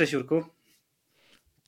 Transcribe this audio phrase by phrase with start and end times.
[0.00, 0.44] Cześć Jurku.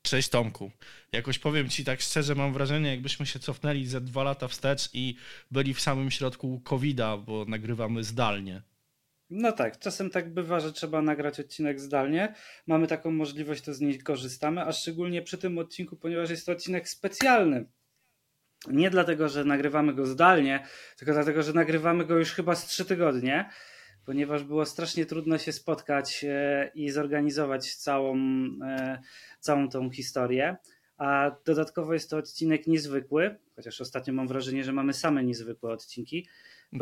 [0.02, 0.70] Cześć Tomku.
[1.12, 5.16] Jakoś powiem ci tak szczerze, mam wrażenie, jakbyśmy się cofnęli ze dwa lata wstecz i
[5.50, 8.62] byli w samym środku COVID-a, bo nagrywamy zdalnie.
[9.30, 12.34] No tak, czasem tak bywa, że trzeba nagrać odcinek zdalnie.
[12.66, 16.52] Mamy taką możliwość, to z niej korzystamy, a szczególnie przy tym odcinku, ponieważ jest to
[16.52, 17.64] odcinek specjalny.
[18.68, 22.84] Nie dlatego, że nagrywamy go zdalnie, tylko dlatego, że nagrywamy go już chyba z trzy
[22.84, 23.50] tygodnie,
[24.06, 28.16] ponieważ było strasznie trudno się spotkać e, i zorganizować całą,
[28.66, 28.98] e,
[29.40, 30.56] całą tą historię.
[30.98, 36.26] A dodatkowo jest to odcinek niezwykły, chociaż ostatnio mam wrażenie, że mamy same niezwykłe odcinki.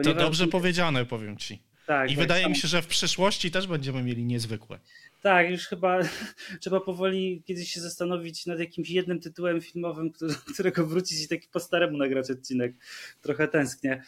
[0.03, 1.63] To dobrze powiedziane, powiem ci.
[1.87, 4.79] Tak, I tak, wydaje mi się, że w przyszłości też będziemy mieli niezwykłe.
[5.23, 5.99] Tak, już chyba
[6.61, 10.13] trzeba powoli kiedyś się zastanowić nad jakimś jednym tytułem filmowym,
[10.55, 12.75] którego wrócić i taki po staremu nagrać odcinek.
[13.23, 14.03] Trochę tęsknię.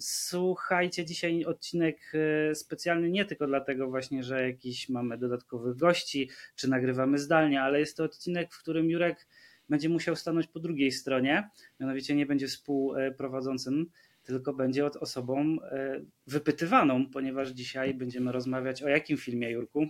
[0.00, 6.70] Słuchajcie, dzisiaj odcinek e, specjalny nie tylko dlatego właśnie, że jakiś mamy dodatkowych gości, czy
[6.70, 9.26] nagrywamy zdalnie, ale jest to odcinek, w którym Jurek
[9.68, 13.90] będzie musiał stanąć po drugiej stronie, mianowicie nie będzie współprowadzącym
[14.26, 19.86] tylko będzie osobą e, wypytywaną, ponieważ dzisiaj będziemy rozmawiać o jakim filmie, Jurku?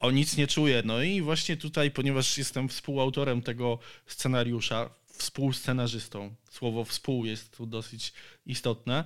[0.00, 0.82] O nic nie czuję.
[0.84, 8.12] No i właśnie tutaj, ponieważ jestem współautorem tego scenariusza, współscenarzystą, słowo współ jest tu dosyć
[8.46, 9.04] istotne,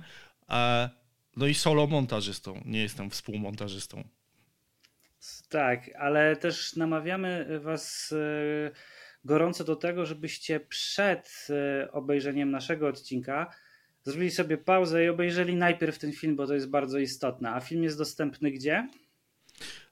[1.35, 4.03] no i solo montażystą, nie jestem współmontażystą.
[5.49, 8.71] Tak, ale też namawiamy Was e,
[9.25, 13.53] gorąco do tego, żebyście przed e, obejrzeniem naszego odcinka
[14.03, 17.51] zrobili sobie pauzę i obejrzeli najpierw ten film, bo to jest bardzo istotne.
[17.51, 18.89] A film jest dostępny gdzie?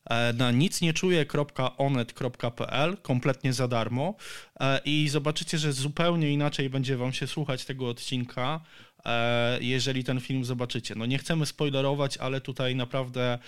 [0.10, 4.16] E, na nicnieczuję.onet.pl kompletnie za darmo
[4.60, 8.62] e, i zobaczycie, że zupełnie inaczej będzie wam się słuchać tego odcinka,
[9.06, 10.96] e, jeżeli ten film zobaczycie.
[10.96, 13.40] No nie chcemy spoilerować, ale tutaj naprawdę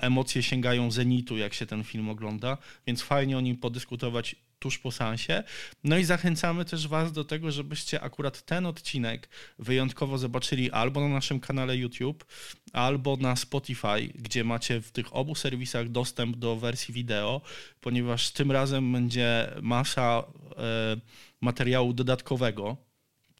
[0.00, 4.92] emocje sięgają zenitu, jak się ten film ogląda, więc fajnie o nim podyskutować tuż po
[4.92, 5.42] sansie.
[5.84, 11.08] No i zachęcamy też Was do tego, żebyście akurat ten odcinek wyjątkowo zobaczyli albo na
[11.08, 12.24] naszym kanale YouTube,
[12.72, 17.40] albo na Spotify, gdzie macie w tych obu serwisach dostęp do wersji wideo,
[17.80, 20.24] ponieważ tym razem będzie masa
[20.56, 20.96] e,
[21.40, 22.76] materiału dodatkowego.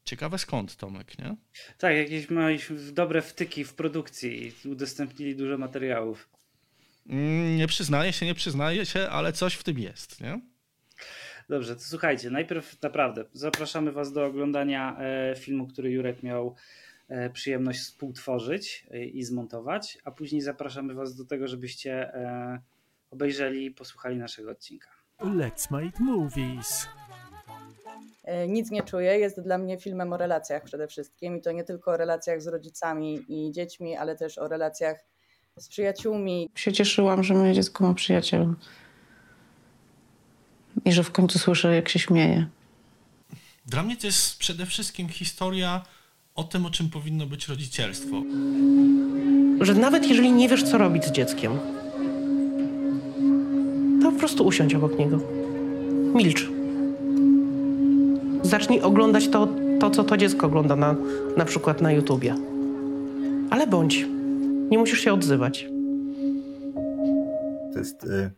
[0.04, 1.36] Ciekawe skąd, Tomek, nie?
[1.78, 2.56] Tak, jakieś małe
[2.92, 6.28] dobre wtyki w produkcji i udostępnili dużo materiałów.
[7.08, 10.53] Mm, nie przyznaję się, nie przyznaję się, ale coś w tym jest, nie?
[11.48, 16.54] Dobrze, to słuchajcie, najpierw naprawdę zapraszamy Was do oglądania e, filmu, który Jurek miał
[17.08, 22.12] e, przyjemność współtworzyć e, i zmontować, a później zapraszamy Was do tego, żebyście
[23.10, 24.88] obejrzeli i posłuchali naszego odcinka.
[25.20, 26.86] Let's make movies.
[28.48, 31.90] Nic nie czuję jest dla mnie filmem o relacjach przede wszystkim i to nie tylko
[31.90, 35.04] o relacjach z rodzicami i dziećmi, ale też o relacjach
[35.56, 36.50] z przyjaciółmi.
[36.54, 38.54] Się cieszyłam, że moje dziecko ma przyjaciela
[40.84, 42.46] i że w końcu słyszę, jak się śmieje.
[43.66, 45.82] Dla mnie to jest przede wszystkim historia
[46.34, 48.22] o tym, o czym powinno być rodzicielstwo.
[49.60, 51.58] Że nawet jeżeli nie wiesz, co robić z dzieckiem,
[54.02, 55.18] to po prostu usiądź obok niego.
[56.14, 56.48] Milcz.
[58.42, 59.48] Zacznij oglądać to,
[59.80, 60.96] to co to dziecko ogląda na,
[61.36, 62.34] na przykład na YouTubie.
[63.50, 64.06] Ale bądź.
[64.70, 65.66] Nie musisz się odzywać.
[67.72, 68.30] To jest y,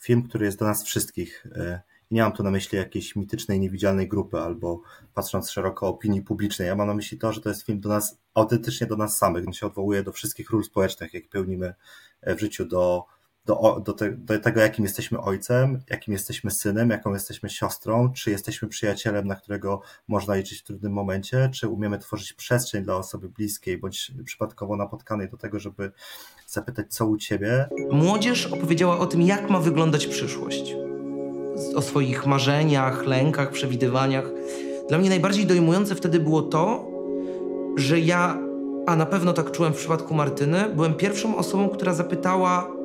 [0.00, 1.46] film, który jest do nas wszystkich.
[1.46, 1.80] Y,
[2.10, 4.82] nie mam tu na myśli jakiejś mitycznej, niewidzialnej grupy albo
[5.14, 6.68] patrząc szeroko opinii publicznej.
[6.68, 9.46] Ja mam na myśli to, że to jest film do nas, autentycznie do nas samych.
[9.46, 11.74] On się odwołuje do wszystkich ról społecznych, jak pełnimy
[12.22, 13.04] w życiu, do,
[13.50, 18.30] do, do, te, do tego, jakim jesteśmy ojcem, jakim jesteśmy synem, jaką jesteśmy siostrą, czy
[18.30, 23.28] jesteśmy przyjacielem, na którego można liczyć w trudnym momencie, czy umiemy tworzyć przestrzeń dla osoby
[23.28, 25.92] bliskiej bądź przypadkowo napotkanej do tego, żeby
[26.46, 27.68] zapytać, co u ciebie.
[27.90, 30.74] Młodzież opowiedziała o tym, jak ma wyglądać przyszłość
[31.74, 34.24] o swoich marzeniach, lękach, przewidywaniach.
[34.88, 36.86] Dla mnie najbardziej dojmujące wtedy było to,
[37.76, 38.38] że ja,
[38.86, 42.79] a na pewno tak czułem w przypadku Martyny, byłem pierwszą osobą, która zapytała,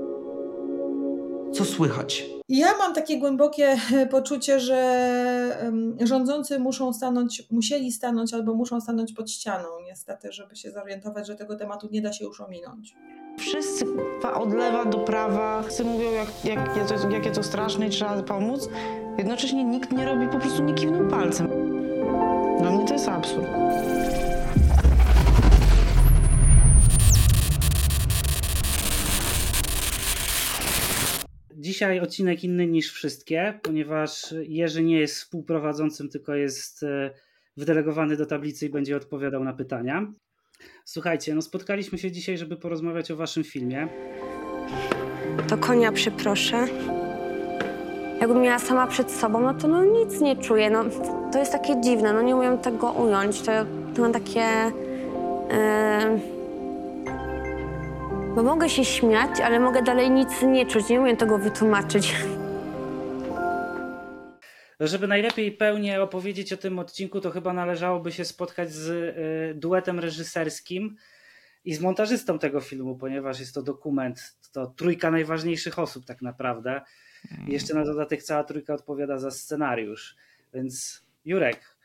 [1.55, 2.25] co słychać.
[2.49, 3.77] Ja mam takie głębokie
[4.11, 5.71] poczucie, że
[6.01, 11.35] rządzący muszą stanąć, musieli stanąć albo muszą stanąć pod ścianą, niestety, żeby się zorientować, że
[11.35, 12.95] tego tematu nie da się już ominąć.
[13.39, 13.85] Wszyscy
[14.33, 18.69] od lewa do prawa mówią, jak, jak, to, jakie to straszne i trzeba pomóc.
[19.17, 21.47] Jednocześnie nikt nie robi, po prostu nie kiwnął palcem.
[22.59, 23.47] Dla mnie to jest absurd.
[31.65, 37.11] Dzisiaj odcinek inny niż wszystkie, ponieważ Jerzy nie jest współprowadzącym, tylko jest e,
[37.57, 40.07] wydelegowany do tablicy i będzie odpowiadał na pytania.
[40.83, 43.87] Słuchajcie, no spotkaliśmy się dzisiaj, żeby porozmawiać o waszym filmie.
[45.47, 46.67] To konia przeproszę.
[48.19, 50.69] jakbym miała sama przed sobą, no to no nic nie czuję.
[50.69, 50.85] No,
[51.31, 53.41] to jest takie dziwne, no nie umiem tego ująć.
[53.41, 53.51] To,
[53.95, 54.71] to mam takie...
[55.49, 56.34] Yy...
[58.35, 60.89] Bo mogę się śmiać, ale mogę dalej nic nie czuć.
[60.89, 62.15] Nie umiem tego wytłumaczyć.
[64.79, 69.99] Żeby najlepiej pełnie opowiedzieć o tym odcinku, to chyba należałoby się spotkać z y, duetem
[69.99, 70.95] reżyserskim
[71.65, 76.81] i z montażystą tego filmu, ponieważ jest to dokument, to trójka najważniejszych osób tak naprawdę.
[77.47, 80.15] I jeszcze na dodatek cała trójka odpowiada za scenariusz.
[80.53, 81.77] Więc Jurek,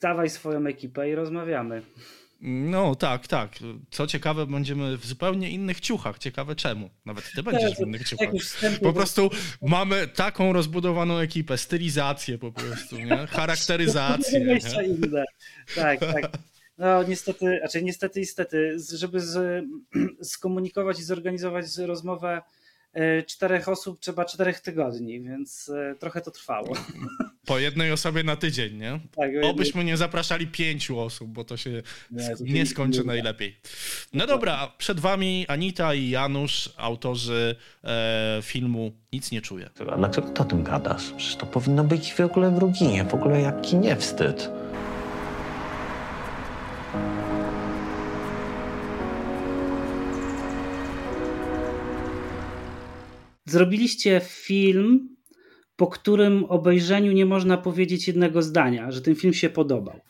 [0.00, 1.82] dawaj swoją ekipę i rozmawiamy.
[2.44, 3.52] No tak, tak.
[3.90, 6.18] Co ciekawe, będziemy w zupełnie innych ciuchach.
[6.18, 6.90] Ciekawe czemu.
[7.04, 8.30] Nawet ty będziesz w innych ciuchach.
[8.82, 9.30] Po prostu
[9.62, 13.26] mamy taką rozbudowaną ekipę, stylizację po prostu, nie?
[13.36, 14.58] charakteryzację.
[14.86, 15.24] Inne.
[15.74, 16.30] Tak, tak.
[16.78, 19.64] No niestety, znaczy niestety, niestety, żeby z,
[20.22, 22.42] skomunikować i zorganizować rozmowę
[22.92, 26.72] E, czterech osób trzeba czterech tygodni, więc e, trochę to trwało.
[27.46, 29.00] Po jednej osobie na tydzień, nie?
[29.16, 31.70] Tak, Obyśmy nie zapraszali pięciu osób, bo to się
[32.10, 33.56] nie, to nie skończy nie najlepiej.
[34.12, 39.70] No dobra, przed wami Anita i Janusz, autorzy e, filmu Nic nie czuję.
[39.92, 41.12] A dlaczego ty o tym gadasz?
[41.16, 44.50] Przecież to powinno być w ogóle w Ruginie, w ogóle jaki nie wstyd.
[53.44, 55.16] Zrobiliście film,
[55.82, 60.00] po którym obejrzeniu nie można powiedzieć jednego zdania, że ten film się podobał.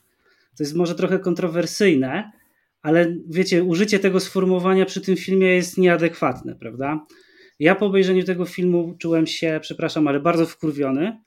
[0.56, 2.32] To jest może trochę kontrowersyjne,
[2.82, 7.06] ale wiecie, użycie tego sformułowania przy tym filmie jest nieadekwatne, prawda?
[7.58, 11.20] Ja po obejrzeniu tego filmu czułem się, przepraszam, ale bardzo wkurwiony,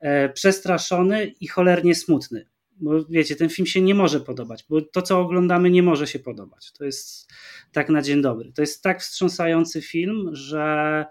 [0.00, 2.46] e, przestraszony i cholernie smutny.
[2.80, 6.18] Bo wiecie, ten film się nie może podobać, bo to, co oglądamy, nie może się
[6.18, 6.72] podobać.
[6.72, 7.32] To jest
[7.72, 8.52] tak na dzień dobry.
[8.52, 11.04] To jest tak wstrząsający film, że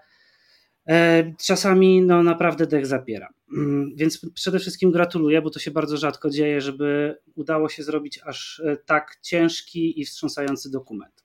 [1.46, 3.28] czasami no naprawdę dech zapiera.
[3.56, 8.20] Mm, więc przede wszystkim gratuluję, bo to się bardzo rzadko dzieje, żeby udało się zrobić
[8.24, 11.24] aż e, tak ciężki i wstrząsający dokument.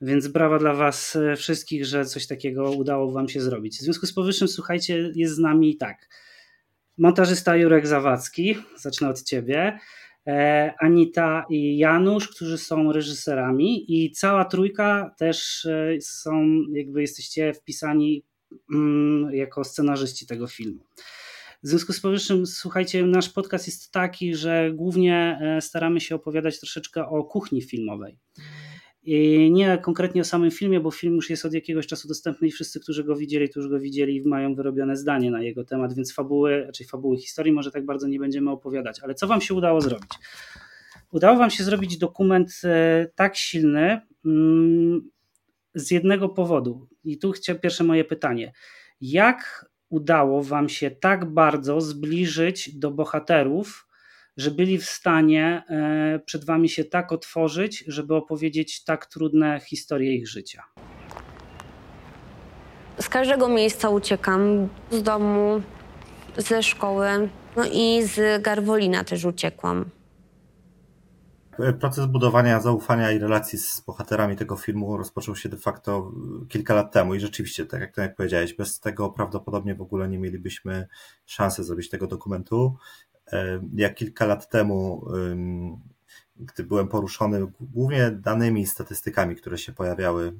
[0.00, 3.78] Więc brawa dla Was e, wszystkich, że coś takiego udało Wam się zrobić.
[3.78, 6.08] W związku z powyższym, słuchajcie, jest z nami tak.
[6.98, 9.78] Montażysta Jurek Zawadzki, zacznę od Ciebie.
[10.78, 15.68] Anita i Janusz, którzy są reżyserami, i cała trójka też
[16.00, 18.24] są, jakby jesteście wpisani
[19.32, 20.84] jako scenarzyści tego filmu.
[21.62, 26.60] W związku z powyższym, słuchajcie, nasz podcast jest taki, że głównie e, staramy się opowiadać
[26.60, 28.18] troszeczkę o kuchni filmowej.
[29.04, 32.50] I nie konkretnie o samym filmie, bo film już jest od jakiegoś czasu dostępny i
[32.50, 36.14] wszyscy, którzy go widzieli, to już go widzieli mają wyrobione zdanie na jego temat, więc
[36.14, 39.00] fabuły, raczej fabuły historii może tak bardzo nie będziemy opowiadać.
[39.00, 40.10] Ale co wam się udało zrobić?
[41.12, 45.10] Udało wam się zrobić dokument e, tak silny, mm,
[45.74, 46.88] z jednego powodu.
[47.04, 48.52] I tu chciałem pierwsze moje pytanie.
[49.00, 53.86] Jak udało Wam się tak bardzo zbliżyć do bohaterów,
[54.36, 60.14] że byli w stanie e, przed Wami się tak otworzyć, żeby opowiedzieć tak trudne historie
[60.14, 60.62] ich życia?
[63.00, 65.62] Z każdego miejsca uciekam, z domu,
[66.36, 67.08] ze szkoły,
[67.56, 69.90] no i z Garwolina też uciekłam.
[71.80, 76.12] Proces budowania zaufania i relacji z bohaterami tego filmu rozpoczął się de facto
[76.48, 80.08] kilka lat temu i rzeczywiście, tak jak, tak jak powiedziałeś, bez tego prawdopodobnie w ogóle
[80.08, 80.88] nie mielibyśmy
[81.26, 82.76] szansy zrobić tego dokumentu.
[83.74, 85.06] Ja kilka lat temu,
[86.36, 90.32] gdy byłem poruszony głównie danymi statystykami, które się pojawiały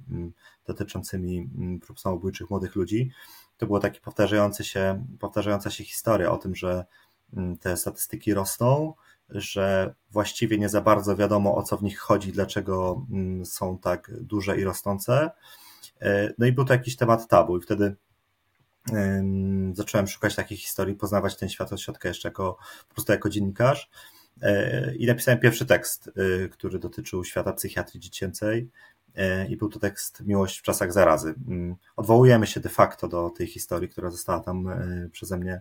[0.67, 1.51] dotyczącymi
[1.87, 3.11] prób samobójczych młodych ludzi,
[3.57, 3.67] to
[4.05, 6.85] powtarzający się, powtarzająca się historia o tym, że
[7.61, 8.95] te statystyki rosną,
[9.35, 14.11] że właściwie nie za bardzo wiadomo o co w nich chodzi, dlaczego mm, są tak
[14.21, 15.31] duże i rosnące.
[16.01, 17.97] E, no i był to jakiś temat tabu, i wtedy
[19.73, 22.57] zacząłem szukać takich historii, poznawać ten świat od środka jeszcze jako,
[22.89, 23.91] po prostu jako dziennikarz.
[24.43, 26.11] E, I napisałem pierwszy tekst,
[26.45, 28.71] e, który dotyczył świata psychiatrii dziecięcej.
[29.49, 31.35] I był to tekst Miłość w czasach zarazy.
[31.49, 34.69] Mm, odwołujemy się de facto do tej historii, która została tam
[35.13, 35.61] przeze mnie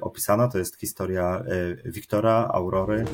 [0.00, 0.48] opisana.
[0.48, 1.42] To jest historia
[1.84, 3.04] e, Wiktora, Aurory.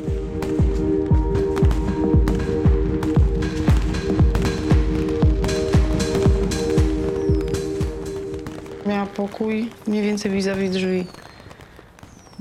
[8.87, 11.07] Miała pokój mniej więcej vis-a-vis drzwi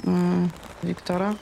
[0.07, 0.49] mm,
[0.83, 1.35] Wiktora.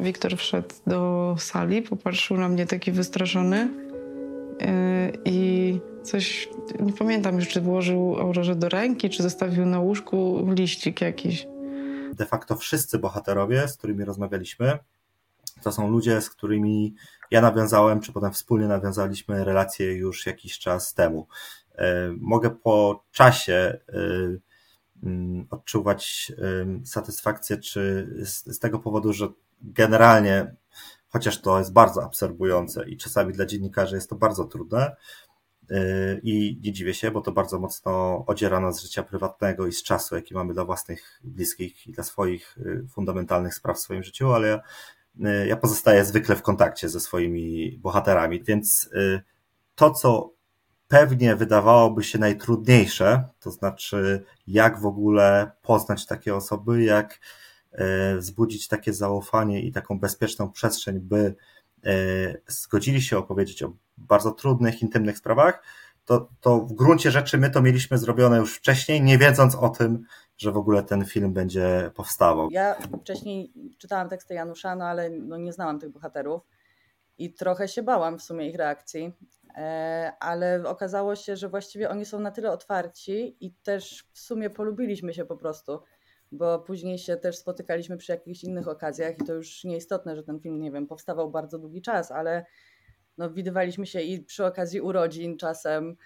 [0.00, 3.68] Wiktor wszedł do sali, popatrzył na mnie taki wystraszony
[5.24, 6.48] i Coś,
[6.80, 11.46] nie pamiętam już, czy włożył Aurorze do ręki, czy zostawił na łóżku liścik jakiś.
[12.12, 14.78] De facto wszyscy bohaterowie, z którymi rozmawialiśmy,
[15.62, 16.94] to są ludzie, z którymi
[17.30, 21.26] ja nawiązałem, czy potem wspólnie nawiązaliśmy relacje już jakiś czas temu.
[22.18, 23.78] Mogę po czasie
[25.02, 26.32] mm, odczuwać
[26.84, 29.28] satysfakcję, czy z, z tego powodu, że
[29.62, 30.54] generalnie,
[31.12, 34.96] chociaż to jest bardzo absorbujące i czasami dla dziennikarzy jest to bardzo trudne,
[35.70, 39.72] Yy, I nie dziwię się, bo to bardzo mocno odziera nas z życia prywatnego i
[39.72, 44.02] z czasu, jaki mamy dla własnych bliskich i dla swoich yy, fundamentalnych spraw w swoim
[44.02, 44.60] życiu, ale ja,
[45.16, 48.90] yy, ja pozostaję zwykle w kontakcie ze swoimi bohaterami, więc
[49.74, 50.32] to, co
[50.88, 57.20] pewnie wydawałoby się najtrudniejsze, to znaczy jak w ogóle poznać takie osoby, jak
[58.16, 61.34] wzbudzić takie zaufanie i taką bezpieczną przestrzeń, by
[62.46, 65.62] zgodzili się opowiedzieć o bardzo trudnych, intymnych sprawach,
[66.04, 70.04] to, to w gruncie rzeczy my to mieliśmy zrobione już wcześniej, nie wiedząc o tym,
[70.36, 72.48] że w ogóle ten film będzie powstawał.
[72.50, 76.42] Ja wcześniej czytałam teksty Janusza, no ale no nie znałam tych bohaterów
[77.18, 79.12] i trochę się bałam w sumie ich reakcji,
[79.56, 84.50] e, ale okazało się, że właściwie oni są na tyle otwarci i też w sumie
[84.50, 85.80] polubiliśmy się po prostu,
[86.32, 90.40] bo później się też spotykaliśmy przy jakichś innych okazjach i to już nieistotne, że ten
[90.40, 92.44] film, nie wiem, powstawał bardzo długi czas, ale
[93.18, 95.96] no, widywaliśmy się i przy okazji urodzin czasem.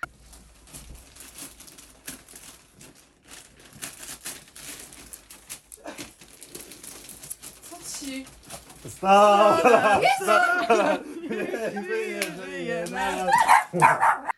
[7.62, 8.26] Co ci?
[13.72, 14.30] E,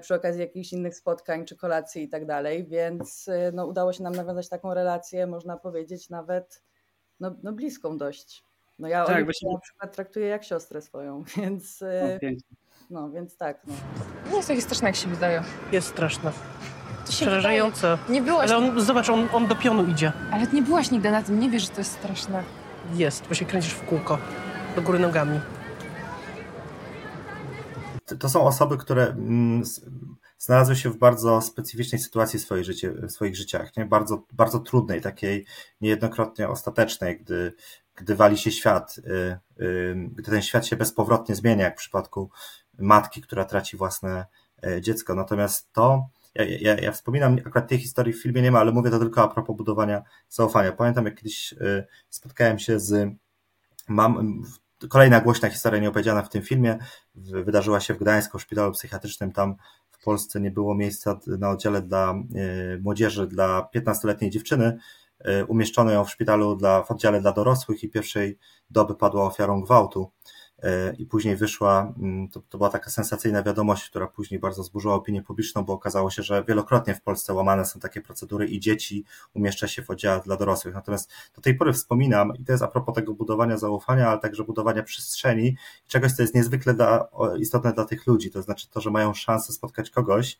[0.00, 4.02] przy okazji jakichś innych spotkań czy kolacji i tak dalej, więc e, no, udało się
[4.02, 6.62] nam nawiązać taką relację, można powiedzieć nawet
[7.20, 8.44] no, no bliską dość.
[8.78, 9.52] No ja tak, właśnie...
[9.52, 12.18] na przykład traktuję jak siostrę swoją, więc e,
[12.90, 13.66] no, więc tak.
[13.66, 13.74] No.
[14.30, 15.42] Nie jest takie straszne, jak się wydaje.
[15.72, 16.32] Jest straszne.
[17.08, 17.98] Przerażające.
[18.08, 18.50] Nie byłaś...
[18.50, 20.12] Ale on, zobacz, on, on do pionu idzie.
[20.32, 22.42] Ale nie byłaś nigdy na tym, nie wiesz, że to jest straszne.
[22.94, 24.18] Jest, bo się kręcisz w kółko.
[24.76, 25.40] Do góry nogami.
[28.18, 29.62] To są osoby, które mm,
[30.38, 33.86] znalazły się w bardzo specyficznej sytuacji w, swoje życie, w swoich życiach, nie?
[33.86, 35.46] Bardzo, bardzo trudnej, takiej
[35.80, 37.52] niejednokrotnie ostatecznej, gdy
[37.96, 42.30] gdy wali się świat, y, y, gdy ten świat się bezpowrotnie zmienia, jak w przypadku
[42.78, 44.26] matki, która traci własne
[44.66, 45.14] e, dziecko.
[45.14, 48.90] Natomiast to, ja, ja, ja wspominam, akurat tej historii w filmie nie ma, ale mówię
[48.90, 50.72] to tylko a propos budowania zaufania.
[50.72, 53.14] Pamiętam, jak kiedyś y, spotkałem się z
[53.88, 54.42] mam,
[54.88, 56.78] kolejna głośna historia nieopowiedziana w tym filmie,
[57.14, 59.54] wydarzyła się w Gdańsku, w szpitalu psychiatrycznym, tam
[59.90, 62.14] w Polsce nie było miejsca na oddziale dla
[62.82, 64.78] młodzieży, dla 15-letniej dziewczyny,
[65.24, 68.38] E, umieszczono ją w szpitalu dla, w oddziale dla dorosłych i pierwszej
[68.70, 70.10] doby padła ofiarą gwałtu.
[70.62, 74.94] E, I później wyszła, mm, to, to była taka sensacyjna wiadomość, która później bardzo zburzyła
[74.94, 79.04] opinię publiczną, bo okazało się, że wielokrotnie w Polsce łamane są takie procedury i dzieci
[79.34, 80.74] umieszcza się w oddziale dla dorosłych.
[80.74, 84.44] Natomiast do tej pory wspominam, i to jest a propos tego budowania zaufania, ale także
[84.44, 85.56] budowania przestrzeni,
[85.86, 87.08] czegoś, co jest niezwykle dla,
[87.38, 90.38] istotne dla tych ludzi, to znaczy to, że mają szansę spotkać kogoś,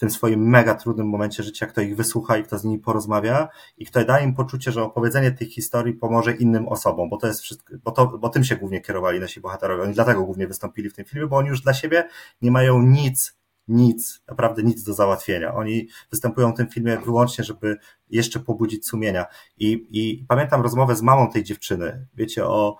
[0.00, 3.86] tym swoim mega trudnym momencie życia, kto ich wysłucha i kto z nimi porozmawia i
[3.86, 7.74] kto da im poczucie, że opowiedzenie tych historii pomoże innym osobom, bo to jest wszystko,
[7.84, 9.82] bo, to, bo tym się głównie kierowali nasi bohaterowie.
[9.82, 12.08] Oni dlatego głównie wystąpili w tym filmie, bo oni już dla siebie
[12.42, 15.54] nie mają nic, nic, naprawdę nic do załatwienia.
[15.54, 17.76] Oni występują w tym filmie wyłącznie, żeby
[18.10, 19.26] jeszcze pobudzić sumienia.
[19.58, 22.76] I, i pamiętam rozmowę z mamą tej dziewczyny, wiecie, o,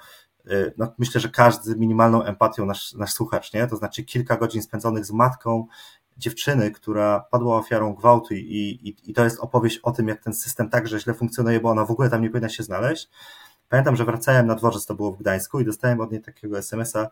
[0.46, 3.66] y, no, myślę, że każdy minimalną empatią nasz, nasz słuchacz, nie?
[3.66, 5.66] To znaczy kilka godzin spędzonych z matką,
[6.20, 10.34] dziewczyny, która padła ofiarą gwałtu i, i, i to jest opowieść o tym, jak ten
[10.34, 13.08] system także źle funkcjonuje, bo ona w ogóle tam nie powinna się znaleźć.
[13.68, 17.08] Pamiętam, że wracałem na dworzec, to było w Gdańsku i dostałem od niej takiego SMS-a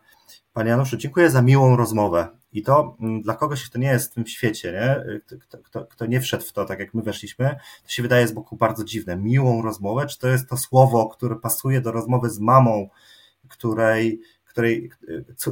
[0.53, 2.27] Panie Januszu, dziękuję za miłą rozmowę.
[2.51, 5.21] I to mm, dla kogoś, kto nie jest w tym świecie, nie?
[5.39, 8.31] Kto, kto, kto nie wszedł w to, tak jak my weszliśmy, to się wydaje z
[8.31, 9.17] boku bardzo dziwne.
[9.17, 12.89] Miłą rozmowę, czy to jest to słowo, które pasuje do rozmowy z mamą,
[13.47, 14.21] której
[14.59, 14.91] której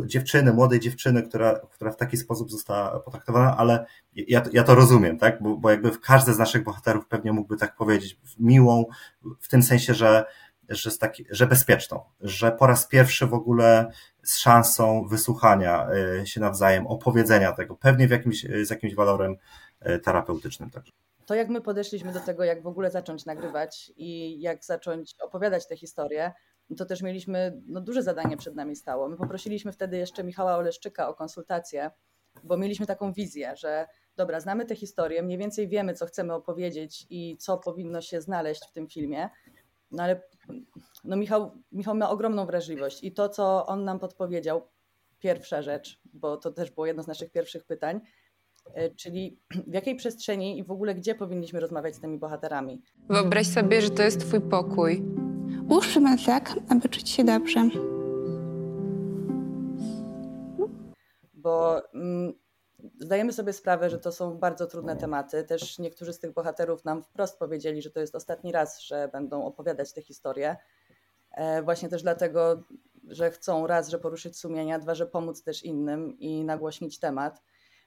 [0.05, 3.85] dziewczyny, młodej dziewczyny, która, która w taki sposób została potraktowana, ale
[4.15, 5.43] ja, ja to rozumiem, tak?
[5.43, 8.85] Bo, bo jakby każdy z naszych bohaterów pewnie mógłby tak powiedzieć, miłą,
[9.39, 10.25] w tym sensie, że,
[10.69, 13.91] że, taki, że bezpieczną, że po raz pierwszy w ogóle
[14.23, 15.87] z szansą wysłuchania
[16.21, 19.35] e, się nawzajem, opowiedzenia tego, pewnie w jakimś, z jakimś walorem
[19.79, 20.91] e, terapeutycznym także.
[21.25, 25.67] To jak my podeszliśmy do tego, jak w ogóle zacząć nagrywać i jak zacząć opowiadać
[25.67, 26.33] tę historię,
[26.75, 29.09] to też mieliśmy, no duże zadanie przed nami stało.
[29.09, 31.91] My poprosiliśmy wtedy jeszcze Michała Oleszczyka o konsultację,
[32.43, 37.07] bo mieliśmy taką wizję, że dobra, znamy tę historię, mniej więcej wiemy, co chcemy opowiedzieć
[37.09, 39.29] i co powinno się znaleźć w tym filmie,
[39.91, 40.21] no ale
[41.03, 44.67] no Michał, Michał ma ogromną wrażliwość i to, co on nam podpowiedział,
[45.19, 48.01] pierwsza rzecz, bo to też było jedno z naszych pierwszych pytań,
[48.73, 52.81] e, czyli w jakiej przestrzeni i w ogóle gdzie powinniśmy rozmawiać z tymi bohaterami.
[53.09, 55.26] Wyobraź sobie, że to jest twój pokój
[55.69, 57.69] Ułóżmy tak, aby czuć się dobrze.
[61.33, 62.33] Bo mm,
[62.99, 65.43] zdajemy sobie sprawę, że to są bardzo trudne tematy.
[65.43, 69.45] Też niektórzy z tych bohaterów nam wprost powiedzieli, że to jest ostatni raz, że będą
[69.45, 70.55] opowiadać te historie.
[71.31, 72.63] E, właśnie też dlatego,
[73.03, 77.41] że chcą raz, że poruszyć sumienia, dwa, że pomóc też innym i nagłośnić temat.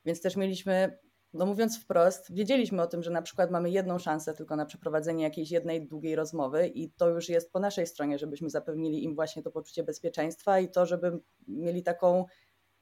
[0.04, 0.98] Więc też mieliśmy
[1.32, 5.24] no mówiąc wprost, wiedzieliśmy o tym, że na przykład mamy jedną szansę tylko na przeprowadzenie
[5.24, 9.42] jakiejś jednej długiej rozmowy i to już jest po naszej stronie, żebyśmy zapewnili im właśnie
[9.42, 12.24] to poczucie bezpieczeństwa i to, żeby mieli taką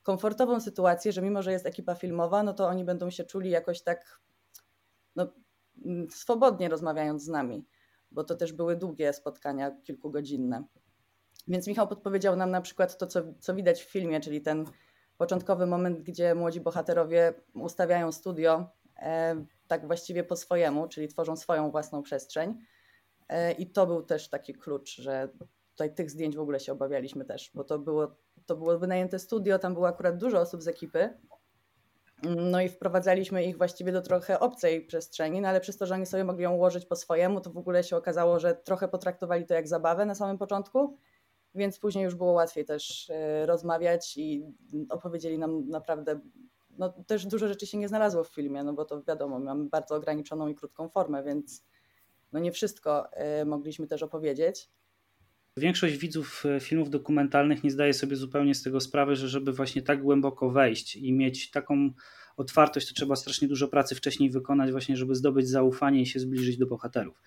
[0.03, 3.83] komfortową sytuację, że mimo, że jest ekipa filmowa, no to oni będą się czuli jakoś
[3.83, 4.21] tak
[5.17, 5.33] no,
[5.85, 7.67] mm, swobodnie rozmawiając z nami,
[8.11, 10.65] bo to też były długie spotkania, kilkugodzinne.
[11.49, 14.65] Więc Michał podpowiedział nam na przykład to, co, co widać w filmie, czyli ten
[15.19, 21.71] początkowy moment, gdzie młodzi bohaterowie ustawiają studio e, tak właściwie po swojemu, czyli tworzą swoją
[21.71, 22.59] własną przestrzeń.
[23.29, 25.29] E, I to był też taki klucz, że
[25.71, 29.59] tutaj tych zdjęć w ogóle się obawialiśmy też, bo to było, to było wynajęte studio,
[29.59, 31.19] tam było akurat dużo osób z ekipy.
[32.23, 36.07] No i wprowadzaliśmy ich właściwie do trochę obcej przestrzeni, no ale przez to, że oni
[36.07, 39.55] sobie mogli ją ułożyć po swojemu, to w ogóle się okazało, że trochę potraktowali to
[39.55, 40.99] jak zabawę na samym początku
[41.55, 44.45] więc później już było łatwiej też e, rozmawiać i
[44.89, 46.21] opowiedzieli nam naprawdę,
[46.79, 49.95] no też dużo rzeczy się nie znalazło w filmie, no bo to wiadomo, mamy bardzo
[49.95, 51.65] ograniczoną i krótką formę, więc
[52.33, 54.71] no nie wszystko e, mogliśmy też opowiedzieć.
[55.57, 59.83] Większość widzów e, filmów dokumentalnych nie zdaje sobie zupełnie z tego sprawy, że żeby właśnie
[59.83, 61.91] tak głęboko wejść i mieć taką
[62.37, 66.59] otwartość, to trzeba strasznie dużo pracy wcześniej wykonać, właśnie, żeby zdobyć zaufanie i się zbliżyć
[66.59, 67.23] do bohaterów.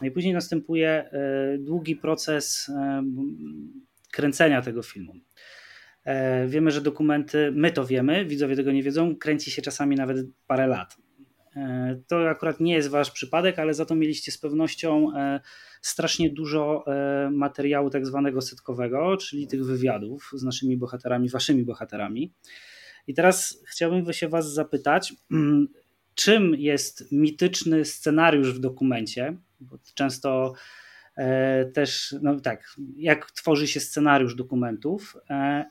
[0.00, 3.02] No i później następuje e, długi proces e,
[4.12, 5.14] kręcenia tego filmu.
[6.04, 10.16] E, wiemy, że dokumenty, my to wiemy, widzowie tego nie wiedzą, kręci się czasami nawet
[10.46, 10.96] parę lat.
[12.06, 15.12] To akurat nie jest wasz przypadek, ale za to mieliście z pewnością
[15.82, 16.84] strasznie dużo
[17.30, 22.32] materiału tak zwanego setkowego, czyli tych wywiadów z naszymi bohaterami, waszymi bohaterami.
[23.06, 25.14] I teraz chciałbym się was zapytać,
[26.14, 30.52] czym jest mityczny scenariusz w dokumencie, bo często
[31.16, 35.64] e, też, no tak, jak tworzy się scenariusz dokumentów e,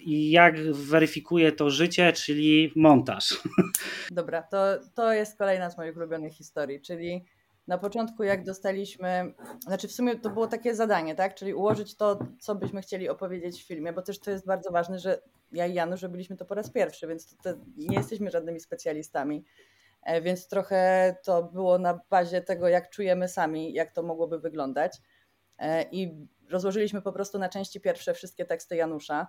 [0.00, 3.42] i jak weryfikuje to życie, czyli montaż.
[4.10, 4.58] Dobra, to,
[4.94, 7.24] to jest kolejna z moich ulubionych historii, czyli
[7.66, 12.18] na początku jak dostaliśmy, znaczy w sumie to było takie zadanie, tak, czyli ułożyć to,
[12.40, 15.20] co byśmy chcieli opowiedzieć w filmie, bo też to jest bardzo ważne, że
[15.52, 17.36] ja i Janusz robiliśmy to po raz pierwszy, więc
[17.76, 19.44] nie jesteśmy żadnymi specjalistami.
[20.06, 24.98] E, więc trochę to było na bazie tego, jak czujemy sami, jak to mogłoby wyglądać.
[25.58, 29.26] E, I rozłożyliśmy po prostu na części pierwsze wszystkie teksty Janusza.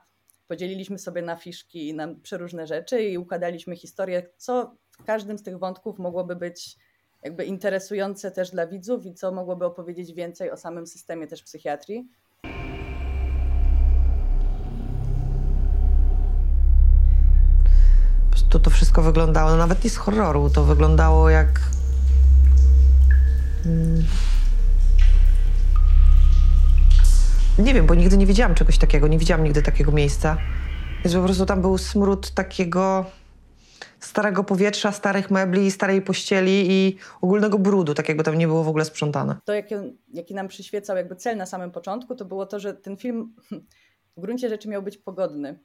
[0.48, 5.44] Podzieliliśmy sobie na fiszki i na przeróżne rzeczy i układaliśmy historię, co w każdym z
[5.44, 6.78] tych wątków mogłoby być
[7.24, 12.08] jakby interesujące też dla widzów i co mogłoby opowiedzieć więcej o samym systemie też psychiatrii.
[18.98, 21.60] Wszystko wyglądało, no nawet nie z horroru, to wyglądało jak...
[23.64, 24.04] Hmm.
[27.60, 30.38] Nie wiem, bo nigdy nie widziałam czegoś takiego, nie widziałam nigdy takiego miejsca.
[31.04, 33.06] Więc po prostu tam był smród takiego
[34.00, 38.68] starego powietrza, starych mebli, starej pościeli i ogólnego brudu, tak jakby tam nie było w
[38.68, 39.36] ogóle sprzątane.
[39.46, 39.76] To, jaki,
[40.14, 43.36] jaki nam przyświecał jakby cel na samym początku, to było to, że ten film
[44.18, 45.60] w gruncie rzeczy miał być pogodny.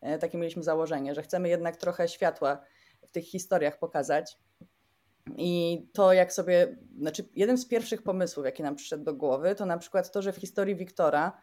[0.00, 2.58] E, takie mieliśmy założenie, że chcemy jednak trochę światła
[3.16, 4.38] tych historiach pokazać.
[5.36, 9.66] I to, jak sobie, znaczy, jeden z pierwszych pomysłów, jaki nam przyszedł do głowy, to
[9.66, 11.40] na przykład to, że w historii Wiktora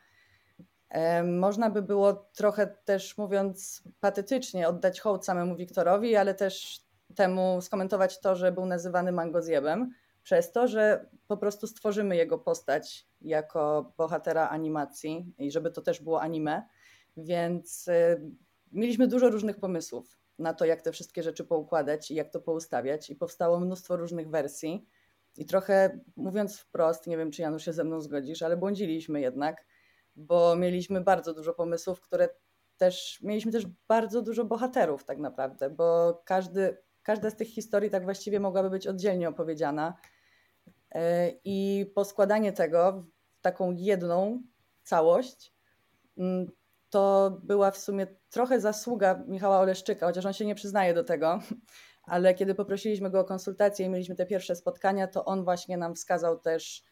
[0.89, 6.81] e, można by było trochę też, mówiąc patetycznie, oddać hołd samemu Wiktorowi, ale też
[7.15, 13.07] temu skomentować to, że był nazywany mangozjebem, przez to, że po prostu stworzymy jego postać
[13.21, 16.67] jako bohatera animacji i żeby to też było anime.
[17.17, 18.19] Więc e,
[18.71, 23.09] mieliśmy dużo różnych pomysłów na to, jak te wszystkie rzeczy poukładać i jak to poustawiać,
[23.09, 24.87] i powstało mnóstwo różnych wersji.
[25.37, 29.65] I trochę mówiąc wprost, nie wiem, czy Janusz się ze mną zgodzisz, ale błądziliśmy jednak,
[30.15, 32.29] bo mieliśmy bardzo dużo pomysłów, które
[32.77, 38.03] też mieliśmy też bardzo dużo bohaterów, tak naprawdę, bo każdy, każda z tych historii tak
[38.03, 39.93] właściwie mogłaby być oddzielnie opowiedziana.
[40.91, 44.43] E, I poskładanie tego w taką jedną
[44.83, 45.53] całość
[46.17, 46.47] mm,
[46.93, 51.39] to była w sumie trochę zasługa Michała Oleszczyka, chociaż on się nie przyznaje do tego,
[52.03, 55.95] ale kiedy poprosiliśmy go o konsultację i mieliśmy te pierwsze spotkania, to on właśnie nam
[55.95, 56.83] wskazał też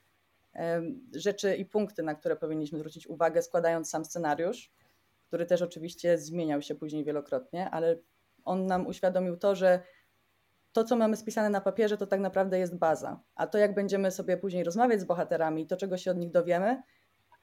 [1.15, 4.71] rzeczy i punkty, na które powinniśmy zwrócić uwagę, składając sam scenariusz,
[5.27, 7.97] który też oczywiście zmieniał się później wielokrotnie, ale
[8.43, 9.83] on nam uświadomił to, że
[10.71, 13.19] to, co mamy spisane na papierze, to tak naprawdę jest baza.
[13.35, 16.81] A to, jak będziemy sobie później rozmawiać z bohaterami, to czego się od nich dowiemy,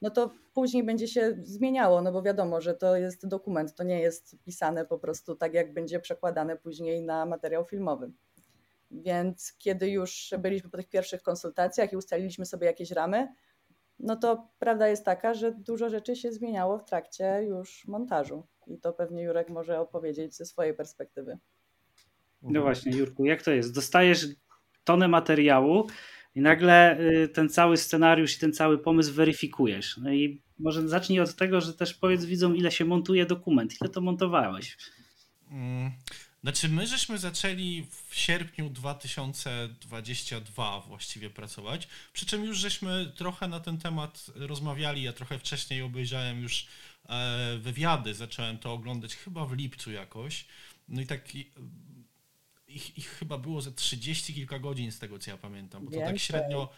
[0.02, 4.00] no to później będzie się zmieniało, no bo wiadomo, że to jest dokument, to nie
[4.00, 8.10] jest pisane po prostu tak, jak będzie przekładane później na materiał filmowy.
[8.90, 13.28] Więc kiedy już byliśmy po tych pierwszych konsultacjach i ustaliliśmy sobie jakieś ramy,
[13.98, 18.46] no to prawda jest taka, że dużo rzeczy się zmieniało w trakcie już montażu.
[18.66, 21.38] I to pewnie Jurek może opowiedzieć ze swojej perspektywy.
[22.42, 23.74] No właśnie, Jurku, jak to jest?
[23.74, 24.26] Dostajesz
[24.84, 25.86] tonę materiału
[26.38, 29.96] i nagle y, ten cały scenariusz i ten cały pomysł weryfikujesz.
[29.96, 33.90] No i może zacznij od tego, że też powiedz widzom, ile się montuje dokument, ile
[33.90, 34.76] to montowałeś.
[35.50, 35.90] Mm.
[36.42, 43.60] Znaczy, my żeśmy zaczęli w sierpniu 2022 właściwie pracować, przy czym już żeśmy trochę na
[43.60, 46.66] ten temat rozmawiali, ja trochę wcześniej obejrzałem już
[47.08, 50.44] e, wywiady, zacząłem to oglądać chyba w lipcu jakoś,
[50.88, 51.34] no i tak
[52.68, 55.98] ich, ich chyba było ze 30 kilka godzin z tego, co ja pamiętam, bo to
[55.98, 56.68] tak średnio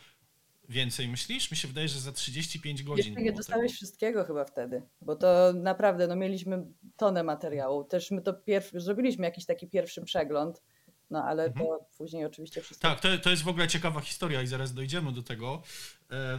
[0.69, 1.51] więcej myślisz?
[1.51, 3.05] Mi się wydaje, że za 35 godzin.
[3.07, 3.77] Jeszcze nie dostałeś tego.
[3.77, 7.85] wszystkiego chyba wtedy, bo to naprawdę, no mieliśmy tonę materiału.
[7.85, 10.63] Też my to pierwszy, zrobiliśmy jakiś taki pierwszy przegląd,
[11.11, 11.67] no ale mhm.
[11.67, 12.89] to później oczywiście wszystko.
[12.89, 15.63] Tak, to, to jest w ogóle ciekawa historia i zaraz dojdziemy do tego.
[16.11, 16.39] E,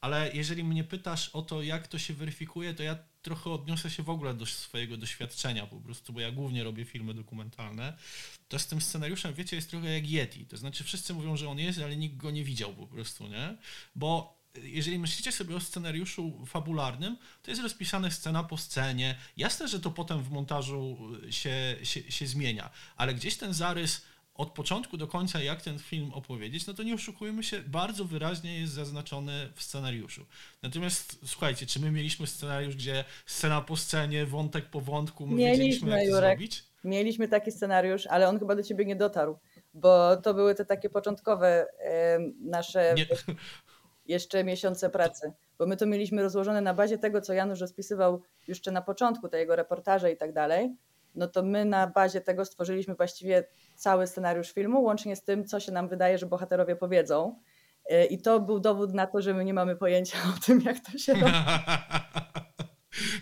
[0.00, 4.02] ale jeżeli mnie pytasz o to, jak to się weryfikuje, to ja trochę odniosę się
[4.02, 7.96] w ogóle do swojego doświadczenia po prostu, bo ja głównie robię filmy dokumentalne.
[8.48, 10.46] To z tym scenariuszem, wiecie, jest trochę jak Yeti.
[10.46, 13.56] To znaczy wszyscy mówią, że on jest, ale nikt go nie widział po prostu, nie?
[13.94, 19.16] Bo jeżeli myślicie sobie o scenariuszu fabularnym, to jest rozpisane scena po scenie.
[19.36, 20.98] Jasne, że to potem w montażu
[21.30, 24.02] się, się, się zmienia, ale gdzieś ten zarys
[24.38, 28.60] od początku do końca, jak ten film opowiedzieć, no to nie oszukujmy się, bardzo wyraźnie
[28.60, 30.26] jest zaznaczony w scenariuszu.
[30.62, 35.52] Natomiast słuchajcie, czy my mieliśmy scenariusz, gdzie scena po scenie, wątek po wątku, my mieliśmy,
[35.52, 36.22] wiedzieliśmy, jak Jurek.
[36.22, 36.64] to zrobić?
[36.84, 39.38] Mieliśmy taki scenariusz, ale on chyba do ciebie nie dotarł,
[39.74, 41.66] bo to były te takie początkowe
[42.40, 43.06] nasze nie.
[44.06, 45.32] jeszcze miesiące pracy.
[45.58, 49.38] Bo my to mieliśmy rozłożone na bazie tego, co Janusz rozpisywał jeszcze na początku, te
[49.38, 50.76] jego reportaże i tak dalej
[51.14, 53.44] no to my na bazie tego stworzyliśmy właściwie
[53.74, 57.40] cały scenariusz filmu, łącznie z tym, co się nam wydaje, że bohaterowie powiedzą.
[57.88, 60.80] E, I to był dowód na to, że my nie mamy pojęcia o tym, jak
[60.80, 61.32] to się robi.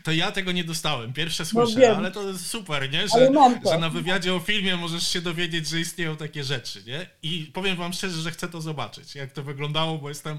[0.03, 1.13] To ja tego nie dostałem.
[1.13, 3.09] Pierwsze no słyszę, no ale to jest super, nie?
[3.09, 3.31] Że,
[3.71, 7.07] że na wywiadzie o filmie możesz się dowiedzieć, że istnieją takie rzeczy, nie?
[7.23, 10.39] I powiem wam szczerze, że chcę to zobaczyć, jak to wyglądało, bo jestem.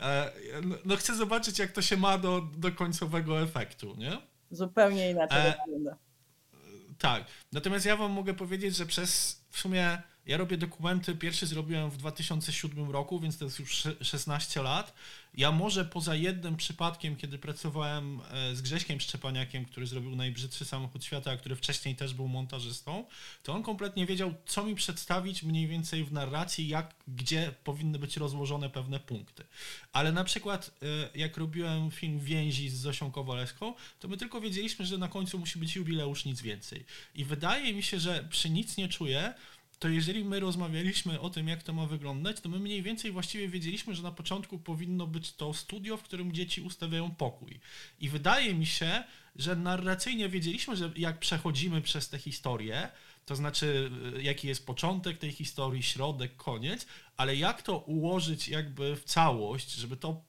[0.00, 0.32] E,
[0.62, 4.18] no, no, chcę zobaczyć, jak to się ma do, do końcowego efektu, nie?
[4.50, 5.96] Zupełnie inaczej e, wygląda.
[6.98, 7.24] Tak.
[7.52, 11.96] Natomiast ja wam mogę powiedzieć, że przez w sumie ja robię dokumenty, pierwszy zrobiłem w
[11.96, 14.94] 2007 roku, więc to jest już 16 lat.
[15.34, 21.04] Ja może poza jednym przypadkiem, kiedy pracowałem e, z Grześkiem Szczepaniakiem, który zrobił najbrzydszy samochód
[21.04, 23.04] świata, a który wcześniej też był montażystą,
[23.42, 28.16] to on kompletnie wiedział, co mi przedstawić mniej więcej w narracji, jak, gdzie powinny być
[28.16, 29.44] rozłożone pewne punkty.
[29.92, 30.70] Ale na przykład
[31.14, 35.38] e, jak robiłem film Więzi z Zosią Kowalewską, to my tylko wiedzieliśmy, że na końcu
[35.38, 36.84] musi być jubileusz, nic więcej.
[37.14, 39.34] I wydaje mi się, że przy nic nie czuję,
[39.78, 43.48] to jeżeli my rozmawialiśmy o tym, jak to ma wyglądać, to my mniej więcej właściwie
[43.48, 47.60] wiedzieliśmy, że na początku powinno być to studio, w którym dzieci ustawiają pokój.
[48.00, 49.04] I wydaje mi się,
[49.36, 52.88] że narracyjnie wiedzieliśmy, że jak przechodzimy przez tę historię,
[53.26, 56.86] to znaczy y, jaki jest początek tej historii, środek, koniec,
[57.16, 60.24] ale jak to ułożyć jakby w całość, żeby to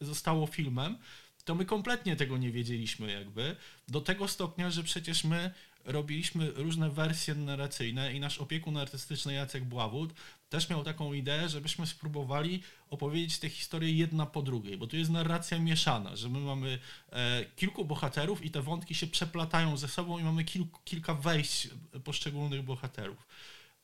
[0.00, 0.98] zostało filmem,
[1.44, 3.56] to my kompletnie tego nie wiedzieliśmy jakby,
[3.88, 5.50] do tego stopnia, że przecież my
[5.84, 10.14] robiliśmy różne wersje narracyjne i nasz opiekun artystyczny Jacek Bławut
[10.48, 15.10] też miał taką ideę, żebyśmy spróbowali opowiedzieć tę historię jedna po drugiej, bo tu jest
[15.10, 16.78] narracja mieszana, że my mamy
[17.12, 21.68] e, kilku bohaterów i te wątki się przeplatają ze sobą i mamy kilku, kilka wejść
[22.04, 23.26] poszczególnych bohaterów.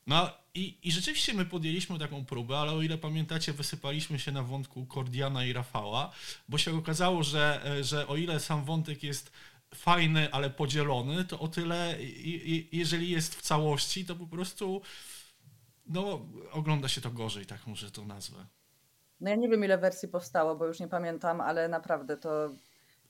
[0.06, 4.42] No i, i rzeczywiście my podjęliśmy taką próbę, ale o ile pamiętacie, wysypaliśmy się na
[4.42, 6.12] wątku Kordiana i Rafała,
[6.48, 9.32] bo się okazało, że, e, że o ile sam wątek jest
[9.74, 11.94] fajny, ale podzielony, to o tyle,
[12.72, 14.82] jeżeli jest w całości, to po prostu
[15.86, 18.46] no, ogląda się to gorzej, tak może to nazwę.
[19.20, 22.50] No ja nie wiem, ile wersji powstało, bo już nie pamiętam, ale naprawdę to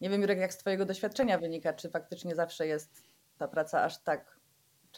[0.01, 3.03] nie wiem, Jurek, jak z Twojego doświadczenia wynika, czy faktycznie zawsze jest
[3.38, 4.38] ta praca aż tak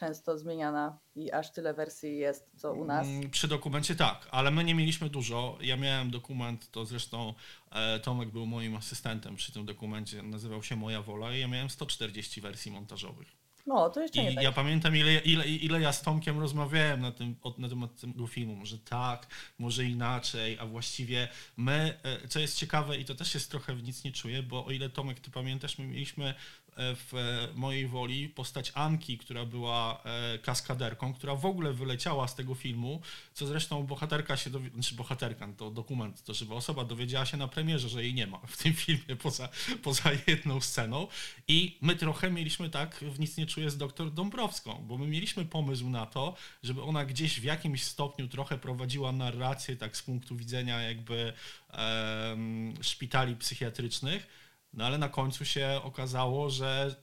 [0.01, 3.07] często zmieniana i aż tyle wersji jest, co u nas?
[3.07, 5.57] Mm, przy dokumencie tak, ale my nie mieliśmy dużo.
[5.61, 7.33] Ja miałem dokument, to zresztą
[7.71, 11.69] e, Tomek był moim asystentem przy tym dokumencie, nazywał się Moja Wola i ja miałem
[11.69, 13.41] 140 wersji montażowych.
[13.67, 14.43] No, to jeszcze nie I tak.
[14.43, 18.55] ja pamiętam, ile, ile, ile ja z Tomkiem rozmawiałem na, tym, na temat tego filmu.
[18.55, 19.27] Może tak,
[19.59, 23.83] może inaczej, a właściwie my, e, co jest ciekawe i to też jest trochę w
[23.83, 26.33] nic nie czuję, bo o ile Tomek, ty pamiętasz, my mieliśmy
[26.77, 30.03] w mojej woli postać Anki, która była
[30.41, 33.01] kaskaderką, która w ogóle wyleciała z tego filmu,
[33.33, 37.47] co zresztą bohaterka się, dowi- znaczy bohaterka, to dokument, to żeby osoba dowiedziała się na
[37.47, 39.49] premierze, że jej nie ma w tym filmie poza,
[39.83, 41.07] poza jedną sceną.
[41.47, 45.45] I my trochę mieliśmy tak w Nic nie czuję z doktor Dąbrowską, bo my mieliśmy
[45.45, 50.35] pomysł na to, żeby ona gdzieś w jakimś stopniu trochę prowadziła narrację tak z punktu
[50.35, 51.33] widzenia jakby
[51.73, 54.27] um, szpitali psychiatrycznych,
[54.73, 56.95] no ale na końcu się okazało, że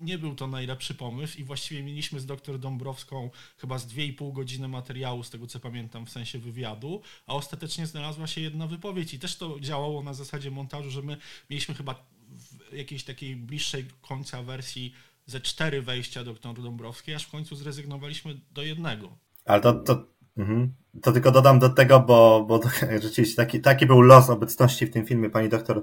[0.00, 4.68] nie był to najlepszy pomysł i właściwie mieliśmy z doktor Dąbrowską chyba z 2,5 godziny
[4.68, 9.18] materiału, z tego co pamiętam, w sensie wywiadu, a ostatecznie znalazła się jedna wypowiedź i
[9.18, 11.16] też to działało na zasadzie montażu, że my
[11.50, 14.92] mieliśmy chyba w jakiejś takiej bliższej końca wersji
[15.26, 19.18] ze cztery wejścia doktor Dąbrowskiej, aż w końcu zrezygnowaliśmy do jednego.
[19.44, 20.04] Ale to, to,
[20.36, 20.74] mhm.
[21.02, 22.60] To tylko dodam do tego, bo, bo
[23.02, 25.82] rzeczywiście taki, taki był los obecności w tym filmie pani doktor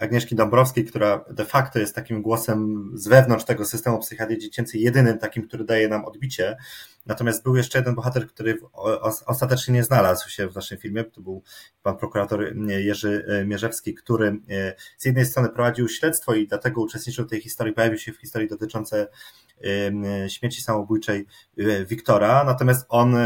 [0.00, 5.18] Agnieszki Dąbrowskiej, która de facto jest takim głosem z wewnątrz tego systemu psychiatrii dziecięcej, jedynym
[5.18, 6.56] takim, który daje nam odbicie.
[7.06, 8.58] Natomiast był jeszcze jeden bohater, który
[9.26, 11.04] ostatecznie nie znalazł się w naszym filmie.
[11.04, 11.42] To był
[11.82, 17.26] pan prokurator Jerzy e, Mierzewski, który e, z jednej strony prowadził śledztwo i dlatego uczestniczył
[17.26, 19.06] w tej historii, pojawił się w historii dotyczącej
[20.28, 21.26] śmierci samobójczej
[21.58, 23.16] e, Wiktora, natomiast on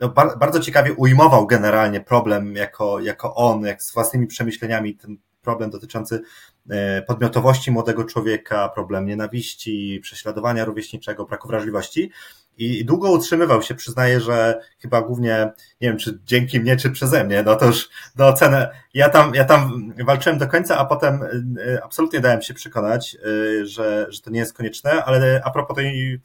[0.00, 5.70] no, bardzo ciekawie ujmował generalnie problem jako, jako on, jak z własnymi przemyśleniami ten problem
[5.70, 6.22] dotyczący
[6.70, 12.10] e, podmiotowości młodego człowieka, problem nienawiści, prześladowania rówieśniczego, braku wrażliwości.
[12.58, 17.24] I długo utrzymywał się, przyznaję, że chyba głównie, nie wiem, czy dzięki mnie, czy przeze
[17.24, 18.68] mnie, no to już do oceny.
[18.94, 23.66] Ja tam, ja tam walczyłem do końca, a potem e, absolutnie dałem się przekonać, e,
[23.66, 25.76] że, że to nie jest konieczne, ale a propos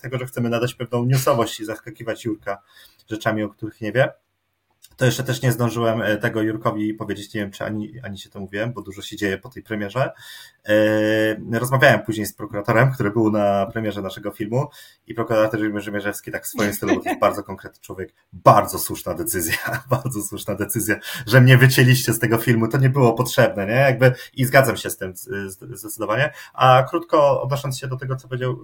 [0.01, 2.61] tego, że chcemy nadać pewną newsowość i zaskakiwać Jurka
[3.09, 4.09] rzeczami, o których nie wie,
[4.97, 8.29] to jeszcze też nie zdążyłem e, tego Jurkowi powiedzieć, nie wiem czy ani, ani się
[8.29, 10.11] to mówiłem, bo dużo się dzieje po tej premierze.
[10.65, 14.67] E, rozmawiałem później z prokuratorem, który był na premierze naszego filmu
[15.07, 15.59] i prokurator
[15.93, 19.57] Mierzewski tak w swoim stylu, bo to jest bardzo konkretny człowiek, bardzo słuszna decyzja,
[19.89, 20.95] bardzo słuszna decyzja,
[21.27, 23.73] że mnie wycięliście z tego filmu, to nie było potrzebne, nie?
[23.73, 25.13] Jakby i zgadzam się z tym
[25.71, 26.33] zdecydowanie.
[26.53, 28.57] A krótko odnosząc się do tego, co powiedział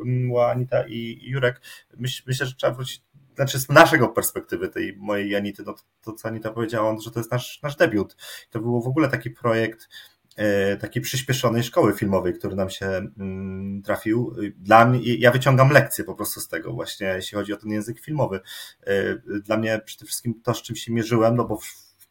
[0.49, 1.61] Anita i Jurek,
[1.97, 3.01] myśl, myślę, że trzeba wrócić
[3.35, 7.19] znaczy z naszego perspektywy, tej mojej Janity, no to, to co Anita powiedziała, że to
[7.19, 8.15] jest nasz, nasz debiut.
[8.49, 9.89] To był w ogóle taki projekt
[10.35, 14.35] e, takiej przyspieszonej szkoły filmowej, który nam się mm, trafił.
[14.57, 17.99] Dla mnie, ja wyciągam lekcje po prostu z tego właśnie, jeśli chodzi o ten język
[17.99, 18.39] filmowy.
[18.87, 21.59] E, dla mnie przede wszystkim to, z czym się mierzyłem, no bo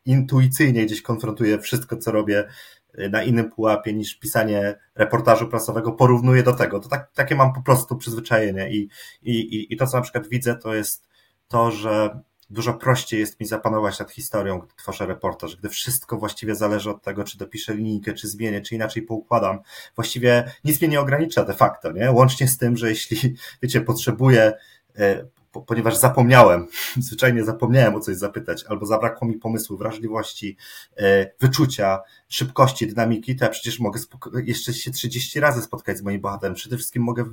[0.04, 2.48] intuicyjnie gdzieś konfrontuję wszystko, co robię
[2.94, 6.80] e, na innym pułapie niż pisanie reportażu prasowego, porównuję do tego.
[6.80, 8.88] To tak, takie mam po prostu przyzwyczajenie i,
[9.22, 11.11] i, i to, co na przykład widzę, to jest
[11.52, 16.54] to, że dużo prościej jest mi zapanować nad historią, gdy tworzę reportaż, gdy wszystko właściwie
[16.54, 19.58] zależy od tego, czy dopiszę linijkę, czy zmienię, czy inaczej poukładam.
[19.94, 22.10] Właściwie nic mnie nie ogranicza de facto, nie?
[22.10, 24.52] Łącznie z tym, że jeśli, wiecie, potrzebuję
[24.98, 25.24] e,
[25.66, 30.56] ponieważ zapomniałem, zwyczajnie zapomniałem o coś zapytać, albo zabrakło mi pomysłu, wrażliwości,
[30.96, 34.00] e, wyczucia, szybkości, dynamiki, to ja przecież mogę
[34.44, 36.54] jeszcze się 30 razy spotkać z moim bohaterem.
[36.54, 37.24] Przede wszystkim mogę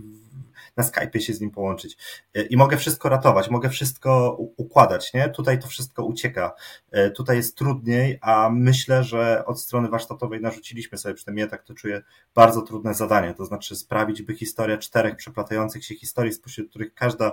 [0.79, 1.97] na Skype'ie się z nim połączyć
[2.33, 5.29] e, i mogę wszystko ratować, mogę wszystko układać, nie?
[5.29, 6.51] Tutaj to wszystko ucieka.
[6.91, 11.63] E, tutaj jest trudniej, a myślę, że od strony warsztatowej narzuciliśmy sobie, przynajmniej ja tak
[11.63, 12.01] to czuję,
[12.35, 17.31] bardzo trudne zadanie, to znaczy sprawić, by historia czterech przeplatających się historii, spośród których każda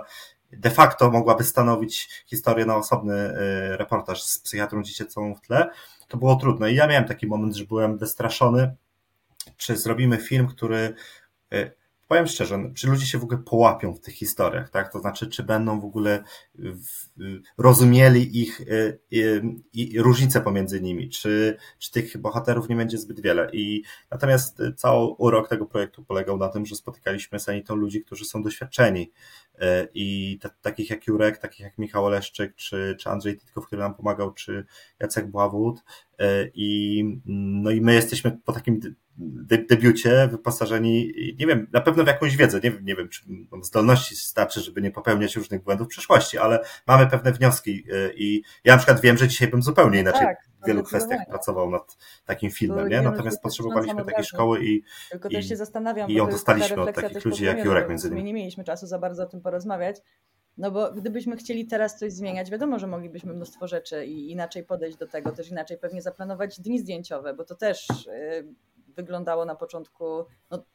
[0.51, 5.69] de facto mogłaby stanowić historię na osobny e, reportaż z psychiatrą dziecięcą w tle,
[6.07, 6.71] to było trudne.
[6.71, 8.75] I ja miałem taki moment, że byłem wystraszony,
[9.57, 10.93] czy zrobimy film, który
[12.07, 14.91] powiem szczerze, no, czy ludzie się w ogóle połapią w tych historiach, tak?
[14.91, 16.23] To znaczy, czy będą w ogóle
[17.57, 18.61] rozumieli ich
[19.11, 23.49] i, i różnice pomiędzy nimi, czy, czy tych bohaterów nie będzie zbyt wiele.
[23.53, 28.25] I natomiast cały urok tego projektu polegał na tym, że spotykaliśmy z Anitą ludzi, którzy
[28.25, 29.11] są doświadczeni
[29.93, 33.95] i t- takich jak Jurek, takich jak Michał Oleszczyk, czy, czy Andrzej Titkow, który nam
[33.95, 34.65] pomagał, czy
[34.99, 35.83] Jacek Bławut
[36.53, 38.79] i no i my jesteśmy po takim
[39.69, 43.21] debiucie wyposażeni, nie wiem, na pewno w jakąś wiedzę, nie wiem, nie wiem, czy
[43.61, 48.41] zdolności starczy, żeby nie popełniać różnych błędów w przyszłości, ale mamy pewne wnioski y, i
[48.63, 51.97] ja na przykład wiem, że dzisiaj bym zupełnie inaczej tak, w wielu kwestiach pracował nad
[52.25, 53.01] takim filmem, nie?
[53.01, 57.25] Natomiast potrzebowaliśmy takiej szkoły i, Tylko i, też się zastanawiam, i ją dostaliśmy od takich
[57.25, 58.23] ludzi jak Jurek między innymi.
[58.23, 59.97] Nie mieliśmy czasu za bardzo o tym porozmawiać,
[60.57, 64.97] no bo gdybyśmy chcieli teraz coś zmieniać, wiadomo, że moglibyśmy mnóstwo rzeczy i inaczej podejść
[64.97, 68.47] do tego, też inaczej pewnie zaplanować dni zdjęciowe, bo to też y,
[68.97, 70.05] wyglądało na początku.
[70.51, 70.65] No,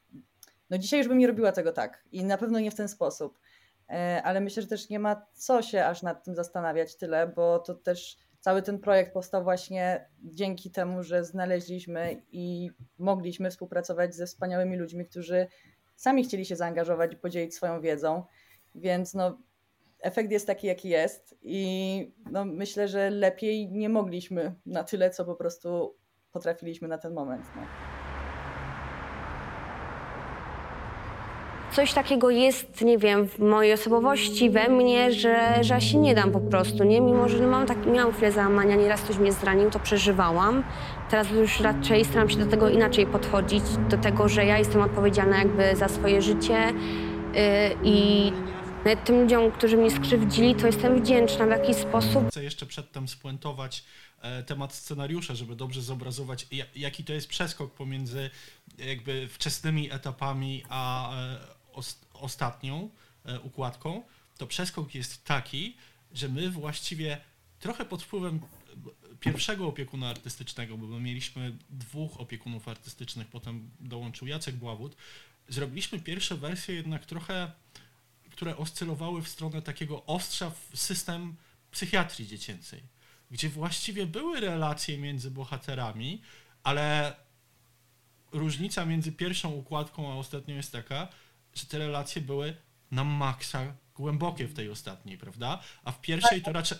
[0.69, 3.39] no dzisiaj już bym nie robiła tego tak i na pewno nie w ten sposób.
[3.89, 7.59] E, ale myślę, że też nie ma co się aż nad tym zastanawiać tyle, bo
[7.59, 14.25] to też cały ten projekt powstał właśnie dzięki temu, że znaleźliśmy i mogliśmy współpracować ze
[14.25, 15.47] wspaniałymi ludźmi, którzy
[15.95, 18.23] sami chcieli się zaangażować i podzielić swoją wiedzą,
[18.75, 19.37] więc no,
[20.03, 25.25] efekt jest taki, jaki jest i no, myślę, że lepiej nie mogliśmy na tyle, co
[25.25, 25.95] po prostu
[26.31, 27.45] potrafiliśmy na ten moment.
[27.55, 27.92] No.
[31.75, 36.15] Coś takiego jest, nie wiem, w mojej osobowości, we mnie, że, że ja się nie
[36.15, 37.01] dam po prostu, nie?
[37.01, 40.63] Mimo, że no mam tak, miałam chwilę załamania, nieraz ktoś mnie zranił, to przeżywałam.
[41.09, 45.37] Teraz już raczej staram się do tego inaczej podchodzić, do tego, że ja jestem odpowiedzialna
[45.37, 46.73] jakby za swoje życie
[47.33, 47.41] yy,
[47.83, 48.31] i
[48.85, 52.27] nawet tym ludziom, którzy mnie skrzywdzili, to jestem wdzięczna w jakiś sposób.
[52.29, 53.83] Chcę jeszcze przedtem spuentować
[54.21, 58.29] e, temat scenariusza, żeby dobrze zobrazować, ja- jaki to jest przeskok pomiędzy
[58.77, 61.37] jakby wczesnymi etapami a e,
[62.13, 62.89] ostatnią
[63.25, 64.03] e, układką.
[64.37, 65.77] To przeskok jest taki,
[66.11, 67.21] że my właściwie
[67.59, 68.39] trochę pod wpływem
[69.19, 74.95] pierwszego opiekuna artystycznego, bo my mieliśmy dwóch opiekunów artystycznych, potem dołączył Jacek Bławut,
[75.49, 77.51] zrobiliśmy pierwsze wersje jednak trochę,
[78.31, 81.35] które oscylowały w stronę takiego ostrza w system
[81.71, 82.81] psychiatrii dziecięcej,
[83.31, 86.21] gdzie właściwie były relacje między bohaterami,
[86.63, 87.15] ale
[88.31, 91.07] różnica między pierwszą układką a ostatnią jest taka,
[91.55, 92.53] że te relacje były
[92.91, 93.59] na maksa
[93.95, 95.59] głębokie w tej ostatniej, prawda?
[95.83, 96.77] A w pierwszej to raczej...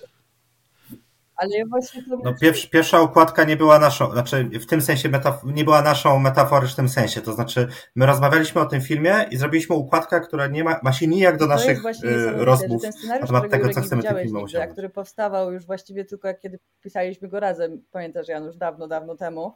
[1.35, 5.09] Ale ja właśnie to No, pierwsza, pierwsza układka nie była naszą, znaczy w tym sensie
[5.09, 9.75] metaf- nie była naszą metaforycznym sensie, to znaczy my rozmawialiśmy o tym filmie i zrobiliśmy
[9.75, 12.87] układkę, która nie ma, ma się nijak do To jest naszych właśnie niesamowite, rozmów że
[12.87, 14.73] ten scenariusz, na temat tego, co nie chcemy tym widziałeś filmem nigdy, a osiągnąć.
[14.73, 19.53] który powstawał już właściwie tylko jak kiedy pisaliśmy go razem, pamiętasz Janusz, dawno, dawno temu,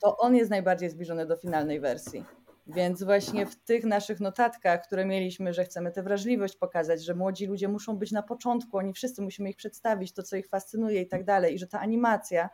[0.00, 2.24] to on jest najbardziej zbliżony do finalnej wersji.
[2.66, 7.46] Więc właśnie w tych naszych notatkach, które mieliśmy, że chcemy tę wrażliwość pokazać, że młodzi
[7.46, 11.08] ludzie muszą być na początku, oni wszyscy musimy ich przedstawić, to co ich fascynuje i
[11.08, 12.50] tak dalej, i że ta animacja,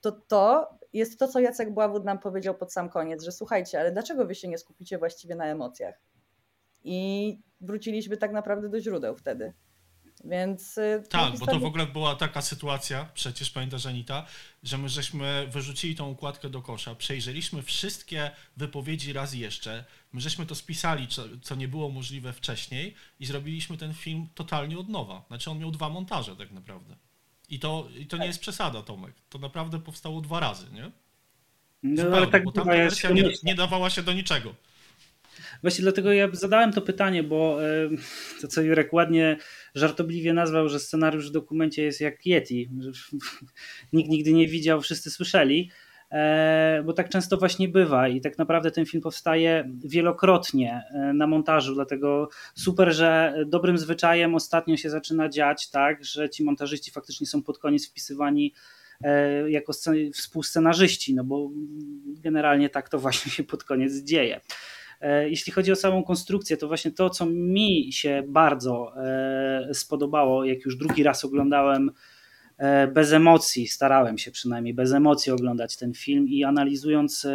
[0.00, 3.92] to to jest to, co Jacek Bławut nam powiedział pod sam koniec, że słuchajcie, ale
[3.92, 6.00] dlaczego wy się nie skupicie właściwie na emocjach?
[6.84, 9.52] I wróciliśmy tak naprawdę do źródeł wtedy.
[10.24, 14.26] Więc y, Tak, bo to w ogóle była taka sytuacja, przecież pamiętasz Anita,
[14.62, 20.46] że my żeśmy wyrzucili tą układkę do kosza, przejrzeliśmy wszystkie wypowiedzi raz jeszcze, my żeśmy
[20.46, 25.24] to spisali, co, co nie było możliwe wcześniej i zrobiliśmy ten film totalnie od nowa.
[25.28, 26.96] Znaczy on miał dwa montaże tak naprawdę.
[27.48, 29.14] I to, i to nie jest przesada, Tomek.
[29.28, 30.90] To naprawdę powstało dwa razy, nie?
[31.82, 34.54] No, Zupełnie, ale tak bo tamta wersja nie, nie dawała się do niczego.
[35.62, 37.88] Właśnie dlatego ja zadałem to pytanie, bo e,
[38.40, 39.36] to co Jurek ładnie,
[39.74, 42.68] żartobliwie nazwał, że scenariusz w dokumencie jest jak Yeti.
[43.92, 45.70] Nikt nigdy nie widział, wszyscy słyszeli,
[46.10, 51.26] e, bo tak często właśnie bywa i tak naprawdę ten film powstaje wielokrotnie e, na
[51.26, 57.26] montażu, dlatego super, że dobrym zwyczajem ostatnio się zaczyna dziać tak, że ci montażyści faktycznie
[57.26, 58.54] są pod koniec wpisywani
[59.48, 61.50] jako scen- współscenarzyści, no bo
[62.06, 64.40] generalnie tak to właśnie się pod koniec dzieje.
[65.02, 70.44] E, Jeśli chodzi o samą konstrukcję, to właśnie to, co mi się bardzo e, spodobało,
[70.44, 71.90] jak już drugi raz oglądałem
[72.58, 77.26] e, bez emocji, starałem się przynajmniej bez emocji oglądać ten film i analizując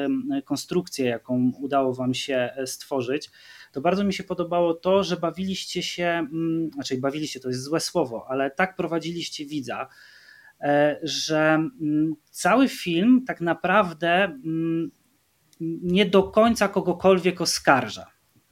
[0.45, 3.29] konstrukcję, jaką udało Wam się stworzyć,
[3.71, 7.79] to bardzo mi się podobało to, że bawiliście się, mm, znaczy bawiliście to jest złe
[7.79, 9.87] słowo, ale tak prowadziliście widza,
[11.03, 11.39] że
[11.81, 14.91] mm, cały film tak naprawdę mm,
[15.59, 18.05] nie do końca kogokolwiek oskarża.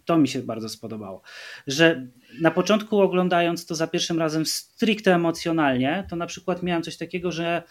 [0.05, 1.21] To mi się bardzo spodobało.
[1.67, 2.07] Że
[2.41, 7.31] na początku oglądając to za pierwszym razem stricte emocjonalnie, to na przykład miałem coś takiego,
[7.31, 7.63] że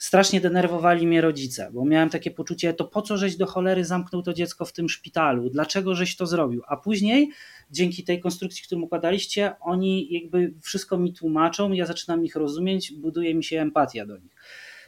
[0.00, 4.22] strasznie denerwowali mnie rodzice, bo miałem takie poczucie, to po co żeś do cholery zamknął
[4.22, 6.62] to dziecko w tym szpitalu, dlaczego żeś to zrobił?
[6.68, 7.30] A później
[7.70, 13.34] dzięki tej konstrukcji, którą układaliście, oni jakby wszystko mi tłumaczą, ja zaczynam ich rozumieć, buduje
[13.34, 14.32] mi się empatia do nich.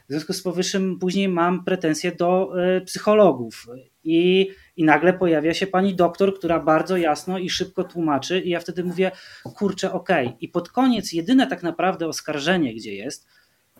[0.09, 3.67] W związku z powyższym później mam pretensje do y, psychologów
[4.03, 8.59] i, i nagle pojawia się pani doktor, która bardzo jasno i szybko tłumaczy i ja
[8.59, 9.11] wtedy mówię,
[9.43, 10.33] kurczę, okej.
[10.39, 13.27] I pod koniec jedyne tak naprawdę oskarżenie, gdzie jest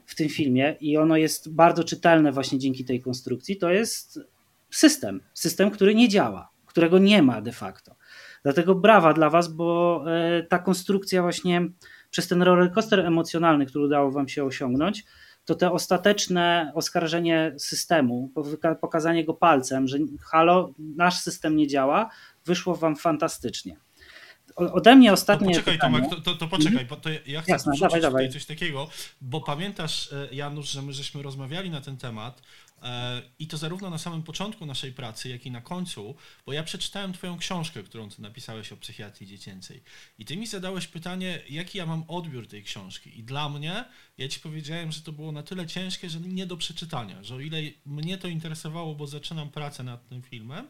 [0.06, 4.20] w tym filmie i ono jest bardzo czytelne właśnie dzięki tej konstrukcji, to jest
[4.70, 5.22] system.
[5.34, 7.96] System, który nie działa, którego nie ma de facto.
[8.44, 11.70] Dlatego brawa dla was, bo e, ta konstrukcja właśnie
[12.10, 15.04] przez ten rollercoaster emocjonalny, który udało wam się osiągnąć,
[15.46, 18.32] to te ostateczne oskarżenie systemu,
[18.82, 19.98] pokazanie go palcem, że
[20.32, 22.10] halo, nasz system nie działa,
[22.46, 23.78] wyszło wam fantastycznie.
[24.56, 25.96] Ode mnie To ostatnie poczekaj pytanie.
[25.96, 28.30] Tomek, to, to, to poczekaj, bo to ja chcę Jasne, dawaj, dawaj.
[28.30, 28.88] coś takiego,
[29.22, 32.42] bo pamiętasz e, Janusz, że my żeśmy rozmawiali na ten temat
[33.40, 36.16] i to zarówno na samym początku naszej pracy, jak i na końcu,
[36.46, 39.84] bo ja przeczytałem twoją książkę, którą ty napisałeś o psychiatrii dziecięcej.
[40.20, 43.20] I ty mi zadałeś pytanie, jaki ja mam odbiór tej książki.
[43.20, 43.86] I dla mnie,
[44.18, 47.40] ja ci powiedziałem, że to było na tyle ciężkie, że nie do przeczytania, że o
[47.40, 50.68] ile mnie to interesowało, bo zaczynam pracę nad tym filmem,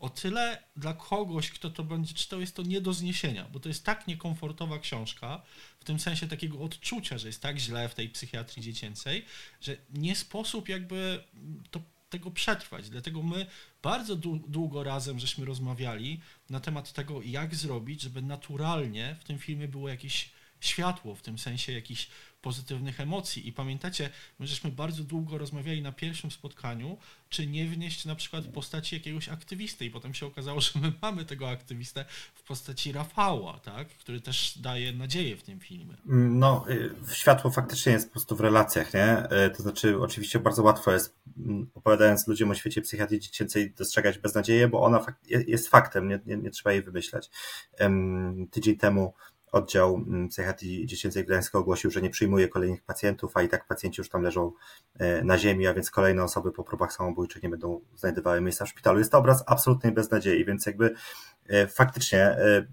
[0.00, 3.68] o tyle dla kogoś, kto to będzie czytał, jest to nie do zniesienia, bo to
[3.68, 5.42] jest tak niekomfortowa książka,
[5.80, 9.24] w tym sensie takiego odczucia, że jest tak źle w tej psychiatrii dziecięcej,
[9.60, 11.24] że nie sposób jakby
[11.70, 11.80] to,
[12.10, 12.90] tego przetrwać.
[12.90, 13.46] Dlatego my
[13.82, 14.16] bardzo
[14.48, 16.20] długo razem żeśmy rozmawiali
[16.50, 20.30] na temat tego, jak zrobić, żeby naturalnie w tym filmie było jakieś
[20.60, 22.08] światło, w tym sensie jakiś
[22.44, 23.48] pozytywnych emocji.
[23.48, 28.46] I pamiętacie, my żeśmy bardzo długo rozmawiali na pierwszym spotkaniu, czy nie wnieść na przykład
[28.46, 29.84] postaci jakiegoś aktywisty.
[29.84, 33.88] I potem się okazało, że my mamy tego aktywistę w postaci Rafała, tak?
[33.88, 35.96] który też daje nadzieję w tym filmie.
[36.04, 39.24] No, y, światło faktycznie jest po prostu w relacjach, nie?
[39.46, 44.18] Y, to znaczy, oczywiście bardzo łatwo jest, mm, opowiadając ludziom o świecie psychiatrii dziecięcej, dostrzegać
[44.18, 45.06] beznadzieję, bo ona
[45.46, 47.30] jest faktem, nie, nie, nie trzeba jej wymyślać.
[48.50, 49.14] Tydzień temu
[49.54, 54.00] Oddział mm, Psychiatrii Dziecięcej Gdańska ogłosił, że nie przyjmuje kolejnych pacjentów, a i tak pacjenci
[54.00, 54.52] już tam leżą
[54.98, 58.68] e, na ziemi, a więc kolejne osoby po próbach samobójczych nie będą znajdowały miejsca w
[58.68, 58.98] szpitalu.
[58.98, 60.94] Jest to obraz absolutnej beznadziei, więc jakby
[61.48, 62.66] e, faktycznie e,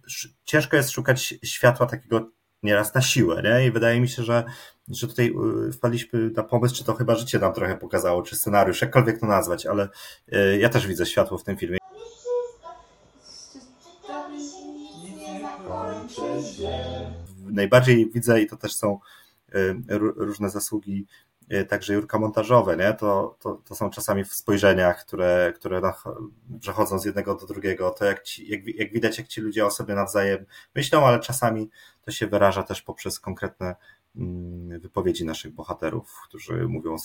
[0.44, 2.30] ciężko jest szukać światła takiego
[2.64, 3.68] nieraz na siłę, nie?
[3.68, 4.44] I wydaje mi się, że,
[4.88, 5.34] że tutaj
[5.74, 9.66] wpadliśmy na pomysł, czy to chyba życie nam trochę pokazało, czy scenariusz, jakkolwiek to nazwać,
[9.66, 9.90] ale
[10.60, 11.81] ja też widzę światło w tym filmie.
[17.52, 19.00] Najbardziej widzę, i to też są
[19.56, 19.76] y,
[20.16, 21.08] różne zasługi
[21.54, 22.94] y, także Jurka montażowe, nie?
[22.94, 25.82] To, to, to są czasami w spojrzeniach, które, które
[26.60, 29.72] przechodzą z jednego do drugiego, to jak, ci, jak, jak widać, jak ci ludzie o
[29.72, 30.46] sobie nawzajem
[30.76, 31.70] myślą, ale czasami
[32.02, 33.76] to się wyraża też poprzez konkretne
[34.16, 36.96] mm, wypowiedzi naszych bohaterów, którzy mówią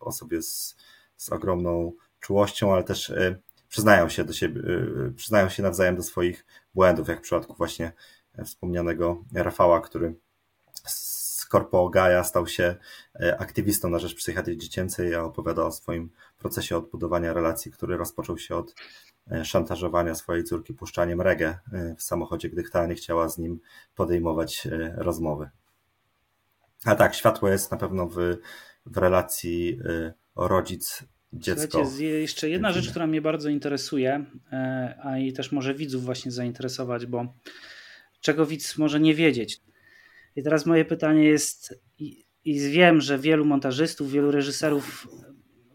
[0.00, 0.76] o sobie z,
[1.16, 4.62] z ogromną czułością, ale też y, przyznają się do siebie,
[5.16, 7.92] przyznają się nawzajem do swoich błędów, jak w przypadku właśnie
[8.44, 10.14] wspomnianego Rafała, który
[10.84, 12.76] z Corpo Gaia stał się
[13.20, 18.38] e, aktywistą na rzecz psychiatrii dziecięcej, a opowiada o swoim procesie odbudowania relacji, który rozpoczął
[18.38, 18.74] się od
[19.30, 23.60] e, szantażowania swojej córki puszczaniem reggae e, w samochodzie, gdy ta nie chciała z nim
[23.94, 25.50] podejmować rozmowy.
[26.84, 28.16] A tak, światło jest na pewno w,
[28.86, 29.80] w relacji
[30.36, 31.70] rodzic dziecko.
[31.70, 34.24] Słuchajcie, jeszcze jedna rzecz, która mnie bardzo interesuje,
[35.02, 37.34] a i też może widzów właśnie zainteresować, bo
[38.20, 39.60] czego widz może nie wiedzieć.
[40.36, 45.08] I teraz moje pytanie jest, i, i wiem, że wielu montażystów, wielu reżyserów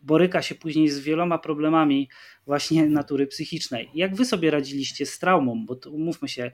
[0.03, 2.09] boryka się później z wieloma problemami
[2.45, 3.89] właśnie natury psychicznej.
[3.95, 5.65] Jak wy sobie radziliście z traumą?
[5.65, 6.51] Bo to, umówmy się,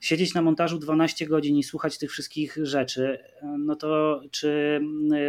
[0.00, 3.18] siedzieć na montażu 12 godzin i słuchać tych wszystkich rzeczy,
[3.58, 4.80] no to czy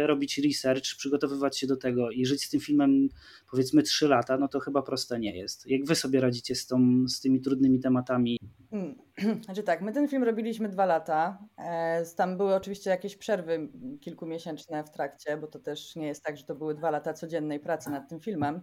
[0.06, 3.08] robić research, przygotowywać się do tego i żyć z tym filmem
[3.50, 5.66] powiedzmy 3 lata, no to chyba proste nie jest.
[5.66, 8.38] Jak wy sobie radzicie z, tą, z tymi trudnymi tematami?
[8.70, 8.94] Hmm.
[9.44, 11.38] Znaczy tak, my ten film robiliśmy dwa lata.
[11.58, 13.68] E, tam były oczywiście jakieś przerwy
[14.00, 17.60] kilkumiesięczne w trakcie, bo to też nie jest tak, że to były dwa lata codziennej
[17.60, 18.60] pracy nad tym filmem.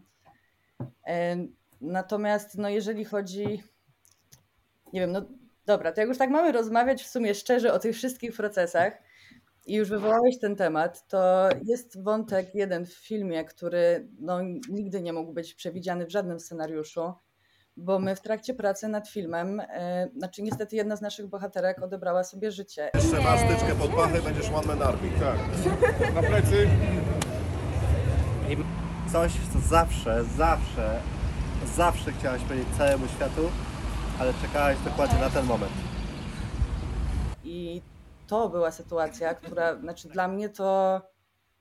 [1.08, 1.48] E,
[1.82, 3.64] natomiast no jeżeli chodzi,
[4.94, 5.26] nie wiem, no
[5.66, 8.94] Dobra, to jak już tak mamy rozmawiać w sumie szczerze o tych wszystkich procesach
[9.66, 15.14] i już wywołałeś ten temat, to jest wątek jeden w filmie, który no, nigdy nie
[15.14, 17.14] mógł być przewidziany w żadnym scenariuszu,
[17.78, 22.24] bo my w trakcie pracy nad filmem, e, znaczy niestety jedna z naszych bohaterek odebrała
[22.24, 22.90] sobie życie.
[22.94, 25.10] Jeszcze masz styczkę pod pachę, będziesz one man army.
[25.20, 26.16] Tak.
[26.16, 26.68] Na plecy.
[29.12, 31.02] Coś, co zawsze, zawsze,
[31.76, 33.42] zawsze chciałaś powiedzieć całemu światu,
[34.20, 35.72] ale czekałaś dokładnie na ten moment.
[37.44, 37.82] I
[38.28, 41.02] to była sytuacja, która, znaczy dla mnie to,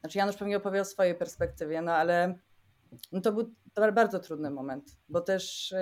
[0.01, 2.39] znaczy Janusz pewnie opowie o swojej perspektywie, no ale
[3.13, 3.55] no to był
[3.95, 5.75] bardzo trudny moment, bo też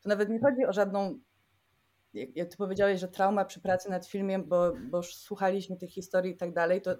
[0.00, 1.18] to nawet nie chodzi o żadną,
[2.14, 6.36] jak ty powiedziałeś, że trauma przy pracy nad filmem, bo, bo słuchaliśmy tych historii i
[6.36, 6.96] tak dalej, to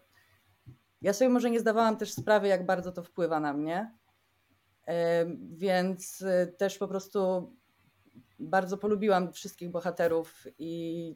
[1.02, 3.94] ja sobie może nie zdawałam też sprawy, jak bardzo to wpływa na mnie,
[5.52, 7.50] więc y, też po prostu
[8.38, 11.14] bardzo polubiłam wszystkich bohaterów i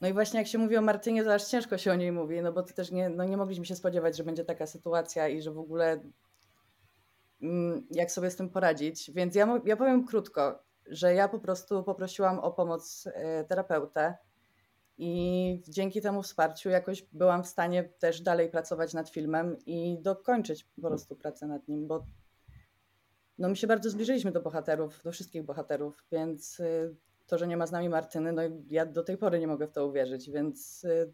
[0.00, 2.42] no i właśnie jak się mówi o Martynie, to aż ciężko się o niej mówi,
[2.42, 5.42] no bo to też nie, no nie mogliśmy się spodziewać, że będzie taka sytuacja i
[5.42, 6.00] że w ogóle
[7.42, 9.10] mm, jak sobie z tym poradzić.
[9.14, 14.16] Więc ja, ja powiem krótko, że ja po prostu poprosiłam o pomoc e, terapeutę
[14.98, 20.64] i dzięki temu wsparciu jakoś byłam w stanie też dalej pracować nad filmem i dokończyć
[20.64, 22.06] po prostu pracę nad nim, bo
[23.42, 27.56] no my się bardzo zbliżyliśmy do bohaterów, do wszystkich bohaterów, więc y, to, że nie
[27.56, 30.84] ma z nami Martyny, no ja do tej pory nie mogę w to uwierzyć, więc
[30.84, 31.12] y,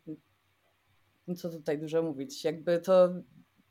[1.37, 2.45] co tutaj dużo mówić.
[2.45, 3.09] Jakby to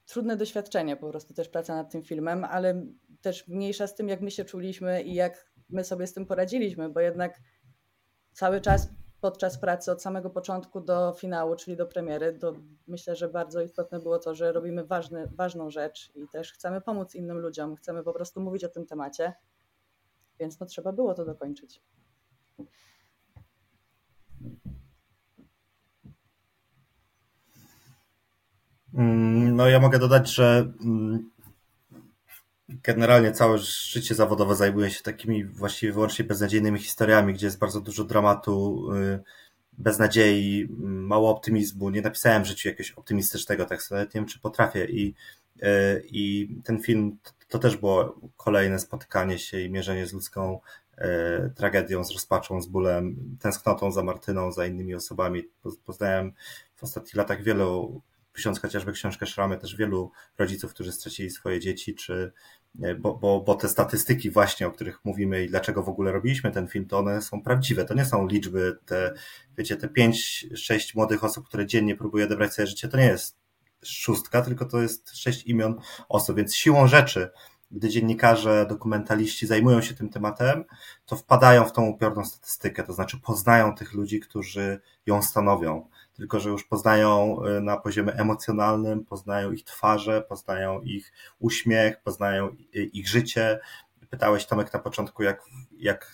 [0.05, 2.85] trudne doświadczenie, po prostu też praca nad tym filmem, ale
[3.21, 6.89] też mniejsza z tym, jak my się czuliśmy i jak my sobie z tym poradziliśmy,
[6.89, 7.39] bo jednak
[8.33, 8.89] cały czas
[9.21, 12.53] podczas pracy od samego początku do finału, czyli do premiery, to
[12.87, 17.15] myślę, że bardzo istotne było to, że robimy ważny, ważną rzecz i też chcemy pomóc
[17.15, 19.33] innym ludziom, chcemy po prostu mówić o tym temacie.
[20.39, 21.81] Więc no trzeba było to dokończyć.
[28.93, 31.31] Mm, no ja mogę dodać, że mm,
[32.69, 38.03] generalnie całe życie zawodowe zajmuję się takimi właściwie wyłącznie beznadziejnymi historiami, gdzie jest bardzo dużo
[38.03, 39.19] dramatu, y,
[39.77, 41.89] beznadziei, mało optymizmu.
[41.89, 44.85] Nie napisałem w życiu jakiegoś optymistycznego tekstu, nawet nie wiem, czy potrafię.
[44.85, 45.13] I,
[45.63, 50.59] y, i ten film to też było kolejne spotykanie się i mierzenie z ludzką
[50.97, 51.03] y,
[51.55, 55.43] tragedią, z rozpaczą, z bólem, tęsknotą za Martyną, za innymi osobami.
[55.85, 56.33] Poznałem
[56.75, 58.01] w ostatnich latach wielu
[58.37, 62.31] pisząc chociażby książkę Szramy, też wielu rodziców, którzy stracili swoje dzieci, czy,
[62.99, 66.67] bo, bo, bo te statystyki właśnie, o których mówimy i dlaczego w ogóle robiliśmy ten
[66.67, 67.85] film, to one są prawdziwe.
[67.85, 69.13] To nie są liczby, te,
[69.57, 73.37] wiecie, te pięć, sześć młodych osób, które dziennie próbuje odebrać sobie życie, to nie jest
[73.85, 75.75] szóstka, tylko to jest sześć imion
[76.09, 77.29] osób, więc siłą rzeczy
[77.71, 80.63] gdy dziennikarze, dokumentaliści zajmują się tym tematem,
[81.05, 86.39] to wpadają w tą upiorną statystykę, to znaczy poznają tych ludzi, którzy ją stanowią tylko
[86.39, 93.07] że już poznają y, na poziomie emocjonalnym, poznają ich twarze, poznają ich uśmiech, poznają ich
[93.07, 93.59] życie.
[94.09, 95.41] Pytałeś Tomek na początku, jak,
[95.77, 96.13] jak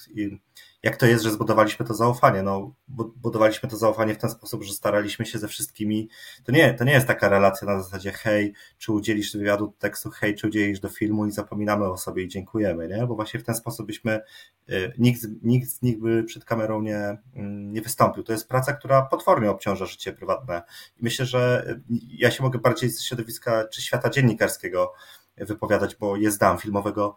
[0.83, 2.43] jak to jest, że zbudowaliśmy to zaufanie?
[2.43, 2.73] No,
[3.15, 6.09] budowaliśmy to zaufanie w ten sposób, że staraliśmy się ze wszystkimi.
[6.43, 10.09] To nie, to nie jest taka relacja na zasadzie hej, czy udzielisz wywiadu do tekstu,
[10.09, 13.07] hej, czy udzielisz do filmu i zapominamy o sobie i dziękujemy, nie?
[13.07, 14.21] Bo właśnie w ten sposób byśmy,
[14.69, 18.23] y, nikt, nikt z nich by przed kamerą nie, mm, nie wystąpił.
[18.23, 20.61] To jest praca, która potwornie obciąża życie prywatne.
[20.97, 24.93] I myślę, że y, ja się mogę bardziej z środowiska czy świata dziennikarskiego
[25.37, 27.15] wypowiadać, bo je znam, filmowego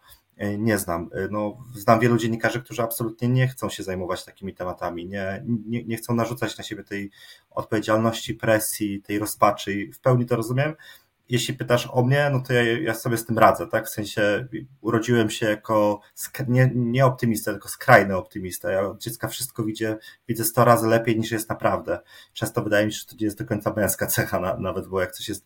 [0.57, 1.09] nie znam.
[1.13, 5.83] E, no, znam wielu dziennikarzy, którzy absolutnie nie chcą się zajmować takimi tematami, nie, nie,
[5.83, 7.11] nie chcą narzucać na siebie tej
[7.49, 10.73] odpowiedzialności, presji, tej rozpaczy w pełni to rozumiem,
[11.29, 13.85] jeśli pytasz o mnie, no to ja, ja sobie z tym radzę, tak?
[13.85, 14.47] W sensie
[14.81, 15.99] urodziłem się jako
[16.47, 18.71] nie, nie optymista, tylko skrajny optymista.
[18.71, 19.97] Ja od dziecka wszystko widzę,
[20.27, 21.99] widzę 100 razy lepiej niż jest naprawdę.
[22.33, 25.01] Często wydaje mi się, że to nie jest do końca męska cecha na, nawet, bo
[25.01, 25.45] jak coś jest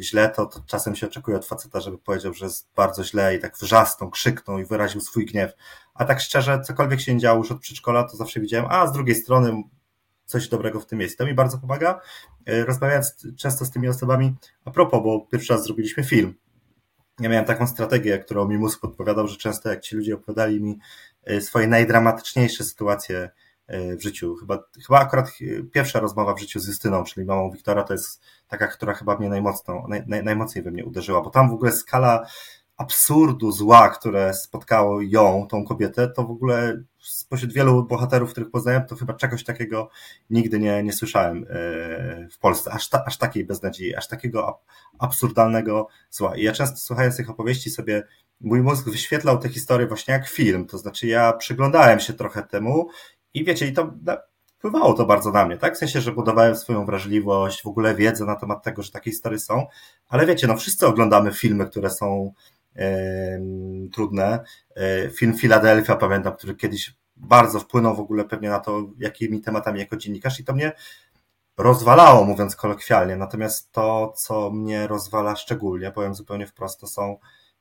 [0.00, 3.38] źle, to, to czasem się oczekuje od faceta, żeby powiedział, że jest bardzo źle i
[3.38, 5.52] tak wrzasnął, krzyknął i wyraził swój gniew.
[5.94, 8.92] A tak szczerze, cokolwiek się nie działo już od przedszkola, to zawsze widziałem, a z
[8.92, 9.62] drugiej strony
[10.24, 11.18] coś dobrego w tym jest.
[11.18, 12.00] To mi bardzo pomaga.
[12.46, 16.34] E, rozmawiając często z tymi osobami, a propos, bo pierwszy raz zrobiliśmy film.
[17.20, 20.78] Ja miałem taką strategię, którą mi mózg podpowiadał, że często jak ci ludzie opowiadali mi
[21.24, 23.30] e, swoje najdramatyczniejsze sytuacje
[23.66, 24.36] e, w życiu.
[24.36, 25.30] Chyba, chyba akurat
[25.72, 29.28] pierwsza rozmowa w życiu z Justyną, czyli mamą Wiktora, to jest taka, która chyba mnie
[29.28, 32.26] najmocno, naj, naj, najmocniej we mnie uderzyła, bo tam w ogóle skala
[32.76, 38.86] absurdu zła, które spotkało ją, tą kobietę, to w ogóle spośród wielu bohaterów, których poznałem,
[38.86, 39.88] to chyba czegoś takiego
[40.30, 41.46] nigdy nie, nie słyszałem e,
[42.30, 42.72] w Polsce.
[42.72, 44.60] Aż, ta, aż takiej beznadziei, aż takiego
[44.98, 46.36] absurdalnego zła.
[46.36, 48.02] I ja często słuchając tych opowieści sobie
[48.40, 52.88] mój mózg wyświetlał te historie właśnie jak film, to znaczy ja przyglądałem się trochę temu
[53.34, 53.92] i wiecie, i to
[54.64, 55.74] wpływało to bardzo na mnie, tak?
[55.74, 59.38] W sensie, że budowałem swoją wrażliwość, w ogóle wiedzę na temat tego, że takie historie
[59.38, 59.66] są,
[60.08, 62.32] ale wiecie, no wszyscy oglądamy filmy, które są
[63.92, 64.44] trudne.
[64.76, 69.80] E, film Filadelfia, pamiętam, który kiedyś bardzo wpłynął w ogóle pewnie na to, jakimi tematami
[69.80, 70.72] jako dziennikarz i to mnie
[71.56, 73.16] rozwalało, mówiąc kolokwialnie.
[73.16, 77.16] Natomiast to, co mnie rozwala szczególnie, powiem zupełnie wprost, to są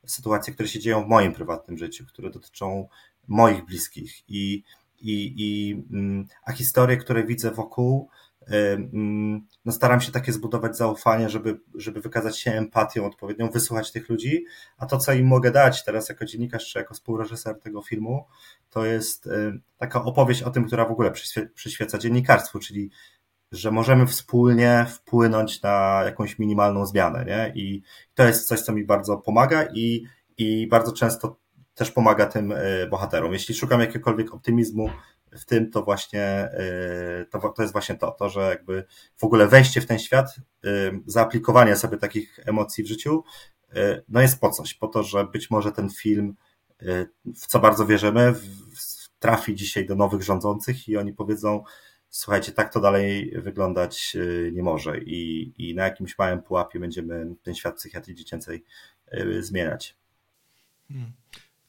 [0.06, 2.88] sytuacje, które się dzieją w moim prywatnym życiu, które dotyczą
[3.28, 4.64] moich bliskich i,
[5.02, 8.10] i, i mm, a historie, które widzę wokół,
[9.66, 14.46] no staram się takie zbudować zaufanie, żeby, żeby wykazać się empatią odpowiednią, wysłuchać tych ludzi,
[14.78, 18.26] a to, co im mogę dać teraz jako dziennikarz czy jako współreżyser tego filmu,
[18.70, 19.30] to jest
[19.78, 21.12] taka opowieść o tym, która w ogóle
[21.54, 22.90] przyświeca dziennikarstwu, czyli
[23.52, 27.52] że możemy wspólnie wpłynąć na jakąś minimalną zmianę, nie?
[27.56, 27.82] I
[28.14, 30.04] to jest coś, co mi bardzo pomaga i,
[30.38, 31.38] i bardzo często
[31.76, 33.34] też pomaga tym e, bohaterom.
[33.34, 34.90] Jeśli szukam jakiegokolwiek optymizmu
[35.38, 36.50] w tym to właśnie
[37.22, 38.86] y, to, to jest właśnie to, to, że jakby
[39.18, 40.70] w ogóle wejście w ten świat, y,
[41.06, 43.24] zaaplikowanie sobie takich emocji w życiu,
[43.76, 46.36] y, no jest po coś, po to, że być może ten film,
[47.36, 48.34] w co bardzo wierzymy,
[49.20, 51.64] trafi dzisiaj do nowych rządzących i oni powiedzą,
[52.10, 54.18] słuchajcie, tak to dalej wyglądać
[54.52, 58.64] nie może i, i na jakimś małym pułapie będziemy ten świat psychiatrii dziecięcej
[59.40, 59.98] zmieniać.
[60.88, 61.14] Hmm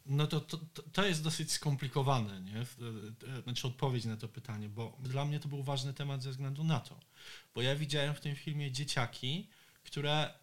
[0.06, 0.58] no to, to,
[0.92, 2.66] to jest dosyć skomplikowane, nie?
[3.42, 6.80] Znaczy odpowiedź na to pytanie, bo dla mnie to był ważny temat ze względu na
[6.80, 7.00] to,
[7.54, 9.48] bo ja widziałem w tym filmie dzieciaki,
[9.84, 10.34] które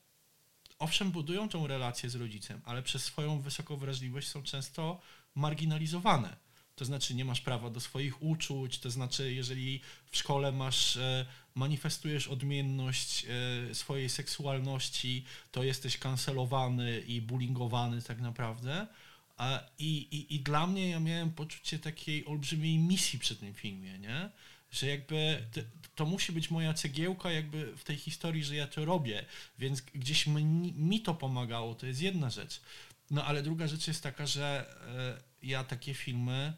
[0.80, 5.02] owszem budują tą relację z rodzicem, ale przez swoją wysoką wrażliwość są często
[5.36, 6.38] marginalizowane.
[6.76, 9.82] To znaczy nie masz prawa do swoich uczuć, to znaczy jeżeli
[10.12, 18.22] w szkole masz, e, manifestujesz odmienność e, swojej seksualności, to jesteś kancelowany i bullyingowany tak
[18.22, 18.88] naprawdę
[19.80, 24.30] I, i, I dla mnie ja miałem poczucie takiej olbrzymiej misji przy tym filmie, nie?
[24.72, 25.62] Że jakby to,
[25.96, 29.26] to musi być moja cegiełka jakby w tej historii, że ja to robię,
[29.60, 32.62] więc gdzieś mi, mi to pomagało, to jest jedna rzecz.
[33.12, 36.54] No ale druga rzecz jest taka, że e, ja takie filmy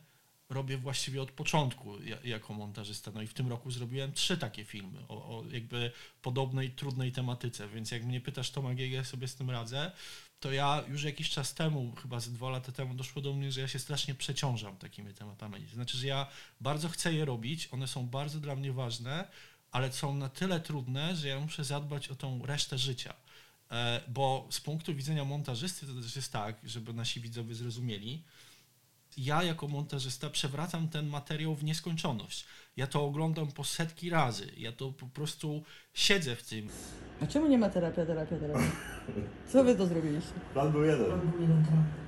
[0.50, 3.12] robię właściwie od początku jako montażysta.
[3.12, 7.70] No i w tym roku zrobiłem trzy takie filmy o, o jakby podobnej, trudnej tematyce,
[7.70, 9.92] więc jak mnie pytasz Tomek, jak ja sobie z tym radzę,
[10.44, 13.62] to ja już jakiś czas temu, chyba z dwa lata temu doszło do mnie, że
[13.62, 15.66] ja się strasznie przeciążam takimi tematami.
[15.66, 16.28] To znaczy, że ja
[16.62, 19.28] bardzo chcę je robić, one są bardzo dla mnie ważne,
[19.72, 23.14] ale są na tyle trudne, że ja muszę zadbać o tą resztę życia.
[23.72, 28.24] E, bo z punktu widzenia montażysty to też jest tak, żeby nasi widzowie zrozumieli,
[29.18, 32.46] ja jako montażysta przewracam ten materiał w nieskończoność.
[32.78, 34.48] Ja to oglądam po setki razy.
[34.58, 36.70] Ja to po prostu siedzę w tym.
[37.22, 38.72] A czemu nie ma terapia, terapia, terapia?
[39.48, 40.34] Co wy to zrobiliście?
[40.54, 41.06] Plan był jeden.
[41.06, 42.04] Plan był jeden, terapia.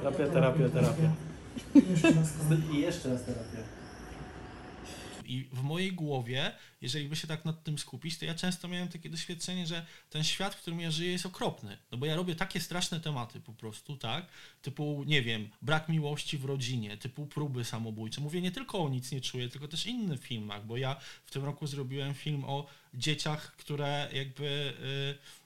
[0.00, 1.12] Terapia, terapia, terapia.
[2.72, 3.79] I jeszcze raz terapia.
[5.30, 8.88] I w mojej głowie, jeżeli by się tak nad tym skupić, to ja często miałem
[8.88, 11.78] takie doświadczenie, że ten świat, w którym ja żyję, jest okropny.
[11.92, 14.26] No bo ja robię takie straszne tematy po prostu, tak?
[14.62, 18.20] Typu, nie wiem, brak miłości w rodzinie, typu próby samobójcze.
[18.20, 21.44] Mówię nie tylko o nic nie czuję, tylko też innych filmach, bo ja w tym
[21.44, 24.74] roku zrobiłem film o dzieciach, które jakby.
[24.80, 25.40] Yy,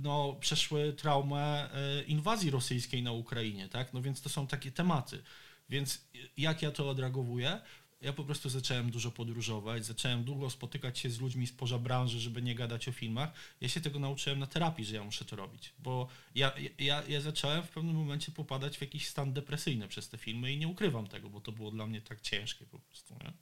[0.00, 1.70] no, przeszły traumę
[2.00, 3.92] y, inwazji rosyjskiej na Ukrainie, tak?
[3.92, 5.22] No więc to są takie tematy.
[5.70, 6.04] Więc
[6.36, 7.60] jak ja to odreagowuję?
[8.00, 12.42] Ja po prostu zacząłem dużo podróżować, zacząłem długo spotykać się z ludźmi spoza branży, żeby
[12.42, 13.32] nie gadać o filmach.
[13.60, 17.20] Ja się tego nauczyłem na terapii, że ja muszę to robić, bo ja, ja, ja
[17.20, 21.06] zacząłem w pewnym momencie popadać w jakiś stan depresyjny przez te filmy i nie ukrywam
[21.06, 23.14] tego, bo to było dla mnie tak ciężkie po prostu.
[23.24, 23.32] Nie?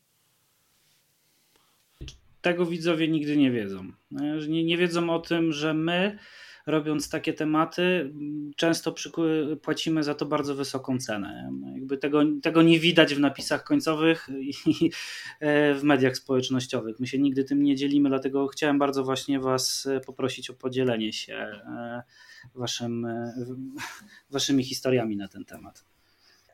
[2.40, 3.92] Tego widzowie nigdy nie wiedzą.
[4.48, 6.18] Nie, nie wiedzą o tym, że my
[6.68, 8.12] robiąc takie tematy,
[8.56, 8.94] często
[9.62, 11.50] płacimy za to bardzo wysoką cenę.
[11.74, 14.28] Jakby tego, tego nie widać w napisach końcowych
[14.66, 14.90] i
[15.40, 17.00] e, w mediach społecznościowych.
[17.00, 21.34] My się nigdy tym nie dzielimy, dlatego chciałem bardzo właśnie Was poprosić o podzielenie się
[21.34, 22.02] e,
[22.54, 23.34] waszym, e,
[24.30, 25.84] waszymi historiami na ten temat.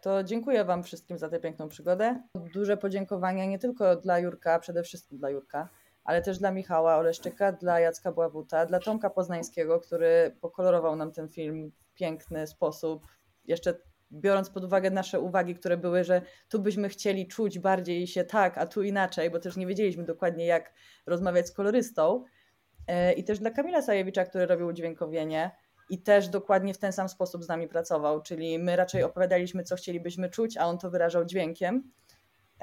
[0.02, 2.22] To dziękuję Wam wszystkim za tę piękną przygodę.
[2.54, 5.68] Duże podziękowania nie tylko dla Jurka, przede wszystkim dla Jurka,
[6.04, 11.28] ale też dla Michała Oleszczyka, dla Jacka Bławuta, dla Tomka Poznańskiego, który pokolorował nam ten
[11.28, 13.06] film w piękny sposób.
[13.44, 13.74] Jeszcze
[14.12, 18.58] biorąc pod uwagę nasze uwagi, które były, że tu byśmy chcieli czuć bardziej się tak,
[18.58, 20.72] a tu inaczej, bo też nie wiedzieliśmy dokładnie, jak
[21.06, 22.24] rozmawiać z kolorystą.
[22.86, 25.50] E, I też dla Kamila Sajewicza, który robił udźwiękowienie
[25.90, 29.76] i też dokładnie w ten sam sposób z nami pracował, czyli my raczej opowiadaliśmy, co
[29.76, 31.90] chcielibyśmy czuć, a on to wyrażał dźwiękiem.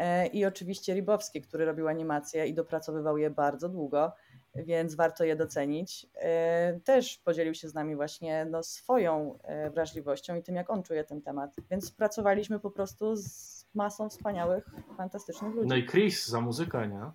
[0.01, 4.11] E, i oczywiście Ribowski, który robił animacje i dopracowywał je bardzo długo,
[4.55, 6.07] więc warto je docenić.
[6.15, 10.83] E, też podzielił się z nami właśnie no, swoją e, wrażliwością i tym, jak on
[10.83, 11.55] czuje ten temat.
[11.71, 14.65] Więc pracowaliśmy po prostu z masą wspaniałych,
[14.97, 15.69] fantastycznych ludzi.
[15.69, 17.11] No i Chris za muzykę, nie?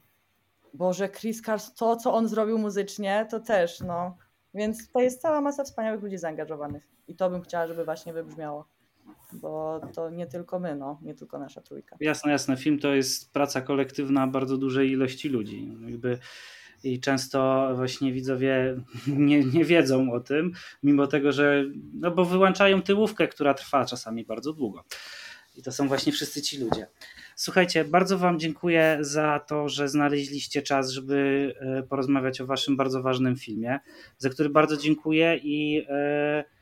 [0.74, 4.16] Boże, Chris Cars, to co on zrobił muzycznie, to też, no.
[4.54, 6.88] Więc to jest cała masa wspaniałych ludzi zaangażowanych.
[7.08, 8.75] I to bym chciała, żeby właśnie wybrzmiało
[9.32, 11.96] bo to nie tylko my, no, nie tylko nasza trójka.
[12.00, 12.56] Jasne, jasne.
[12.56, 15.72] Film to jest praca kolektywna bardzo dużej ilości ludzi.
[15.86, 16.18] Jakby
[16.84, 18.76] i często właśnie widzowie
[19.06, 20.52] nie, nie wiedzą o tym,
[20.82, 24.84] mimo tego, że no bo wyłączają tyłówkę, która trwa czasami bardzo długo.
[25.56, 26.86] I to są właśnie wszyscy ci ludzie.
[27.36, 33.02] Słuchajcie, bardzo Wam dziękuję za to, że znaleźliście czas, żeby e, porozmawiać o Waszym bardzo
[33.02, 33.78] ważnym filmie,
[34.18, 35.74] za który bardzo dziękuję i.
[35.74, 36.55] Yy,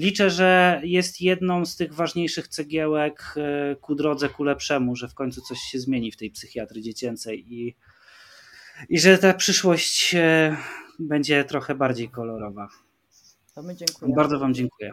[0.00, 5.14] liczę, że jest jedną z tych ważniejszych cegiełek e, ku drodze ku lepszemu, że w
[5.14, 7.76] końcu coś się zmieni w tej psychiatrii dziecięcej i,
[8.88, 10.56] i że ta przyszłość e,
[10.98, 12.68] będzie trochę bardziej kolorowa.
[13.54, 14.16] To my dziękujemy.
[14.16, 14.92] Bardzo Wam dziękuję.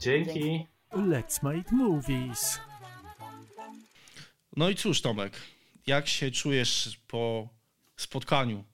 [0.00, 0.66] Dzięki.
[0.92, 2.60] Let's make movies.
[4.56, 5.32] No i cóż, Tomek,
[5.86, 7.48] jak się czujesz po
[7.96, 8.64] spotkaniu?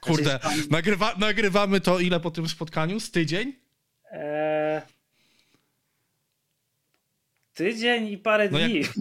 [0.00, 0.40] Kurde,
[0.70, 3.00] nagrywa, nagrywamy to ile po tym spotkaniu?
[3.00, 3.61] Z tydzień?
[4.12, 4.80] Eee,
[7.54, 8.80] tydzień i parę no dni.
[8.80, 8.92] Jak...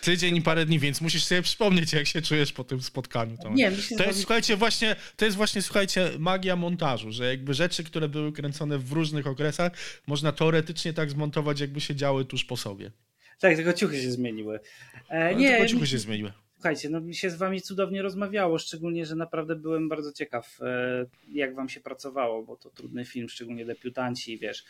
[0.00, 3.36] Tydzień i parę dni, więc musisz sobie przypomnieć, jak się czujesz po tym spotkaniu.
[3.50, 7.84] Nie, myślę, to jest, słuchajcie, właśnie, to jest właśnie, słuchajcie, magia montażu, że jakby rzeczy,
[7.84, 9.72] które były kręcone w różnych okresach,
[10.06, 12.90] można teoretycznie tak zmontować, jakby się działy tuż po sobie.
[13.40, 14.60] Tak, tylko ciuchy się zmieniły.
[15.08, 16.32] E, nie, tylko ciuchy się zmieniły.
[16.60, 21.06] Słuchajcie, no mi się z wami cudownie rozmawiało, szczególnie, że naprawdę byłem bardzo ciekaw, e,
[21.28, 24.64] jak wam się pracowało, bo to trudny film, szczególnie debiutanci, wiesz.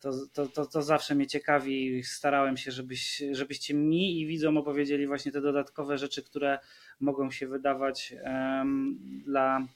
[0.00, 2.04] To, to, to, to zawsze mnie ciekawi.
[2.04, 6.58] Starałem się, żebyś, żebyście mi i widzom opowiedzieli właśnie te dodatkowe rzeczy, które
[7.00, 9.66] mogą się wydawać um, dla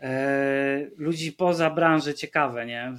[0.00, 2.92] e, ludzi poza branży ciekawe, nie?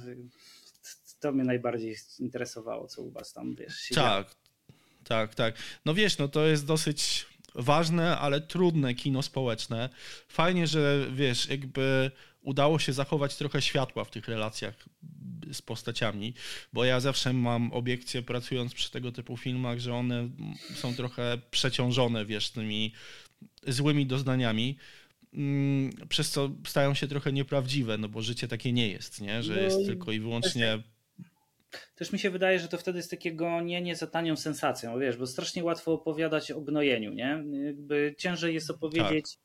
[1.20, 4.26] to mnie najbardziej interesowało, co u was tam, wiesz, Tak,
[5.04, 5.54] tak, tak.
[5.84, 9.88] No wiesz, no to jest dosyć ważne, ale trudne kino społeczne.
[10.28, 12.10] Fajnie, że wiesz, jakby
[12.42, 14.74] udało się zachować trochę światła w tych relacjach
[15.52, 16.34] z postaciami,
[16.72, 20.28] bo ja zawsze mam obiekcję pracując przy tego typu filmach, że one
[20.74, 22.92] są trochę przeciążone, wiesz, tymi
[23.66, 24.76] złymi doznaniami
[25.34, 29.42] mm, przez co stają się trochę nieprawdziwe, no bo życie takie nie jest, nie?
[29.42, 30.82] że No jest tylko i wyłącznie
[31.94, 35.26] Też mi się wydaje, że to wtedy jest takie gonienie za tanią sensacją, wiesz, bo
[35.26, 37.44] strasznie łatwo opowiadać o gnojeniu, nie?
[37.64, 39.38] Jakby ciężej jest opowiedzieć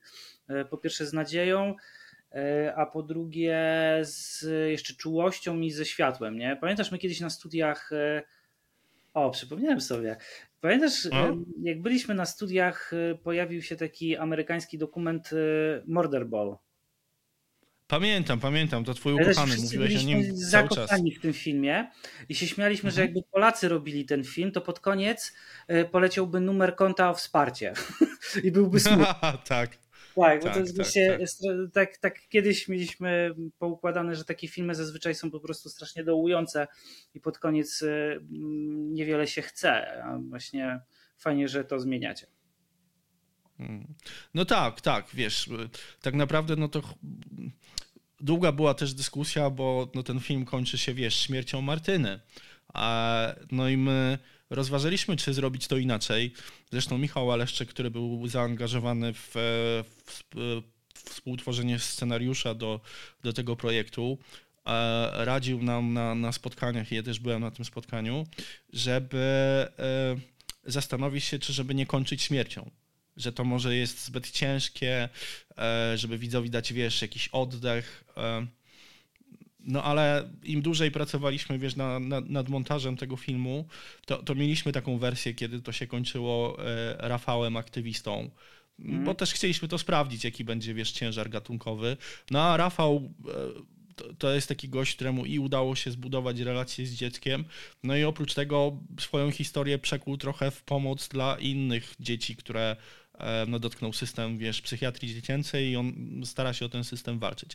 [0.48, 1.76] e, po pierwsze z nadzieją,
[2.32, 3.58] e, a po drugie
[4.02, 6.58] z jeszcze czułością i ze światłem, nie?
[6.62, 8.24] Pamiętasz, my kiedyś na studiach, e,
[9.14, 10.18] o, przypomniałem sobie,
[10.62, 11.38] pamiętasz, No.
[11.64, 12.92] jak byliśmy na studiach,
[13.24, 15.30] pojawił się taki amerykański dokument
[15.88, 16.58] Murder Ball.
[17.88, 21.92] Pamiętam, pamiętam, to twój ukochany, mówiłeś o nim zakochani w tym filmie
[22.30, 23.08] i się śmialiśmy, że Mhm.
[23.16, 25.34] jakby Polacy robili ten film, to pod koniec
[25.68, 27.74] e, poleciałby numer konta o wsparcie
[28.44, 29.06] i byłby smutny.
[29.48, 29.78] tak.
[30.16, 31.72] Tak, bo Tak, to jest tak, właśnie, tak.
[31.74, 36.68] tak, tak kiedyś mieliśmy poukładane, że takie filmy zazwyczaj są po prostu strasznie dołujące
[37.14, 38.20] i pod koniec e,
[38.94, 40.80] niewiele się chce, a właśnie
[41.18, 42.28] fajnie, że to zmieniacie.
[43.60, 43.94] Mm.
[44.34, 45.70] No tak, tak, wiesz, y,
[46.02, 46.82] tak naprawdę no to
[48.20, 52.20] długa była też dyskusja, bo no ten film kończy się, wiesz, śmiercią Martyny.
[52.74, 54.18] A, no i my
[54.50, 56.34] rozważaliśmy, czy zrobić to inaczej.
[56.72, 59.40] Zresztą Michał Aleszczyk, który był zaangażowany w, e,
[59.84, 60.24] w,
[60.94, 62.82] w współtworzenie scenariusza do,
[63.24, 64.18] do tego projektu,
[64.66, 68.28] e, radził nam na, na spotkaniach, i ja też byłem na tym spotkaniu,
[68.74, 69.18] żeby
[69.80, 70.16] e,
[70.64, 72.72] zastanowić się, czy żeby nie kończyć śmiercią
[73.18, 75.10] że to może jest zbyt ciężkie,
[75.58, 78.04] e, żeby widzowi dać, wiesz, jakiś oddech.
[78.18, 78.48] e.
[79.60, 83.68] No ale im dłużej pracowaliśmy, wiesz, na, na, nad montażem tego filmu,
[84.06, 88.30] to, to mieliśmy taką wersję, kiedy to się kończyło e, Rafałem aktywistą.
[88.80, 91.98] Bo też chcieliśmy to sprawdzić, jaki będzie, wiesz, ciężar gatunkowy.
[92.32, 93.14] No a Rafał
[94.18, 97.46] to, jest taki gość, któremu i udało się zbudować relacje z dzieckiem.
[97.84, 102.76] No i oprócz tego swoją historię przekuł trochę w pomoc dla innych dzieci, które
[103.48, 105.94] no, dotknął system, wiesz, psychiatrii dziecięcej i on
[106.26, 107.52] stara się o ten system walczyć.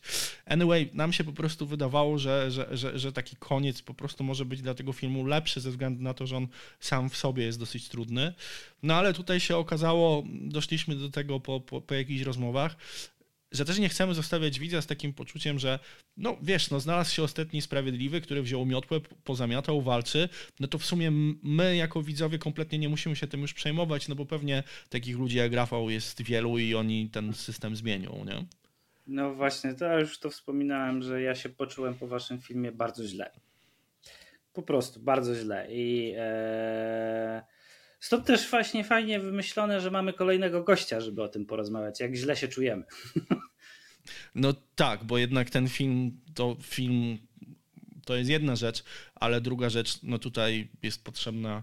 [0.46, 4.44] Anyway, nam się po prostu wydawało, że, że, że, że taki koniec po prostu może
[4.44, 6.48] być dla tego filmu lepszy ze względu na to, że on
[6.80, 8.34] sam w sobie jest dosyć trudny.
[8.82, 12.76] No ale tutaj się okazało, doszliśmy do tego po, po, po jakichś rozmowach,
[13.53, 15.78] że też nie chcemy zostawiać widza z takim poczuciem, że
[16.16, 20.28] no wiesz, no znalazł się ostatni sprawiedliwy, który wziął miotłę, pozamiatał, walczy,
[20.61, 21.11] no to w sumie
[21.42, 25.36] my jako widzowie kompletnie nie musimy się tym już przejmować, no bo pewnie takich ludzi
[25.36, 28.44] jak Rafał jest wielu i oni ten system zmienią, nie?
[29.07, 33.07] No właśnie, to ja już to wspominałem, że ja się poczułem po waszym filmie bardzo
[33.07, 33.30] źle.
[34.53, 35.66] Po prostu bardzo źle.
[35.70, 37.42] I e...
[38.01, 42.36] stąd też właśnie fajnie wymyślone, że mamy kolejnego gościa, żeby o tym porozmawiać, jak źle
[42.36, 42.84] się czujemy.
[44.34, 47.18] No tak, bo jednak ten film to film
[48.05, 48.84] to jest jedna rzecz,
[49.14, 51.62] ale druga rzecz, no tutaj jest potrzebna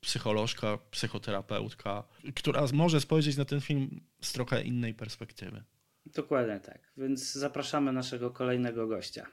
[0.00, 2.04] psycholożka, psychoterapeutka,
[2.34, 5.62] która może spojrzeć na ten film z trochę innej perspektywy.
[6.06, 6.92] Dokładnie tak.
[6.96, 9.26] Więc zapraszamy naszego kolejnego gościa.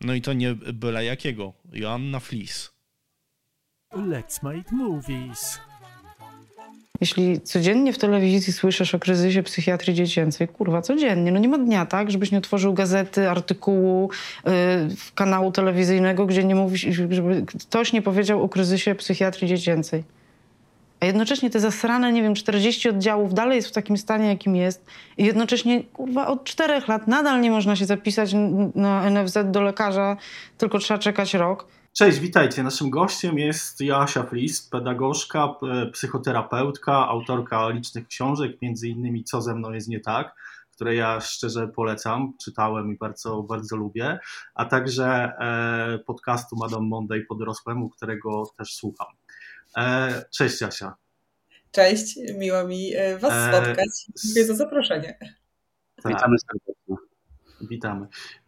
[0.00, 1.52] No i to nie byle jakiego.
[1.72, 2.75] Joanna Flis.
[3.92, 5.58] Let's make movies.
[7.00, 11.86] Jeśli codziennie w telewizji słyszysz o kryzysie psychiatrii dziecięcej, kurwa, codziennie, no nie ma dnia,
[11.86, 14.10] tak, żebyś nie otworzył gazety, artykułu,
[14.44, 14.52] yy,
[15.14, 20.04] kanału telewizyjnego, gdzie nie mówi, żeby ktoś nie powiedział o kryzysie psychiatrii dziecięcej.
[21.00, 24.86] A jednocześnie te zasrane, nie wiem, 40 oddziałów dalej jest w takim stanie, jakim jest.
[25.18, 28.34] I jednocześnie, kurwa, od czterech lat nadal nie można się zapisać
[28.74, 30.16] na NFZ do lekarza,
[30.58, 31.75] tylko trzeba czekać rok.
[31.98, 32.62] Cześć, witajcie.
[32.62, 35.54] Naszym gościem jest Joasia Flis, pedagogzka,
[35.92, 40.34] psychoterapeutka, autorka licznych książek, między innymi Co ze mną jest nie tak,
[40.72, 44.18] które ja szczerze polecam, czytałem i bardzo, bardzo lubię,
[44.54, 49.08] a także e, podcastu Madame Monday po dorosłemu, którego też słucham.
[49.76, 50.94] E, cześć Asia.
[51.70, 53.88] Cześć, miło mi e, Was spotkać.
[54.24, 55.18] Dziękuję za zaproszenie.
[56.02, 56.12] Tak.
[56.12, 57.15] Witamy serdecznie.
[57.60, 58.06] Witamy.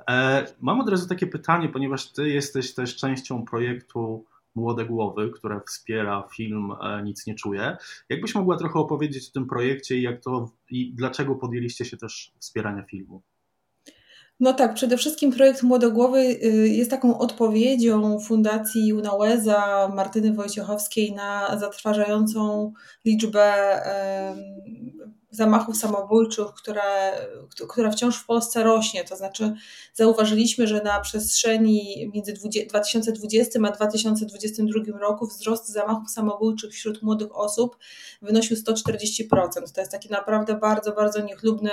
[0.08, 5.60] E, mam od razu takie pytanie, ponieważ ty jesteś też częścią projektu Młode Głowy, które
[5.66, 7.76] wspiera film e, Nic nie czuję.
[8.08, 12.32] Jakbyś mogła trochę opowiedzieć o tym projekcie i jak to i dlaczego podjęliście się też
[12.38, 13.22] wspierania filmu?
[14.40, 21.12] No tak, przede wszystkim projekt Młodogłowy y, jest taką odpowiedzią Fundacji Juna Łeza, Martyny Wojciechowskiej
[21.12, 22.72] na zatrważającą
[23.04, 23.54] liczbę
[25.30, 27.12] zamachów samobójczych, które,
[27.68, 29.04] która wciąż w Polsce rośnie.
[29.04, 29.54] To znaczy,
[29.94, 37.76] zauważyliśmy, że na przestrzeni między 2020 a 2022 roku wzrost zamachów samobójczych wśród młodych osób
[38.22, 39.72] wynosił 140%.
[39.74, 41.70] To jest taki naprawdę bardzo, bardzo niechlubny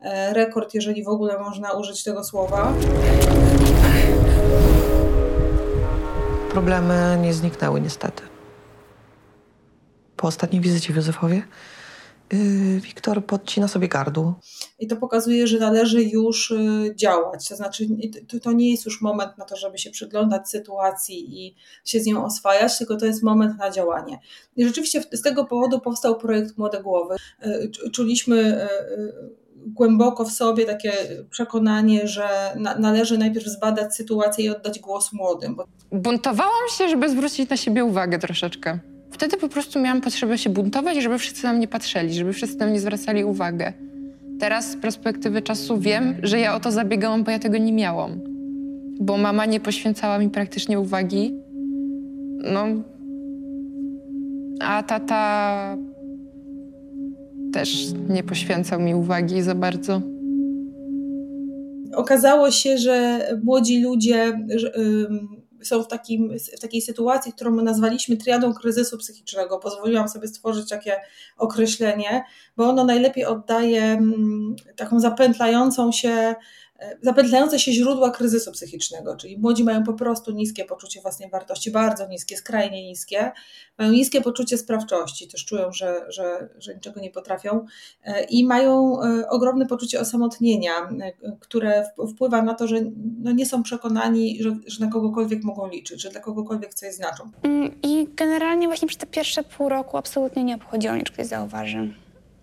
[0.00, 2.74] e, rekord, jeżeli w ogóle można użyć tego słowa.
[6.50, 8.22] Problemy nie zniknęły niestety.
[10.16, 11.42] Po ostatniej wizycie w Józefowie
[12.80, 14.40] Wiktor podcina sobie gardło.
[14.78, 17.48] I to pokazuje, że należy już y, działać.
[17.48, 17.86] To znaczy,
[18.42, 22.24] to, nie jest już moment na to, żeby się przyglądać sytuacji i się z nią
[22.24, 24.18] oswajać, tylko to jest moment na działanie.
[24.56, 27.16] I rzeczywiście z tego powodu powstał projekt Młode Głowy.
[27.46, 30.92] Y, czuliśmy y, głęboko w sobie takie
[31.30, 35.56] przekonanie, że na, należy najpierw zbadać sytuację i oddać głos młodym.
[35.56, 35.64] Bo...
[35.92, 38.78] Buntowałam się, żeby zwrócić na siebie uwagę troszeczkę.
[39.16, 42.66] Wtedy po prostu miałam potrzebę się buntować, żeby wszyscy na mnie patrzeli, żeby wszyscy na
[42.66, 43.72] mnie zwracali uwagę.
[44.40, 48.20] Teraz z perspektywy czasu wiem, że ja o to zabiegałam, bo ja tego nie miałam.
[49.00, 51.34] Bo mama nie poświęcała mi praktycznie uwagi.
[52.52, 52.66] No.
[54.60, 55.76] A tata
[57.52, 60.02] też nie poświęcał mi uwagi za bardzo.
[61.94, 64.38] Okazało się, że młodzi ludzie
[65.62, 69.58] są w, takim, w takiej sytuacji, którą my nazwaliśmy triadą kryzysu psychicznego.
[69.58, 71.00] Pozwoliłam sobie stworzyć takie
[71.36, 72.24] określenie,
[72.56, 74.02] bo ono najlepiej oddaje
[74.76, 76.34] taką zapętlającą się
[77.02, 82.08] zapętlające się źródła kryzysu psychicznego, czyli młodzi mają po prostu niskie poczucie własnej wartości, bardzo
[82.08, 83.32] niskie, skrajnie niskie,
[83.78, 87.66] mają niskie poczucie sprawczości, też czują, że, że, że niczego nie potrafią
[88.04, 92.76] e, i mają e, ogromne poczucie osamotnienia, e, które wpływa na to, że
[93.22, 97.30] no nie są przekonani, że, że na kogokolwiek mogą liczyć, że dla kogokolwiek coś znaczą.
[97.42, 101.94] Mm, I generalnie właśnie przez te pierwsze pół roku absolutnie nie obchodziło czy ktoś zauważy,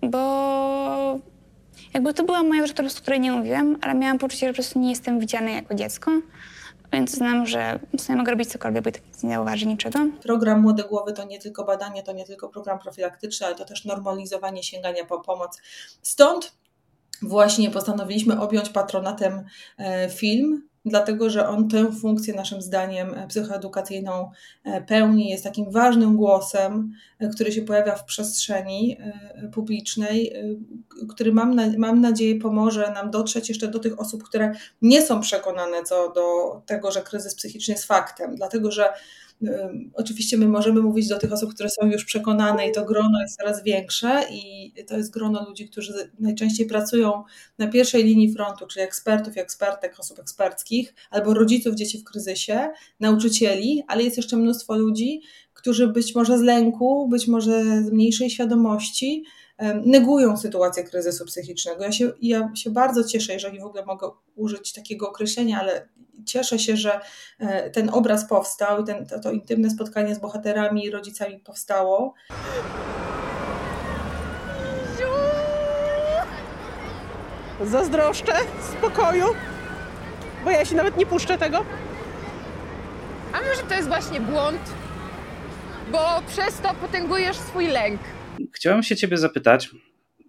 [0.02, 1.20] bo
[1.94, 4.80] jakby to była moja rzecz, o której nie mówiłam, ale miałam poczucie, że po prostu
[4.80, 6.12] nie jestem widziana jako dziecko.
[6.94, 10.00] Więc znam, że sobie mogę robić cokolwiek, bo i tak nie zauważy niczego.
[10.24, 13.86] Program Młode Głowy to nie tylko badanie, to nie tylko program profilaktyczny, ale to też
[13.86, 15.62] normalizowanie sięgania po pomoc.
[16.02, 16.54] Stąd
[17.22, 19.44] właśnie postanowiliśmy objąć patronatem
[19.78, 24.32] e, film, dlatego że on tę funkcję naszym zdaniem e, psychoedukacyjną
[24.64, 28.98] e, pełni, jest takim ważnym głosem, e, który się pojawia w przestrzeni
[29.54, 30.34] publicznej,
[31.10, 35.84] który mam, mam nadzieję pomoże nam dotrzeć jeszcze do tych osób, które nie są przekonane
[35.84, 38.94] co do tego, że kryzys psychiczny jest faktem, dlatego że
[39.94, 43.38] Oczywiście my możemy mówić do tych osób, które są już przekonane i to grono jest
[43.38, 47.24] coraz większe i to jest grono ludzi, którzy najczęściej pracują
[47.58, 52.70] na pierwszej linii frontu, czyli ekspertów ekspertek, osób eksperckich, albo rodziców dzieci w kryzysie,
[53.00, 55.22] nauczycieli, ale jest jeszcze mnóstwo ludzi,
[55.54, 59.24] którzy być może z lęku, być może z mniejszej świadomości
[59.86, 61.84] negują sytuację kryzysu psychicznego.
[61.84, 65.88] Ja się, ja się bardzo cieszę, jeżeli w ogóle mogę użyć takiego określenia, ale
[66.26, 67.00] cieszę się, że
[67.40, 72.14] e, ten obraz powstał i ten, to, to intymne spotkanie z bohaterami i rodzicami powstało.
[77.66, 78.34] Zazdroszczę
[78.78, 79.26] spokoju,
[80.44, 81.66] bo ja się nawet nie puszczę tego.
[83.34, 84.62] A może to jest właśnie błąd?
[85.92, 88.00] Bo przez to potęgujesz swój lęk.
[88.54, 89.70] Chciałem się ciebie zapytać,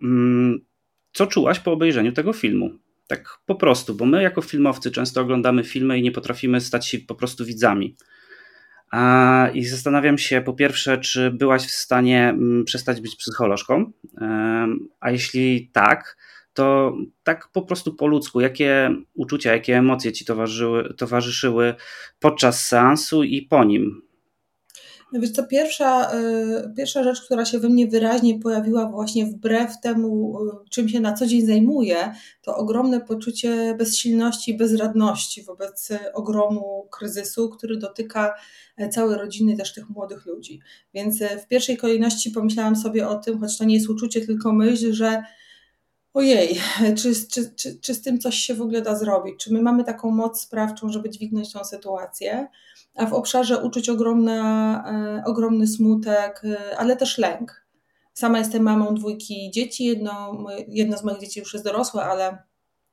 [0.02, 0.64] mm,
[1.12, 2.70] co czułaś po obejrzeniu tego filmu?
[3.06, 6.98] Tak po prostu, bo my jako filmowcy często oglądamy filmy i nie potrafimy stać się
[6.98, 7.96] po prostu widzami.
[9.54, 13.92] I zastanawiam się po pierwsze, czy byłaś w stanie mm, przestać być psycholożką,
[15.00, 16.16] a jeśli tak,
[16.54, 21.74] to tak po prostu po ludzku, jakie uczucia, jakie emocje ci towarzyszyły, towarzyszyły
[22.18, 24.02] podczas seansu i po nim?
[25.14, 29.80] No wiesz co, pierwsza, y, pierwsza rzecz, która się we mnie wyraźnie pojawiła właśnie wbrew
[29.80, 35.88] temu, y, czym się na co dzień zajmuję, to ogromne poczucie bezsilności i bezradności wobec
[36.14, 38.34] ogromu kryzysu, który dotyka
[38.76, 40.60] e, całej rodziny, też tych młodych ludzi.
[40.94, 44.52] Więc e, w pierwszej kolejności pomyślałam sobie o tym, choć to nie jest uczucie, tylko
[44.52, 45.22] myśl, że
[46.14, 46.60] ojej,
[46.98, 49.34] czy, czy, czy, czy z tym coś się w ogóle da zrobić?
[49.44, 52.48] Czy my mamy taką moc sprawczą, żeby dźwignąć tą sytuację?
[52.96, 57.64] a w obszarze uczuć ogromna, e, ogromny smutek, e, ale też lęk.
[58.14, 62.38] Sama jestem mamą dwójki dzieci, jedno, jedno z moich dzieci już jest dorosłe, ale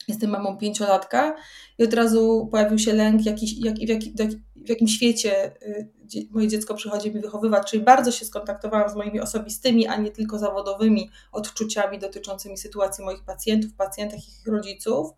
[0.08, 1.36] jestem mamą pięciolatka
[1.78, 4.30] i od razu pojawił się lęk, jakiś, jak, w, jak,
[4.66, 5.88] w jakim świecie e,
[6.32, 10.40] moje dziecko przychodzi mi wychowywać, czyli bardzo się skontaktowałam z moimi osobistymi, a nie tylko
[10.40, 15.12] zawodowymi odczuciami dotyczącymi sytuacji moich pacjentów, pacjentek i ich rodziców.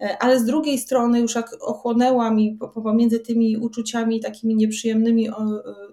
[0.00, 5.32] E, ale z drugiej strony już jak ochłonęłam i pomiędzy tymi uczuciami takimi nieprzyjemnymi e,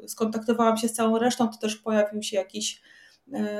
[0.08, 2.82] skontaktowałam się z całą resztą, to też pojawił się jakiś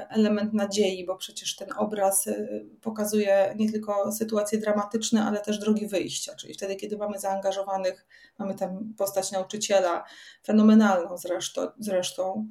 [0.10, 2.48] element nadziei, bo przecież ten obraz e,
[2.82, 8.06] pokazuje nie tylko sytuacje dramatyczne, ale też drogi wyjścia, czyli wtedy, kiedy mamy zaangażowanych,
[8.40, 10.04] mamy tam postać nauczyciela,
[10.46, 11.62] fenomenalną zresztą.
[11.80, 12.48] zresztą.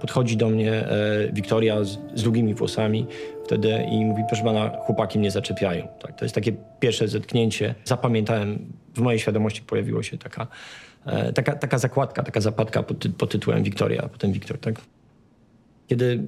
[0.00, 0.88] Podchodzi do mnie
[1.32, 3.06] Wiktoria z, z długimi włosami
[3.44, 5.88] wtedy i mówi, proszę pana, chłopaki mnie zaczepiają.
[6.02, 7.74] Tak, to jest takie pierwsze zetknięcie.
[7.84, 10.46] Zapamiętałem, w mojej świadomości pojawiła się taka,
[11.34, 14.74] taka, taka zakładka, taka zapadka pod, pod tytułem Wiktoria, a potem Wiktor, tak?
[15.86, 16.22] Kiedy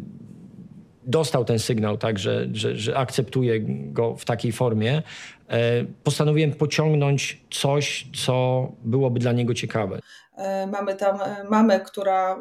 [1.06, 3.60] dostał ten sygnał, tak, że, że, że akceptuje
[3.92, 5.02] go w takiej formie,
[5.48, 9.98] e, postanowiłem pociągnąć coś, co byłoby dla niego ciekawe.
[10.36, 12.38] E, mamy tam e, mamę, która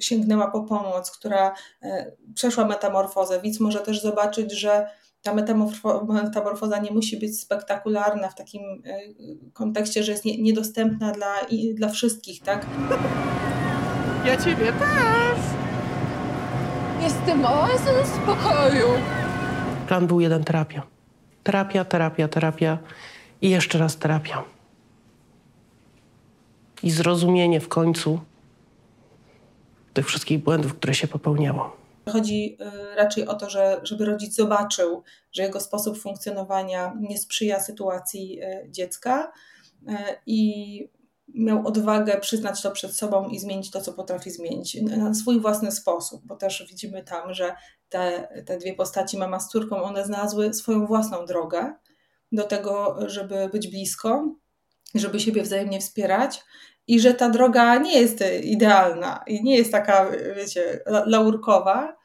[0.00, 1.54] sięgnęła po pomoc, która
[2.34, 3.40] przeszła metamorfozę.
[3.40, 4.86] Widz może też zobaczyć, że
[5.22, 5.34] ta
[6.12, 8.62] metamorfoza nie musi być spektakularna w takim
[9.52, 11.34] kontekście, że jest niedostępna dla,
[11.74, 12.66] dla wszystkich, tak?
[14.26, 15.63] Ja ciebie też!
[17.04, 18.86] Jestem oazą spokoju.
[19.88, 20.82] Plan był jeden terapia.
[21.42, 22.78] Terapia, terapia, terapia
[23.42, 24.44] i jeszcze raz terapia.
[26.82, 28.20] I zrozumienie w końcu
[29.94, 31.76] tych wszystkich błędów, które się popełniało.
[32.12, 32.56] Chodzi
[32.92, 35.02] y, raczej o to, że, żeby rodzic zobaczył,
[35.32, 39.32] że jego sposób funkcjonowania nie sprzyja sytuacji y, dziecka
[39.88, 39.94] y,
[40.26, 40.88] i
[41.28, 45.72] miał odwagę przyznać to przed sobą i zmienić to, co potrafi zmienić na swój własny
[45.72, 47.56] sposób, bo też widzimy tam, że
[47.88, 51.74] te, te dwie postaci, mama z córką, one znalazły swoją własną drogę
[52.32, 54.34] do tego, żeby być blisko,
[54.94, 56.44] żeby siebie wzajemnie wspierać
[56.86, 61.96] i że ta droga nie jest idealna i nie jest taka, wiecie, laurkowa,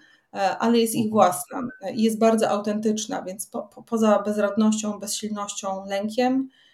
[0.59, 1.61] ale jest ich własna
[1.93, 6.68] i jest bardzo autentyczna, więc po, po, poza bezradnością, bezsilnością, lękiem, E,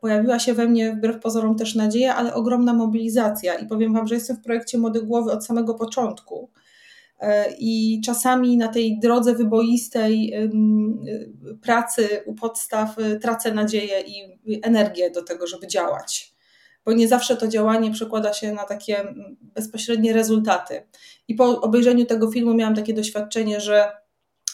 [0.00, 3.54] pojawiła się we mnie wbrew pozorom też nadzieja, ale ogromna mobilizacja.
[3.54, 6.50] I powiem Wam, że jestem w projekcie Młody Głowy od samego początku.
[7.20, 10.32] E, I czasami na tej drodze wyboistej
[11.62, 16.36] pracy u podstaw e, tracę nadzieję i energię do tego, żeby działać.
[16.84, 20.82] Bo nie zawsze to działanie przekłada się na takie bezpośrednie rezultaty.
[21.28, 24.05] I po obejrzeniu tego filmu miałam takie doświadczenie, że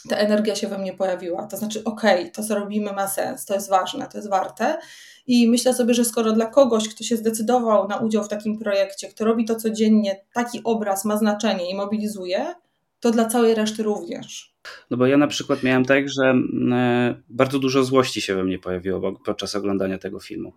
[0.08, 1.46] ta energia się we mnie pojawiła.
[1.46, 4.78] To znaczy, okej, okay, to co robimy ma sens, to jest ważne, to jest warte.
[5.26, 9.08] I myślę sobie, że skoro dla kogoś, kto się zdecydował na udział w takim projekcie,
[9.08, 12.54] kto robi to codziennie, taki obraz ma znaczenie i mobilizuje,
[13.00, 14.54] to dla całej reszty również.
[14.90, 18.44] No bo ja na przykład miałem tak, że mm, e, bardzo dużo złości się we
[18.44, 20.52] mnie pojawiło podczas oglądania tego filmu.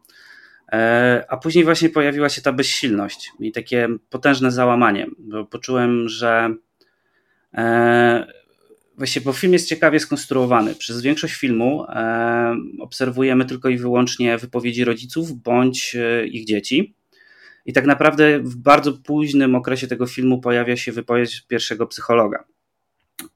[0.71, 6.55] E, a później właśnie pojawiła się ta bezsilność i takie potężne załamanie, bo poczułem, że
[7.53, 8.27] e,
[8.97, 10.75] Właśnie, bo film jest ciekawie skonstruowany.
[10.75, 16.95] Przez większość filmu e, obserwujemy tylko i wyłącznie wypowiedzi rodziców bądź e, ich dzieci.
[17.65, 22.43] I tak naprawdę w bardzo późnym okresie tego filmu pojawia się wypowiedź pierwszego psychologa.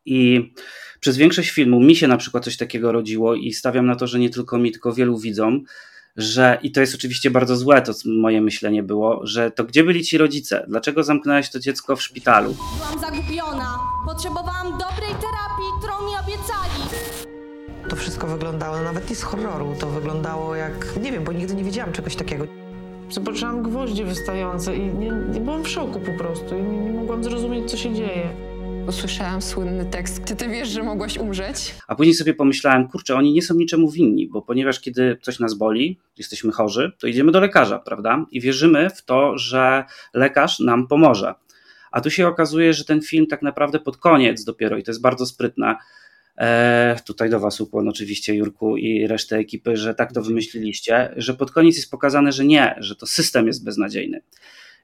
[0.05, 0.51] I
[0.99, 4.19] przez większość filmu mi się na przykład coś takiego rodziło i stawiam na to, że
[4.19, 5.63] nie tylko mi, tylko wielu widzom,
[6.17, 10.03] że, i to jest oczywiście bardzo złe, to moje myślenie było, że to gdzie byli
[10.03, 10.65] ci rodzice?
[10.67, 12.55] Dlaczego zamknęłaś to dziecko w szpitalu?
[12.77, 13.79] Byłam zagubiona.
[14.05, 15.38] Potrzebowałam dobrej terapii.
[17.89, 21.63] To wszystko wyglądało, nawet nie z horroru, to wyglądało jak, nie wiem, bo nigdy nie
[21.63, 22.45] widziałam czegoś takiego.
[23.09, 27.23] Zobaczyłam gwoździe wystające i nie, nie byłam w szoku po prostu i nie, nie mogłam
[27.23, 28.49] zrozumieć, co się dzieje
[28.89, 31.75] usłyszałam słynny tekst, ty, ty wiesz, że mogłaś umrzeć?
[31.87, 35.53] A później sobie pomyślałem, kurczę, oni nie są niczemu winni, bo ponieważ kiedy coś nas
[35.53, 38.25] boli, jesteśmy chorzy, to idziemy do lekarza, prawda?
[38.31, 39.83] I wierzymy w to, że
[40.13, 41.33] lekarz nam pomoże.
[41.91, 45.01] A tu się okazuje, że ten film tak naprawdę pod koniec dopiero, i to jest
[45.01, 45.75] bardzo sprytne,
[47.05, 51.51] tutaj do Was ukłon oczywiście Jurku i resztę ekipy, że tak to wymyśliliście, że pod
[51.51, 54.21] koniec jest pokazane, że nie, że to system jest beznadziejny.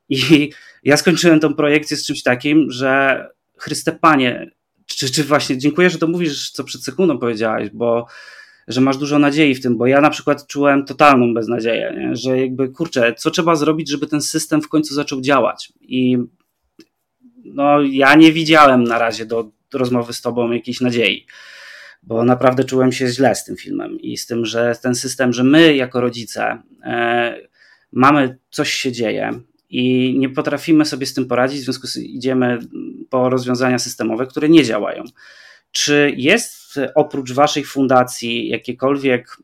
[0.09, 0.49] I
[0.83, 3.25] ja skończyłem tą projekcję z czymś takim, że
[3.57, 4.51] Chryste Panie,
[4.85, 8.07] czy, czy właśnie dziękuję, że to mówisz, co przed sekundą powiedziałaś, bo
[8.67, 12.15] że masz dużo nadziei w tym, bo ja na przykład czułem totalną beznadzieję, nie?
[12.15, 15.73] że jakby kurczę, co trzeba zrobić, żeby ten system w końcu zaczął działać.
[15.81, 16.17] I
[17.45, 21.25] no, ja nie widziałem na razie do rozmowy z tobą jakiejś nadziei,
[22.03, 25.43] bo naprawdę czułem się źle z tym filmem i z tym, że ten system, że
[25.43, 27.37] my jako rodzice e,
[27.91, 32.03] mamy, coś się dzieje, i nie potrafimy sobie z tym poradzić, w związku z tym
[32.03, 32.59] idziemy
[33.09, 35.03] po rozwiązania systemowe, które nie działają.
[35.71, 39.37] Czy jest oprócz Waszej fundacji jakiekolwiek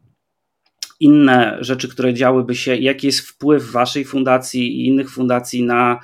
[0.99, 5.99] inne rzeczy, które działyby się, jaki jest wpływ Waszej fundacji i innych fundacji na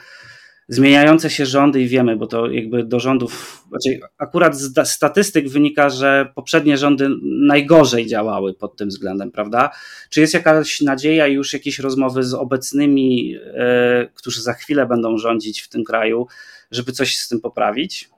[0.68, 5.90] zmieniające się rządy i wiemy, bo to jakby do rządów, znaczy akurat z statystyk wynika,
[5.90, 9.70] że poprzednie rządy najgorzej działały pod tym względem, prawda?
[10.10, 15.18] Czy jest jakaś nadzieja i już jakieś rozmowy z obecnymi, e, którzy za chwilę będą
[15.18, 16.28] rządzić w tym kraju,
[16.72, 18.10] żeby coś z tym poprawić?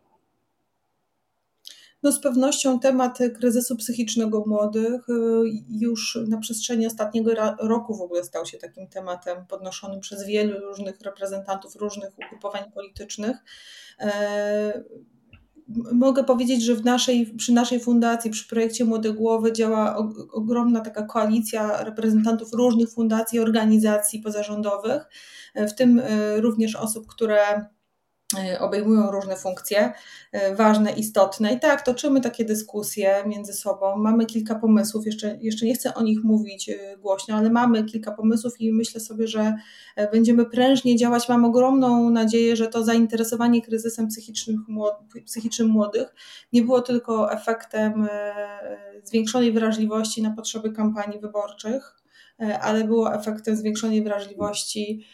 [2.03, 5.13] No z pewnością temat kryzysu psychicznego młodych y,
[5.69, 11.01] już na przestrzeni ostatniego roku w ogóle stał się takim tematem podnoszonym przez wielu różnych
[11.01, 13.37] reprezentantów różnych ugrupowań politycznych.
[13.99, 14.83] E,
[15.93, 19.97] mogę powiedzieć, że w naszej, przy naszej fundacji, przy projekcie Młode Głowy działa
[20.31, 25.03] ogromna taka koalicja reprezentantów różnych fundacji, organizacji pozarządowych,
[25.55, 27.65] e, w tym e, również osób, które
[28.59, 29.93] obejmują różne funkcje
[30.35, 31.53] y, ważne, istotne.
[31.53, 33.97] I tak, toczymy takie dyskusje między sobą.
[33.97, 38.11] Mamy kilka pomysłów, jeszcze, jeszcze nie chcę o nich mówić y, głośno, ale mamy kilka
[38.11, 39.55] pomysłów i myślę sobie, że
[40.11, 41.29] będziemy prężnie działać.
[41.29, 44.65] Mam ogromną nadzieję, że to zainteresowanie kryzysem psychicznym,
[45.25, 46.13] psychicznym młodych
[46.53, 48.07] nie było tylko efektem
[49.03, 51.95] zwiększonej wrażliwości na potrzeby kampanii wyborczych,
[52.61, 55.05] ale było efektem zwiększonej wrażliwości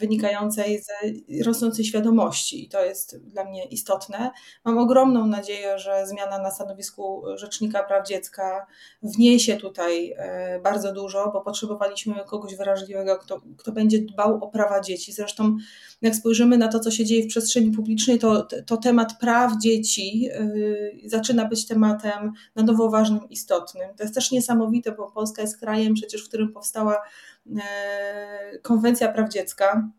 [0.00, 0.88] wynikającej z
[1.46, 4.30] rosnącej świadomości i to jest dla mnie istotne.
[4.64, 8.66] Mam ogromną nadzieję, że zmiana na stanowisku Rzecznika Praw Dziecka
[9.02, 14.80] wniesie tutaj e, bardzo dużo, bo potrzebowaliśmy kogoś wrażliwego, kto, kto będzie dbał o prawa
[14.80, 15.12] dzieci.
[15.12, 15.56] Zresztą
[16.02, 20.28] jak spojrzymy na to, co się dzieje w przestrzeni publicznej, to, to temat praw dzieci
[20.32, 23.94] e, zaczyna być tematem na nowo ważnym, istotnym.
[23.96, 27.02] To jest też niesamowite, bo Polska jest krajem przecież, w którym powstała
[28.62, 29.90] konwencja Praw Dziecka.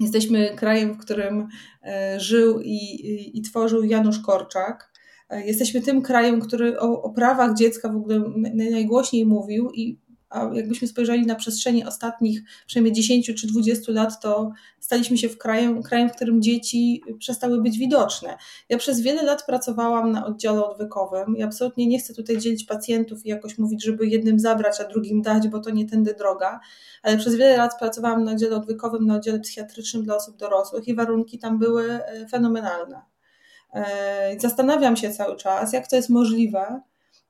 [0.00, 1.48] Jesteśmy krajem, w którym
[1.82, 4.92] e, żył i, i, i tworzył Janusz Korczak.
[5.30, 8.22] E, jesteśmy tym krajem, który o, o prawach dziecka w ogóle
[8.54, 10.00] najgłośniej mówił i
[10.30, 15.38] a jakbyśmy spojrzeli na przestrzeni ostatnich przynajmniej 10 czy 20 lat, to staliśmy się w
[15.38, 18.36] krajem, krajem, w którym dzieci przestały być widoczne.
[18.68, 23.26] Ja przez wiele lat pracowałam na oddziale odwykowym i absolutnie nie chcę tutaj dzielić pacjentów
[23.26, 26.60] i jakoś mówić, żeby jednym zabrać, a drugim dać, bo to nie tędy droga,
[27.02, 30.94] ale przez wiele lat pracowałam na oddziale odwykowym, na oddziale psychiatrycznym dla osób dorosłych i
[30.94, 33.02] warunki tam były e, fenomenalne.
[33.74, 36.80] E, zastanawiam się cały czas, jak to jest możliwe,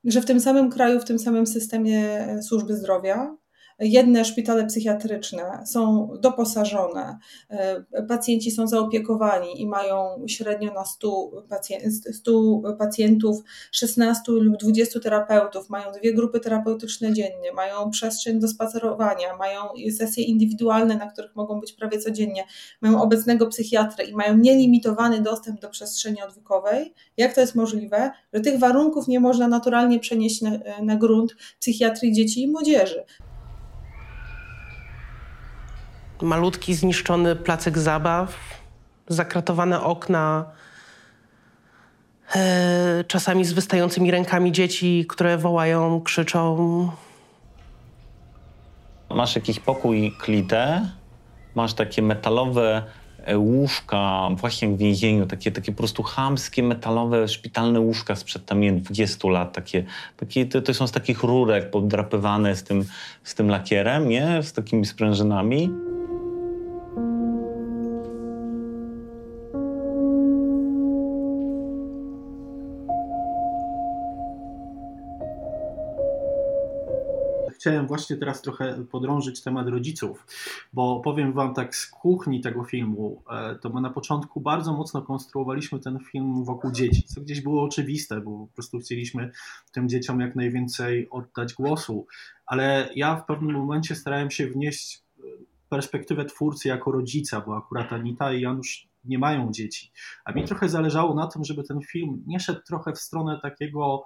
[0.03, 3.35] że w tym samym kraju, w tym samym systemie e, służby zdrowia
[3.79, 7.17] Jedne szpitale psychiatryczne są doposażone,
[7.49, 11.83] e, pacjenci są zaopiekowani i mają średnio na 100, pacjent,
[12.15, 13.37] 100 pacjentów
[13.71, 19.61] 16 lub 20 terapeutów, mają dwie grupy terapeutyczne dziennie, mają przestrzeń do spacerowania, mają
[19.97, 22.43] sesje indywidualne, na których mogą być prawie codziennie,
[22.81, 26.93] mają obecnego psychiatrę i mają nielimitowany dostęp do przestrzeni odwykowej.
[27.17, 30.51] Jak to jest możliwe, że tych warunków nie można naturalnie przenieść na,
[30.81, 33.03] na grunt psychiatrii dzieci i młodzieży?
[36.21, 38.35] Malutki, zniszczony placek zabaw,
[39.07, 40.45] zakratowane okna,
[42.35, 46.89] e, czasami z wystającymi rękami dzieci, które wołają, krzyczą.
[49.09, 50.89] Masz jakiś pokój klite,
[51.55, 52.83] masz takie metalowe
[53.25, 58.61] e, łóżka, właśnie w więzieniu, takie, takie po prostu chamskie, metalowe, szpitalne łóżka sprzed tam
[58.61, 59.83] nie 20 lat, takie,
[60.17, 62.85] takie to, to są z takich rurek poddrapywane z tym,
[63.23, 64.43] z tym lakierem, nie?
[64.43, 65.88] Z takimi sprężynami.
[77.69, 80.25] Chciałem właśnie teraz trochę podrążyć temat rodziców,
[80.73, 85.01] bo powiem Wam tak z kuchni tego filmu, e, to my na początku bardzo mocno
[85.01, 89.31] konstruowaliśmy ten film wokół dzieci, co gdzieś było oczywiste, bo po prostu chcieliśmy
[89.71, 92.07] tym dzieciom jak najwięcej oddać głosu,
[92.45, 95.21] ale ja w pewnym momencie starałem się wnieść e,
[95.69, 99.91] perspektywę twórcy jako rodzica, bo akurat Anita i Janusz nie mają dzieci.
[100.25, 104.05] A mi trochę zależało na tym, żeby ten film nie szedł trochę w stronę takiego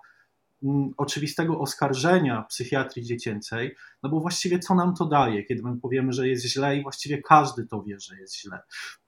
[0.98, 6.28] oczywistego oskarżenia psychiatrii dziecięcej, no bo właściwie co nam to daje, kiedy my powiemy, że
[6.28, 8.60] jest źle i właściwie każdy to wie, że jest źle.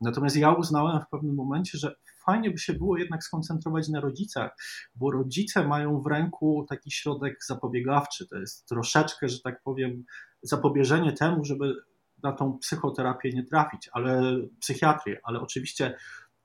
[0.01, 1.95] Natomiast ja uznałem w pewnym momencie, że
[2.25, 4.57] fajnie by się było jednak skoncentrować na rodzicach,
[4.95, 8.27] bo rodzice mają w ręku taki środek zapobiegawczy.
[8.27, 10.03] To jest troszeczkę, że tak powiem,
[10.41, 11.75] zapobieżenie temu, żeby
[12.23, 15.95] na tą psychoterapię nie trafić, ale psychiatrię, ale oczywiście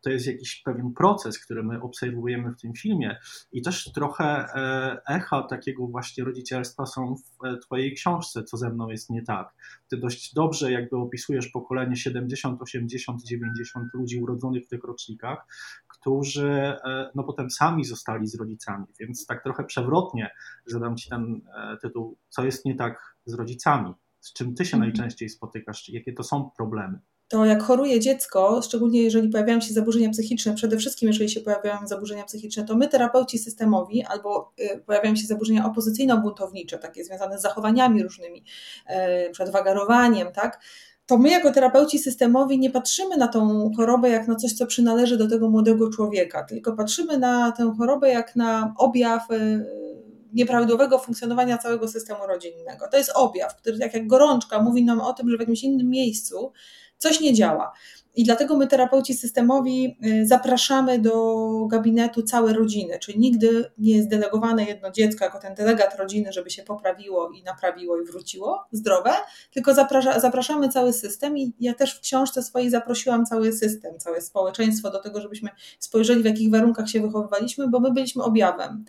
[0.00, 3.18] to jest jakiś pewien proces, który my obserwujemy w tym filmie
[3.52, 8.70] i też trochę e, echa takiego właśnie rodzicielstwa są w e, twojej książce, co ze
[8.70, 9.54] mną jest nie tak.
[9.88, 15.46] Ty dość dobrze jakby opisujesz pokolenie 70, 80, 90 ludzi urodzonych w tych rocznikach,
[15.88, 20.30] którzy e, no potem sami zostali z rodzicami, więc tak trochę przewrotnie
[20.66, 21.40] zadam ci ten
[21.82, 24.88] tytuł, co jest nie tak z rodzicami, z czym ty się mhm.
[24.88, 26.98] najczęściej spotykasz, jakie to są problemy
[27.30, 31.86] to jak choruje dziecko, szczególnie jeżeli pojawiają się zaburzenia psychiczne, przede wszystkim jeżeli się pojawiają
[31.86, 37.42] zaburzenia psychiczne, to my, terapeuci systemowi, albo y, pojawiają się zaburzenia opozycyjno-buntownicze, takie związane z
[37.42, 38.44] zachowaniami różnymi,
[39.28, 40.60] y, przed wagarowaniem, tak?
[41.06, 45.16] to my jako terapeuci systemowi nie patrzymy na tą chorobę jak na coś, co przynależy
[45.16, 49.66] do tego młodego człowieka, tylko patrzymy na tę chorobę jak na objaw y,
[50.32, 52.88] nieprawidłowego funkcjonowania całego systemu rodzinnego.
[52.90, 55.90] To jest objaw, który tak jak gorączka mówi nam o tym, że w jakimś innym
[55.90, 56.52] miejscu
[57.00, 57.72] coś nie działa.
[58.20, 64.08] I dlatego my, terapeuci systemowi, y, zapraszamy do gabinetu całe rodziny, czyli nigdy nie jest
[64.08, 69.10] delegowane jedno dziecko jako ten delegat rodziny, żeby się poprawiło i naprawiło i wróciło zdrowe,
[69.52, 74.20] tylko zaprasza, zapraszamy cały system i ja też w książce swojej zaprosiłam cały system, całe
[74.20, 78.84] społeczeństwo do tego, żebyśmy spojrzeli w jakich warunkach się wychowywaliśmy, bo my byliśmy objawem.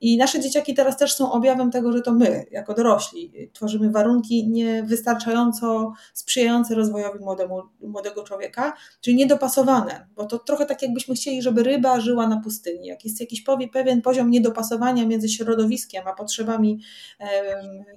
[0.00, 4.48] I nasze dzieciaki teraz też są objawem tego, że to my, jako dorośli, tworzymy warunki
[4.48, 11.62] niewystarczająco sprzyjające rozwojowi młodemu, młodego człowieka, czyli niedopasowane, bo to trochę tak jakbyśmy chcieli, żeby
[11.62, 12.86] ryba żyła na pustyni.
[12.86, 16.80] Jak jest jakiś pewien poziom niedopasowania między środowiskiem a potrzebami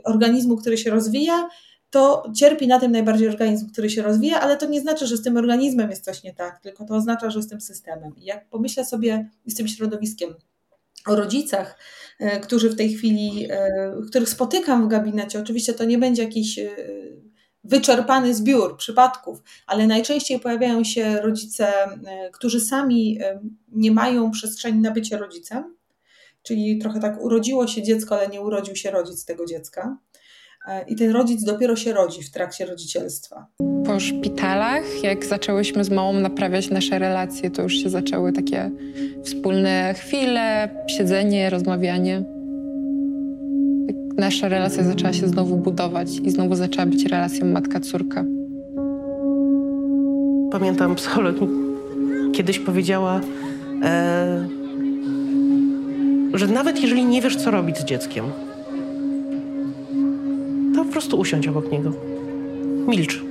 [0.04, 1.49] organizmu, który się rozwija,
[1.90, 5.22] to cierpi na tym najbardziej organizm, który się rozwija, ale to nie znaczy, że z
[5.22, 8.16] tym organizmem jest coś nie tak, tylko to oznacza, że z tym systemem.
[8.18, 10.36] I jak pomyślę sobie z tym środowiskiem
[11.08, 11.80] o rodzicach,
[12.20, 16.60] e, którzy w tej chwili, e, których spotykam w gabinecie, oczywiście to nie będzie jakiś
[16.60, 16.70] e,
[17.64, 23.40] wyczerpany zbiór przypadków, ale najczęściej pojawiają się rodzice, e, którzy sami e,
[23.72, 25.76] nie mają przestrzeni na bycie rodzicem,
[26.44, 29.98] czyli trochę tak urodziło się dziecko, ale nie urodził się rodzic tego dziecka.
[30.68, 33.48] E, I ten rodzic dopiero się rodzi w trakcie rodzicielstwa.
[33.86, 38.72] Po szpitalach, jak zaczęłyśmy z małą naprawiać nasze relacje, to już się zaczęły takie
[39.24, 42.36] wspólne chwile, siedzenie, rozmawianie
[44.18, 48.26] nasza relacja zaczęła się znowu budować i znowu zaczęła być relacją matka-córka.
[50.52, 51.35] Pamiętam, psycholog
[52.34, 53.22] kiedyś powiedziała,
[53.84, 54.48] e,
[56.34, 58.26] że nawet jeżeli nie wiesz, co robić z dzieckiem,
[60.76, 61.91] to po prostu usiądź obok niego.
[62.88, 63.23] Milcz.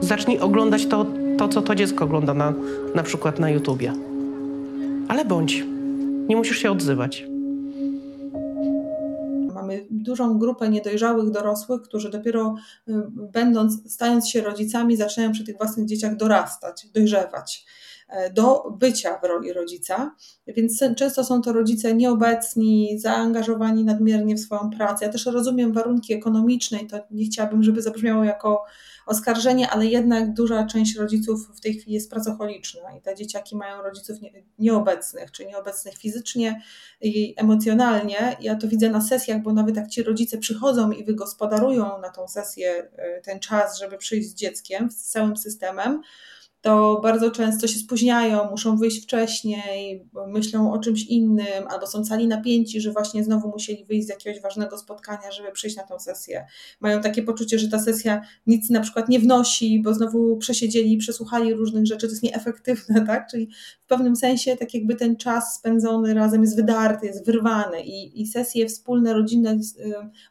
[0.00, 1.06] Zacznij oglądać to,
[1.38, 2.52] to co to dziecko ogląda na,
[2.94, 3.92] na przykład na YouTubie.
[5.08, 5.64] Ale bądź.
[6.28, 7.31] Nie musisz się odzywać
[9.90, 12.54] dużą grupę niedojrzałych dorosłych, którzy dopiero
[12.88, 12.92] y,
[13.32, 17.64] będąc, stając się rodzicami, zaczynają przy tych własnych dzieciach dorastać, dojrzewać
[18.08, 20.14] e, do bycia w roli rodzica,
[20.46, 25.04] więc często są to rodzice nieobecni, zaangażowani nadmiernie w swoją pracę.
[25.04, 28.64] Ja też rozumiem warunki ekonomiczne i to nie chciałabym, żeby zabrzmiało jako
[29.06, 33.82] oskarżenie, ale jednak duża część rodziców w tej chwili jest pracocholiczna i te dzieciaki mają
[33.82, 34.16] rodziców
[34.58, 36.62] nieobecnych, czy nieobecnych fizycznie
[37.00, 38.36] i emocjonalnie.
[38.40, 42.28] Ja to widzę na sesjach, bo nawet jak ci rodzice przychodzą i wygospodarują na tą
[42.28, 46.02] sesję e, ten czas, żeby przyjść z dzieckiem, z całym systemem,
[46.62, 52.28] to bardzo często się spóźniają, muszą wyjść wcześniej, myślą o czymś innym, albo są cali
[52.28, 56.46] napięci, że właśnie znowu musieli wyjść z jakiegoś ważnego spotkania, żeby przyjść na tą sesję.
[56.80, 61.54] Mają takie poczucie, że ta sesja nic na przykład nie wnosi, bo znowu przesiedzieli, przesłuchali
[61.54, 63.30] różnych rzeczy, to jest nieefektywne, tak?
[63.30, 63.48] Czyli
[63.80, 68.26] w pewnym sensie tak jakby ten czas spędzony razem jest wydarty, jest wyrwany i, i
[68.26, 69.58] sesje wspólne, rodzinne,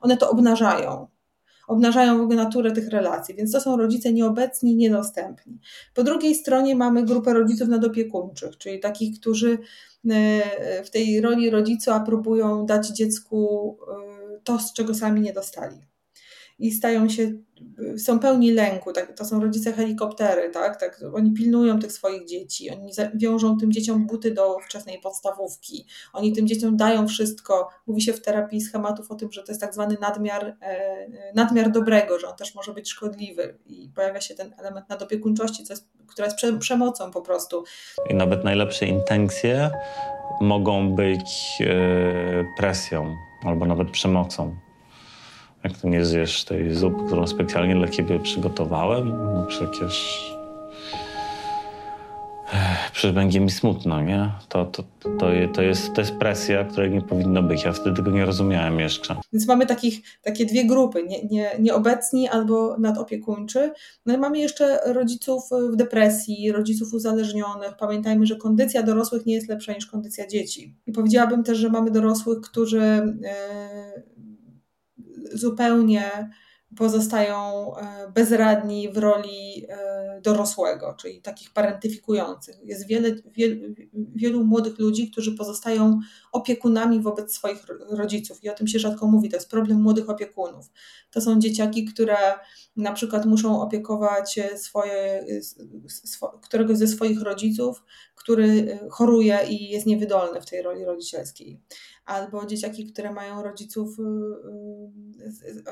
[0.02, 1.08] one to obnażają
[1.72, 5.60] obnażają w ogóle naturę tych relacji, więc to są rodzice nieobecni, niedostępni.
[5.94, 9.58] Po drugiej stronie mamy grupę rodziców nadopiekuńczych, czyli takich, którzy
[10.10, 15.91] e, w tej roli rodzica próbują dać dziecku e, to, z czego sami nie dostali.
[16.62, 17.32] I stają się
[17.98, 22.70] są pełni lęku, tak, to są rodzice helikoptery, tak, tak, oni pilnują tych swoich dzieci,
[22.70, 28.14] oni wiążą tym dzieciom buty do wczesnej podstawówki, oni tym dzieciom dają wszystko, mówi się
[28.14, 32.28] w terapii schematów o tym, że to jest tak zwany nadmiar, e, nadmiar dobrego, że
[32.28, 36.38] on też może być szkodliwy i pojawia się ten element nadopiekuńczości, co jest, która jest
[36.38, 37.64] prze, przemocą po prostu.
[38.10, 39.72] I nawet najlepsze intencje
[40.42, 44.56] mogą być e, presją albo nawet przemocą.
[45.64, 50.26] Jak ty nie zjesz tej zupy, którą specjalnie dla ciebie przygotowałem, no przecież...
[52.92, 54.32] Przecież będzie mi smutno, nie?
[54.50, 55.10] To, to, to,
[55.54, 57.64] to, jest, to jest presja, której nie powinno być.
[57.64, 59.16] Ja wtedy tego nie rozumiałem jeszcze.
[59.34, 63.72] Więc mamy takich, takie dwie grupy, nie, nie, nieobecni albo nadopiekuńczy.
[64.06, 65.44] No i mamy jeszcze rodziców
[65.74, 67.78] w depresji, rodziców uzależnionych.
[67.80, 70.76] Pamiętajmy, że kondycja dorosłych nie jest lepsza niż kondycja dzieci.
[70.88, 72.80] I powiedziałabym też, że mamy dorosłych, którzy...
[73.22, 74.11] Yy,
[75.34, 76.30] zupełnie
[76.76, 77.36] pozostają
[77.76, 82.56] e, bezradni w roli e, dorosłego, czyli takich parentyfikujących.
[82.64, 86.00] Jest wiele, wielu, wielu młodych ludzi, którzy pozostają
[86.32, 89.30] opiekunami wobec swoich rodziców i o tym się rzadko mówi.
[89.30, 90.72] To jest problem młodych opiekunów.
[91.12, 92.18] To są dzieciaki, które
[92.76, 95.26] na przykład muszą opiekować swoje,
[95.88, 97.84] swo, któregoś ze swoich rodziców,
[98.16, 101.60] który choruje i jest niewydolny w tej roli rodzicielskiej
[102.12, 104.04] albo dzieciaki, które mają rodziców y,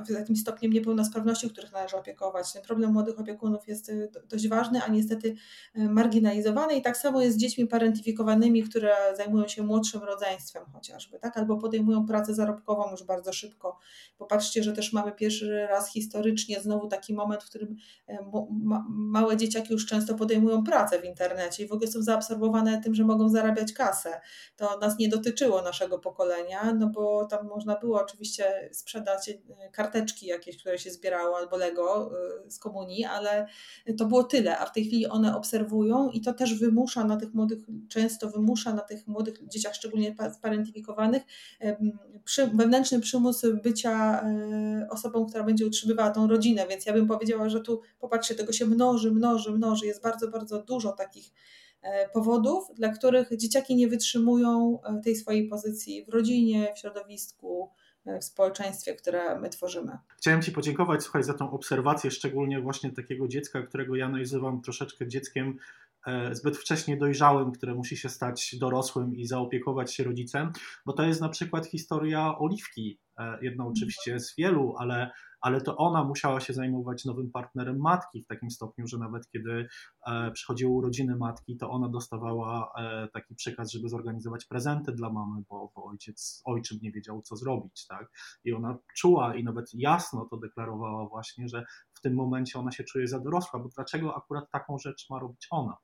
[0.05, 2.53] z jakimś stopniem niepełnosprawności, których należy opiekować.
[2.53, 3.91] Ten problem młodych opiekunów jest
[4.29, 5.35] dość ważny, a niestety
[5.75, 11.37] marginalizowany i tak samo jest z dziećmi parentyfikowanymi, które zajmują się młodszym rodzeństwem chociażby, tak?
[11.37, 13.77] albo podejmują pracę zarobkową już bardzo szybko.
[14.17, 17.75] Popatrzcie, że też mamy pierwszy raz historycznie znowu taki moment, w którym
[18.89, 23.03] małe dzieciaki już często podejmują pracę w internecie i w ogóle są zaabsorbowane tym, że
[23.03, 24.21] mogą zarabiać kasę.
[24.55, 26.28] To nas nie dotyczyło naszego pokolenia,
[26.79, 29.37] no bo tam można było oczywiście sprzedać e,
[29.71, 32.11] karteczki jakieś, które się zbierało albo Lego
[32.45, 33.47] e, z komunii, ale
[33.97, 37.33] to było tyle, a w tej chwili one obserwują i to też wymusza na tych
[37.33, 41.23] młodych, często wymusza na tych młodych dzieciach, szczególnie sparentyfikowanych,
[42.23, 47.49] przy, wewnętrzny przymus bycia e, osobą, która będzie utrzymywała tą rodzinę, więc ja bym powiedziała,
[47.49, 51.31] że tu popatrzcie, tego się mnoży, mnoży, mnoży, jest bardzo, bardzo dużo takich
[52.13, 57.69] powodów, dla których dzieciaki nie wytrzymują e, tej swojej pozycji w rodzinie, w środowisku,
[58.05, 59.97] e, w społeczeństwie, które my tworzymy.
[60.17, 65.07] Chciałem Ci podziękować, słuchaj, za tą obserwację, szczególnie właśnie takiego dziecka, którego ja nazywam troszeczkę
[65.07, 65.57] dzieckiem
[66.31, 70.51] zbyt wcześnie dojrzałym, które musi się stać dorosłym i zaopiekować się rodzicem,
[70.85, 72.99] bo to jest na przykład historia Oliwki,
[73.41, 75.11] jedną oczywiście z wielu, ale
[75.41, 79.67] ale to ona musiała się zajmować nowym partnerem matki w takim stopniu, że nawet kiedy
[80.07, 85.41] e, przychodziły urodziny matki, to ona dostawała e, taki przekaz, żeby zorganizować prezenty dla mamy,
[85.49, 88.11] bo, bo ojciec, ojczym nie wiedział, co zrobić, tak?
[88.43, 92.83] I ona czuła i nawet jasno to deklarowała właśnie, że w tym momencie ona się
[92.83, 95.77] czuje za dorosła, bo dlaczego akurat taką rzecz ma robić ona?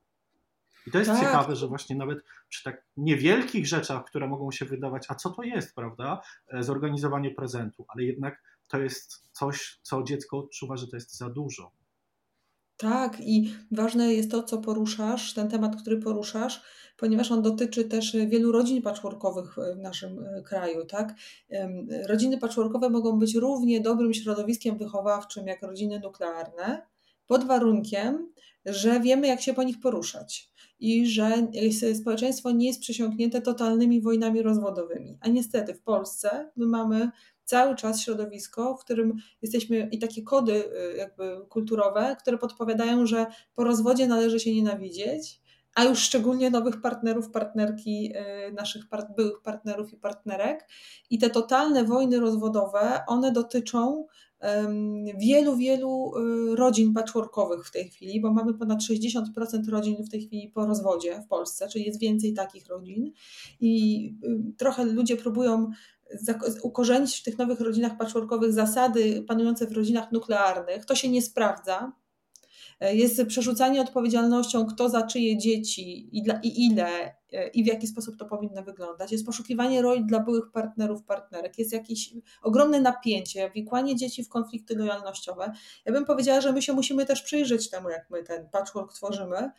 [0.87, 1.19] I to jest tak.
[1.19, 5.43] ciekawe, że właśnie nawet przy tak niewielkich rzeczach, które mogą się wydawać, a co to
[5.43, 6.21] jest, prawda?
[6.47, 11.29] E, zorganizowanie prezentu, ale jednak to jest coś, co dziecko odczuwa, że to jest za
[11.29, 11.71] dużo.
[12.77, 16.61] Tak, i ważne jest to, co poruszasz, ten temat, który poruszasz,
[16.97, 20.85] ponieważ on dotyczy też wielu rodzin patchworkowych w naszym e, kraju.
[20.85, 21.15] Tak?
[22.07, 26.87] Rodziny patchworkowe mogą być równie dobrym środowiskiem wychowawczym jak rodziny nuklearne,
[27.27, 28.31] pod warunkiem,
[28.65, 31.47] że wiemy, jak się po nich poruszać i że
[31.93, 35.17] społeczeństwo nie jest przesiąknięte totalnymi wojnami rozwodowymi.
[35.21, 37.09] A niestety w Polsce my mamy
[37.45, 43.25] cały czas środowisko, w którym jesteśmy i takie kody y, jakby kulturowe, które podpowiadają, że
[43.55, 45.41] po rozwodzie należy się nienawidzieć,
[45.75, 48.13] a już szczególnie nowych partnerów, partnerki,
[48.49, 50.67] y, naszych part byłych partnerów i partnerek.
[51.09, 54.05] I te totalne wojny rozwodowe, one dotyczą
[55.17, 60.21] wielu, wielu y, rodzin patchworkowych w tej chwili, bo mamy ponad 60% rodzin w tej
[60.21, 63.11] chwili po rozwodzie w Polsce, czyli jest więcej takich rodzin.
[63.59, 64.13] I
[64.57, 65.71] trochę ludzie próbują
[66.61, 70.85] ukorzenić w tych nowych rodzinach patchworkowych zasady panujące w rodzinach nuklearnych.
[70.85, 71.91] To się nie sprawdza.
[72.79, 77.67] E, jest przerzucanie odpowiedzialnością, kto za czyje dzieci i, dla, i ile e, i w
[77.67, 79.11] jaki sposób to powinno wyglądać.
[79.11, 81.59] Jest poszukiwanie roli dla byłych partnerów, partnerek.
[81.59, 85.51] Jest jakieś ogromne napięcie, wikłanie dzieci w konflikty lojalnościowe.
[85.85, 89.51] Ja bym powiedziała, że my się musimy też przyjrzeć temu, jak my ten patchwork tworzymy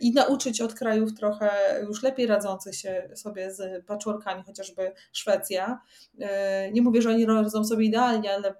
[0.00, 1.50] i nauczyć od krajów trochę
[1.88, 5.80] już lepiej radzących się sobie z patchworkami, chociażby Szwecja.
[6.20, 8.54] E, nie mówię, że oni radzą sobie idealnie, ale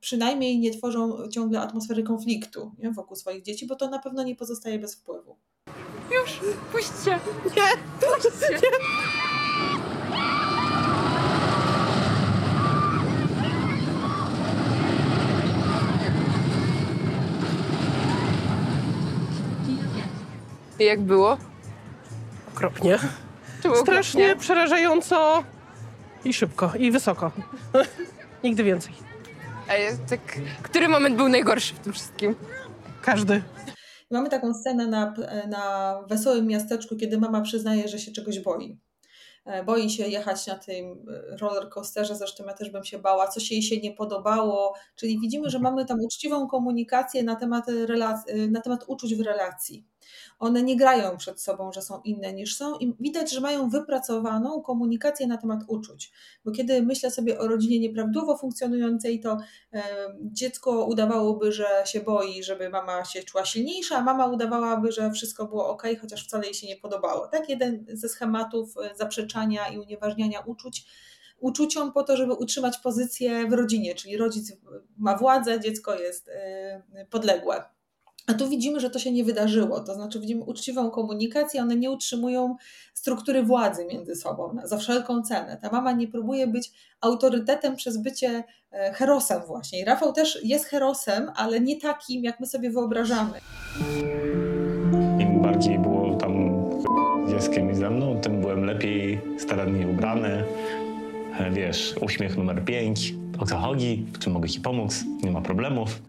[0.00, 4.36] przynajmniej nie tworzą ciągle atmosfery konfliktu nie, wokół swoich dzieci, bo to na pewno nie
[4.36, 5.36] pozostaje bez wpływu.
[6.10, 6.40] Już,
[6.72, 7.10] puśćcie!
[7.56, 8.48] Nie, puśćcie!
[8.52, 9.33] Nie.
[20.78, 21.36] I jak było?
[22.54, 22.98] Okropnie.
[23.62, 24.40] Było Strasznie okropnie?
[24.40, 25.44] przerażająco
[26.24, 27.32] i szybko, i wysoko.
[28.44, 28.92] Nigdy więcej.
[29.68, 30.20] A jest tak,
[30.62, 32.34] który moment był najgorszy w tym wszystkim?
[33.02, 33.42] Każdy.
[34.10, 35.14] Mamy taką scenę na,
[35.48, 38.78] na wesołym miasteczku, kiedy mama przyznaje, że się czegoś boi.
[39.44, 43.28] E, boi się jechać na tym e, roller coasterze, zresztą ja też bym się bała,
[43.28, 48.50] coś jej się nie podobało, czyli widzimy, że mamy tam uczciwą komunikację na temat, relac-
[48.50, 49.86] na temat uczuć w relacji.
[50.38, 54.62] One nie grają przed sobą, że są inne niż są i widać, że mają wypracowaną
[54.62, 56.12] komunikację na temat uczuć.
[56.44, 59.38] Bo kiedy myślę sobie o rodzinie nieprawidłowo funkcjonującej, to
[60.20, 65.46] dziecko udawałoby, że się boi, żeby mama się czuła silniejsza, a mama udawałaby, że wszystko
[65.46, 67.28] było ok, chociaż wcale jej się nie podobało.
[67.28, 70.86] Tak, jeden ze schematów e, zaprzeczania i unieważniania uczuć
[71.40, 74.52] uczuciom po to, żeby utrzymać pozycję w rodzinie, czyli rodzic
[74.96, 77.64] ma władzę, dziecko jest e, podległe.
[78.26, 79.80] A tu widzimy, że to się nie wydarzyło.
[79.80, 82.56] To znaczy, widzimy uczciwą komunikację, one nie utrzymują
[82.94, 85.58] struktury władzy między sobą za wszelką cenę.
[85.62, 89.80] Ta mama nie próbuje być autorytetem przez bycie e, herosem, właśnie.
[89.80, 93.38] I Rafał też jest herosem, ale nie takim, jak my sobie wyobrażamy.
[95.20, 96.54] Im bardziej było tam
[97.28, 100.44] dzieckiem i ze mną, tym byłem lepiej starannie ubrany.
[101.38, 104.06] E, wiesz, uśmiech numer pięć O co chodzi?
[104.12, 105.04] W czym mogę ci pomóc?
[105.22, 106.02] Nie ma problemów.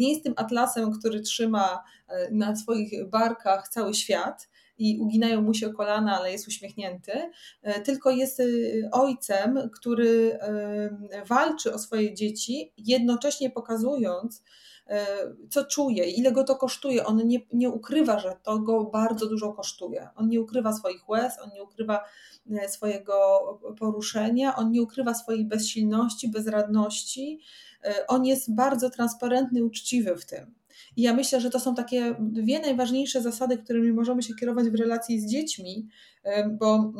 [0.00, 4.48] Nie jest tym atlasem, który trzyma e, na swoich barkach cały świat
[4.78, 7.12] i uginają mu się kolana, ale jest uśmiechnięty,
[7.62, 8.44] e, tylko jest e,
[8.92, 10.38] ojcem, który
[11.26, 14.44] walczy o swoje dzieci, jednocześnie pokazując,
[15.50, 17.06] co czuje, ile go to kosztuje.
[17.06, 20.08] On nie, nie ukrywa, że to go bardzo dużo kosztuje.
[20.16, 22.04] On nie ukrywa swoich łez, on nie ukrywa
[22.68, 23.14] swojego
[23.78, 27.40] poruszenia, on nie ukrywa swojej bezsilności, bezradności.
[28.08, 30.54] On jest bardzo transparentny, uczciwy w tym.
[30.96, 34.74] I ja myślę, że to są takie dwie najważniejsze zasady, którymi możemy się kierować w
[34.74, 35.88] relacji z dziećmi,
[36.50, 36.92] bo mm,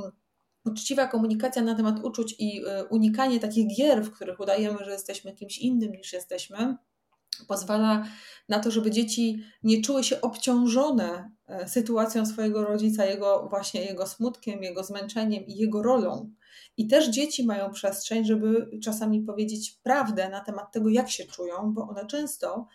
[0.65, 5.59] uczciwa komunikacja na temat uczuć i unikanie takich gier, w których udajemy, że jesteśmy kimś
[5.59, 6.77] innym niż jesteśmy,
[7.49, 8.05] pozwala
[8.49, 14.07] na to, żeby dzieci nie czuły się obciążone e, sytuacją swojego rodzica, jego właśnie jego
[14.07, 16.31] smutkiem, jego zmęczeniem i jego rolą.
[16.77, 21.73] I też dzieci mają przestrzeń, żeby czasami powiedzieć prawdę na temat tego, jak się czują,
[21.75, 22.67] bo one często,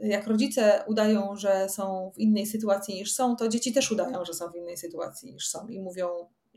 [0.00, 4.34] jak rodzice udają, że są w innej sytuacji niż są, to dzieci też udają, że
[4.34, 6.08] są w innej sytuacji niż są i mówią: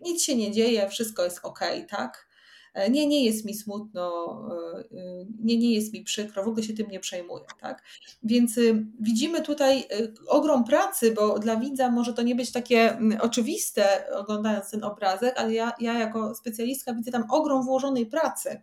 [0.02, 1.60] nic się nie dzieje, wszystko jest ok,
[1.90, 2.28] tak?
[2.92, 6.74] Nie, nie jest mi smutno, e, e, nie, nie jest mi przykro, w ogóle się
[6.74, 7.46] tym nie przejmuję.
[7.62, 7.84] Tak?
[8.24, 12.92] Więc y, widzimy tutaj y, ogrom pracy, bo dla widza może to nie być takie
[12.92, 18.62] mm, oczywiste, oglądając ten obrazek, ale ja, ja jako specjalistka widzę tam ogrom włożonej pracy.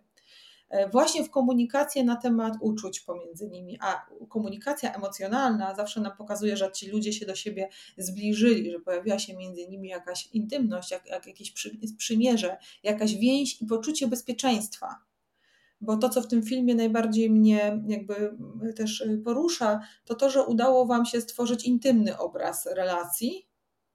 [0.73, 3.77] E, właśnie w komunikację na temat uczuć pomiędzy nimi.
[3.81, 9.19] A komunikacja emocjonalna zawsze nam pokazuje, że ci ludzie się do siebie zbliżyli, że pojawiła
[9.19, 11.53] się między nimi jakaś intymność, jak, jak jakieś
[11.97, 14.95] przymierze, jakaś więź i poczucie bezpieczeństwa.
[15.81, 18.37] Bo to, co w tym filmie najbardziej mnie jakby
[18.75, 23.47] też porusza, to to, że udało Wam się stworzyć intymny obraz relacji,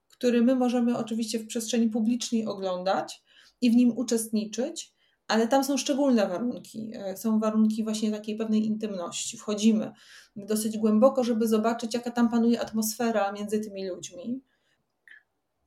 [0.09, 3.23] który my możemy oczywiście w przestrzeni publicznej oglądać
[3.61, 4.98] i w nim uczestniczyć,
[5.29, 6.91] ale tam są szczególne warunki.
[6.95, 9.39] E, są warunki właśnie takiej pewnej intymności.
[9.39, 9.93] Wchodzimy
[10.37, 14.43] dosyć głęboko, żeby zobaczyć, jaka tam panuje atmosfera między tymi ludźmi.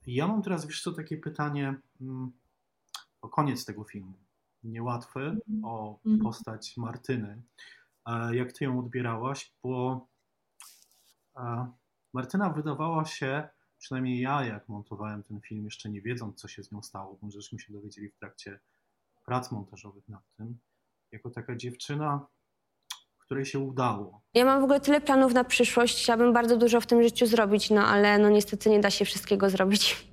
[0.07, 2.31] Ja mam teraz, wiesz co, takie pytanie mm,
[3.21, 4.13] o koniec tego filmu.
[4.63, 5.65] Niełatwy, mhm.
[5.65, 6.19] o mhm.
[6.19, 7.41] postać Martyny.
[8.05, 9.53] E, jak ty ją odbierałaś?
[9.63, 10.07] Bo
[11.38, 11.71] e,
[12.13, 16.71] Martyna wydawała się, przynajmniej ja, jak montowałem ten film, jeszcze nie wiedząc, co się z
[16.71, 18.59] nią stało, bo żeśmy się dowiedzieli w trakcie
[19.31, 20.59] prac montażowych nad tym,
[21.11, 22.27] jako taka dziewczyna,
[23.17, 24.21] której się udało.
[24.33, 27.69] Ja mam w ogóle tyle planów na przyszłość, chciałabym bardzo dużo w tym życiu zrobić,
[27.69, 30.11] no ale no niestety nie da się wszystkiego zrobić.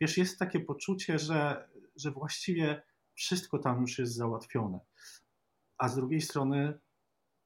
[0.00, 2.82] Wiesz, jest takie poczucie, że, że właściwie
[3.14, 4.80] wszystko tam już jest załatwione,
[5.78, 6.78] a z drugiej strony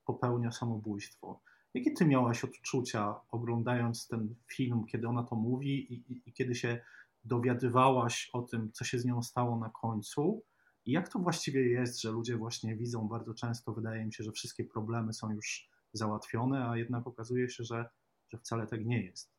[0.04, 1.42] popełnia samobójstwo.
[1.74, 6.54] Jakie ty miałaś odczucia oglądając ten film, kiedy ona to mówi i, i, i kiedy
[6.54, 6.80] się
[7.24, 10.42] dowiadywałaś o tym, co się z nią stało na końcu.
[10.86, 14.32] I jak to właściwie jest, że ludzie właśnie widzą bardzo często, wydaje mi się, że
[14.32, 17.84] wszystkie problemy są już załatwione, a jednak okazuje się, że,
[18.28, 19.32] że wcale tak nie jest.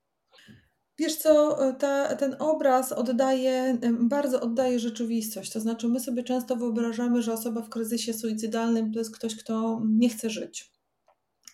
[0.97, 5.51] Wiesz co, ta, ten obraz oddaje, bardzo oddaje rzeczywistość.
[5.51, 9.81] To znaczy, my sobie często wyobrażamy, że osoba w kryzysie suicydalnym to jest ktoś, kto
[9.85, 10.70] nie chce żyć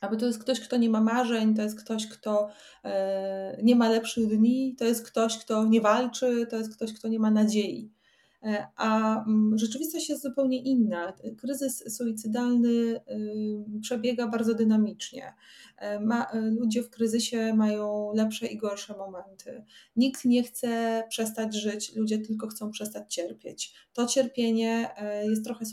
[0.02, 2.50] aby to jest ktoś, kto nie ma marzeń, to jest ktoś, kto
[2.84, 7.08] e, nie ma lepszych dni, to jest ktoś, kto nie walczy, to jest ktoś, kto
[7.08, 7.97] nie ma nadziei.
[8.44, 11.14] E, a mm, rzeczywistość jest zupełnie inna.
[11.38, 15.34] Kryzys suicydalny y, przebiega bardzo dynamicznie.
[15.78, 19.64] E, ma, e, ludzie w kryzysie mają lepsze i gorsze momenty.
[19.96, 23.74] Nikt nie chce przestać żyć, ludzie tylko chcą przestać cierpieć.
[23.94, 24.90] To cierpienie
[25.24, 25.66] jest trochę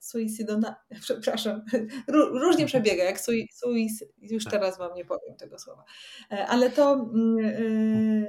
[0.00, 1.62] suicydona, przepraszam,
[2.32, 4.52] różnie przebiega, jak suicid, już tak.
[4.52, 5.84] teraz wam nie powiem tego słowa,
[6.48, 8.26] ale to mm,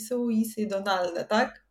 [0.00, 1.69] suicydonalne, tak?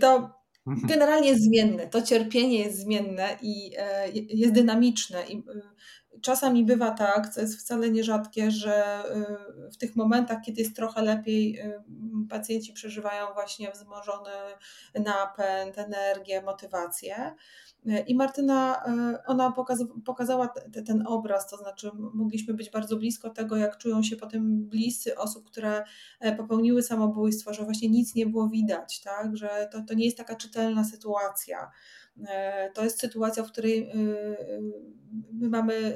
[0.00, 0.30] To
[0.66, 0.88] mhm.
[0.88, 1.86] generalnie jest zmienne.
[1.86, 5.26] To cierpienie jest zmienne i e, jest dynamiczne.
[5.26, 5.40] I e,
[6.22, 11.02] czasami bywa tak, co jest wcale nierzadkie, że e, w tych momentach, kiedy jest trochę
[11.02, 11.62] lepiej,
[12.30, 14.30] pacjenci przeżywają właśnie wzmożony
[14.94, 17.34] napęd, energię, motywację.
[18.06, 19.52] I Martyna, e, ona
[20.04, 20.48] pokazała
[20.86, 25.46] ten obraz, to znaczy mogliśmy być bardzo blisko tego, jak czują się potem bliscy osób,
[25.50, 25.84] które
[26.20, 29.36] e, popełniły samobójstwo, że właśnie nic nie było widać, tak?
[29.36, 31.70] że to, to nie jest taka czytelna sytuacja.
[32.28, 33.92] E, to jest sytuacja, w której
[35.32, 35.94] my mamy,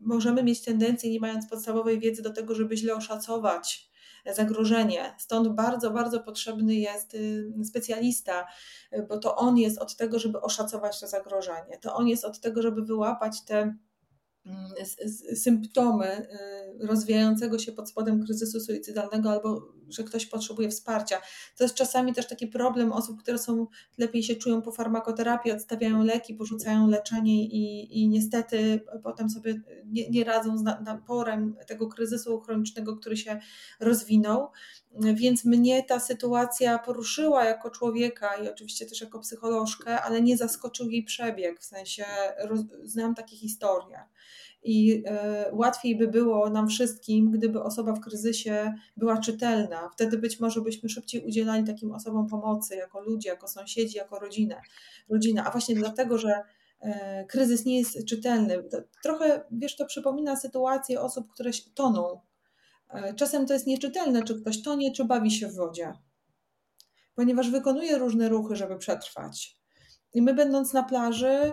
[0.00, 3.89] możemy mieć tendencję, nie mając podstawowej wiedzy do tego, żeby źle oszacować
[4.26, 5.14] zagrożenie.
[5.18, 8.46] Stąd bardzo, bardzo potrzebny jest y, specjalista,
[9.08, 11.78] bo to on jest od tego, żeby oszacować to zagrożenie.
[11.80, 13.74] To on jest od tego, żeby wyłapać te
[14.46, 14.70] Mm,
[15.36, 16.28] symptomy
[16.80, 21.20] y, rozwijającego się pod spodem kryzysu suicydalnego albo że ktoś potrzebuje wsparcia.
[21.56, 23.66] To jest czasami też taki problem osób, które są
[23.98, 30.10] lepiej się czują po farmakoterapii, odstawiają leki, porzucają leczenie i, i niestety potem sobie nie,
[30.10, 33.40] nie radzą z naporem tego kryzysu chronicznego, który się
[33.80, 34.48] rozwinął.
[35.14, 40.90] Więc mnie ta sytuacja poruszyła jako człowieka i oczywiście też jako psycholożkę, ale nie zaskoczył
[40.90, 42.04] jej przebieg, w sensie
[42.38, 43.98] roz, znam takie historie
[44.62, 49.88] i e, łatwiej by było nam wszystkim, gdyby osoba w kryzysie była czytelna.
[49.92, 54.60] Wtedy być może byśmy szybciej udzielali takim osobom pomocy, jako ludzie, jako sąsiedzi, jako rodzinę.
[55.08, 55.44] rodzina.
[55.44, 56.42] A właśnie dlatego, że
[56.80, 58.62] e, kryzys nie jest czytelny.
[59.02, 62.20] Trochę, wiesz, to przypomina sytuację osób, które toną.
[62.88, 65.92] E, czasem to jest nieczytelne, czy ktoś tonie, czy bawi się w wodzie,
[67.14, 69.60] ponieważ wykonuje różne ruchy, żeby przetrwać.
[70.14, 71.52] I my, będąc na plaży,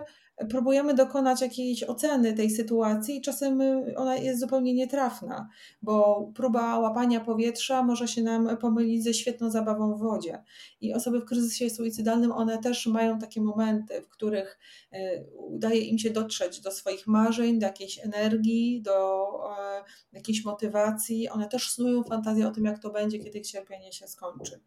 [0.50, 5.48] próbujemy dokonać jakiejś oceny tej sytuacji i czasem y, ona jest zupełnie nietrafna,
[5.82, 10.42] bo próba łapania powietrza może się nam pomylić ze świetną zabawą w wodzie.
[10.80, 14.58] I osoby w kryzysie suicydalnym, one też mają takie momenty, w których
[14.92, 19.28] y, udaje im się dotrzeć do swoich marzeń, do jakiejś energii, do
[19.58, 21.28] e, jakiejś motywacji.
[21.28, 24.60] One też snują fantazję o tym, jak to będzie, kiedy ich cierpienie się skończy.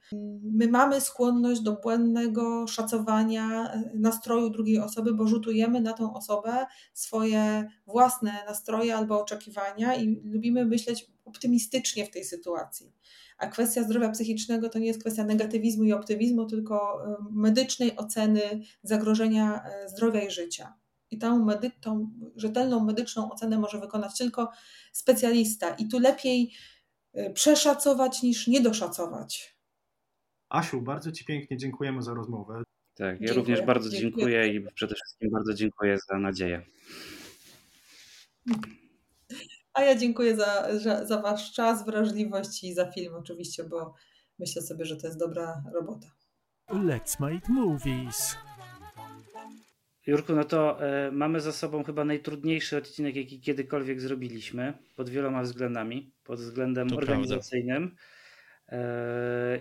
[0.44, 6.66] My mamy skłonność do błędnego szacowania e, nastroju drugiej osoby, bo rzutujemy na tą osobę
[6.94, 12.94] swoje własne nastroje albo oczekiwania i lubimy myśleć optymistycznie w tej sytuacji.
[13.38, 18.42] A kwestia zdrowia psychicznego to nie jest kwestia negatywizmu i optymizmu, tylko e, medycznej oceny
[18.84, 20.74] zagrożenia e, zdrowia i życia.
[21.12, 24.52] I tą, medy- tą rzetelną medyczną ocenę może wykonać tylko
[24.94, 25.70] specjalista.
[25.70, 26.54] I tu lepiej
[27.14, 29.58] e, przeszacować niż niedoszacować.
[30.50, 32.64] Asiu, bardzo Ci pięknie dziękujemy za rozmowę.
[32.96, 33.34] Tak, ja Dziękuję.
[33.34, 34.12] również bardzo Dziękuję.
[34.12, 36.62] dziękuję i przede wszystkim bardzo dziękuję za nadzieję.
[39.74, 43.94] A ja dziękuję za, za, za Wasz czas, wrażliwość i za film oczywiście, bo
[44.40, 46.08] myślę sobie, że to jest dobra robota.
[46.70, 48.36] Let's make movies.
[50.08, 55.42] Jurku, no to e, mamy za sobą chyba najtrudniejszy odcinek, jaki kiedykolwiek zrobiliśmy, pod wieloma
[55.42, 56.12] względami.
[56.24, 58.21] Pod względem To organizacyjnym e,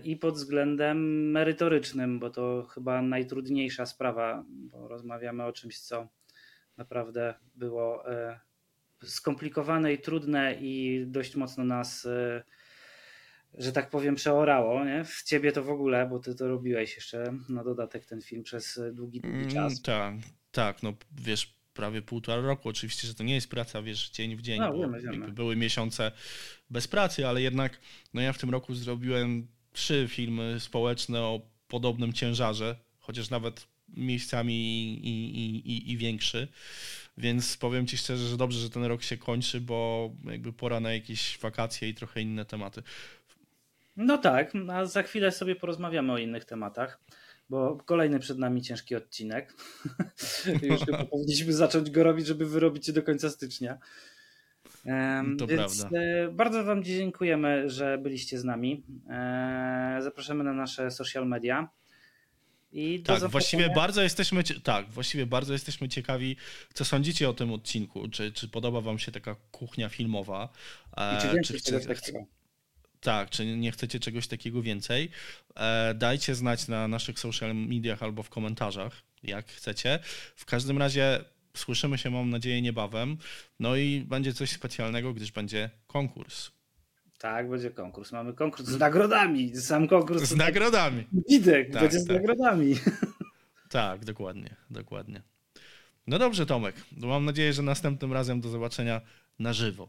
[0.04, 6.08] i pod względem merytorycznym, bo to chyba najtrudniejsza sprawa, bo rozmawiamy o czymś, co
[6.76, 8.40] naprawdę było e,
[9.04, 12.42] skomplikowane i trudne i dość mocno nas, e,
[13.54, 14.84] że tak powiem, przeorało.
[14.84, 15.04] Nie?
[15.04, 18.80] W ciebie to w ogóle, bo ty to robiłeś jeszcze na dodatek ten film przez
[18.92, 19.82] długi, długi Mm, czas.
[19.82, 20.14] tak,
[20.52, 20.92] tak, no
[21.22, 22.68] wiesz, prawie półtora roku.
[22.68, 25.32] Oczywiście, że to nie jest praca, wiesz, dzień w dzień, No, bo wiemy, wiemy.
[25.32, 26.12] były miesiące
[26.70, 27.80] bez pracy, ale jednak
[28.14, 33.66] no ja w tym roku zrobiłem trzy filmy społeczne o podobnym ciężarze, chociaż nawet
[33.96, 36.48] miejscami i, i, i, i większy.
[37.18, 40.92] Więc powiem ci szczerze, że dobrze, że ten rok się kończy, bo jakby pora na
[40.92, 42.82] jakieś wakacje i trochę inne tematy.
[43.96, 47.00] No tak, a za chwilę sobie porozmawiamy o innych tematach,
[47.50, 49.54] bo kolejny przed nami ciężki odcinek.
[50.62, 53.78] Już chyba powinniśmy zacząć go robić, żeby wyrobić się do końca stycznia.
[55.38, 55.98] To Więc prawda.
[55.98, 58.82] e, bardzo Wam dziękujemy, że byliście z nami.
[59.10, 61.68] E, Zapraszamy na nasze social media.
[62.72, 66.36] I Tak, właściwie bardzo jesteśmy, tak, właściwie bardzo jesteśmy ciekawi,
[66.74, 68.08] co sądzicie o tym odcinku.
[68.08, 70.48] Czy, czy podoba wam się taka kuchnia filmowa?
[70.96, 72.18] E, I czy więcej czegoś takiego?
[73.00, 75.10] Tak, czy nie chcecie czegoś takiego więcej?
[75.56, 79.98] E, dajcie znać na naszych social mediach albo w komentarzach, jak chcecie.
[80.36, 81.24] W każdym razie
[81.56, 83.16] słyszymy się, mam nadzieję, niebawem.
[83.60, 86.50] No i będzie coś specjalnego, gdyż będzie konkurs.
[87.18, 88.12] Tak, będzie konkurs.
[88.12, 89.56] Mamy konkurs z nagrodami.
[89.56, 90.22] Sam konkurs.
[90.22, 91.06] Z nagrodami.
[91.28, 92.16] Widek, Tak, będzie z tak.
[92.16, 92.74] nagrodami.
[93.68, 95.22] Tak, dokładnie, dokładnie.
[96.06, 96.74] No dobrze, Tomek.
[96.96, 99.00] Mam nadzieję, że następnym razem do zobaczenia
[99.38, 99.88] na żywo.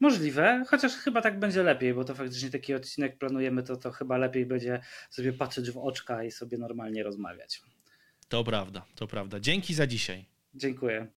[0.00, 4.18] Możliwe, chociaż chyba tak będzie lepiej, bo to faktycznie taki odcinek planujemy, to, to chyba
[4.18, 7.62] lepiej będzie sobie patrzeć w oczka i sobie normalnie rozmawiać.
[8.28, 9.40] To prawda, to prawda.
[9.40, 10.24] Dzięki za dzisiaj.
[10.54, 11.08] Dziękuję.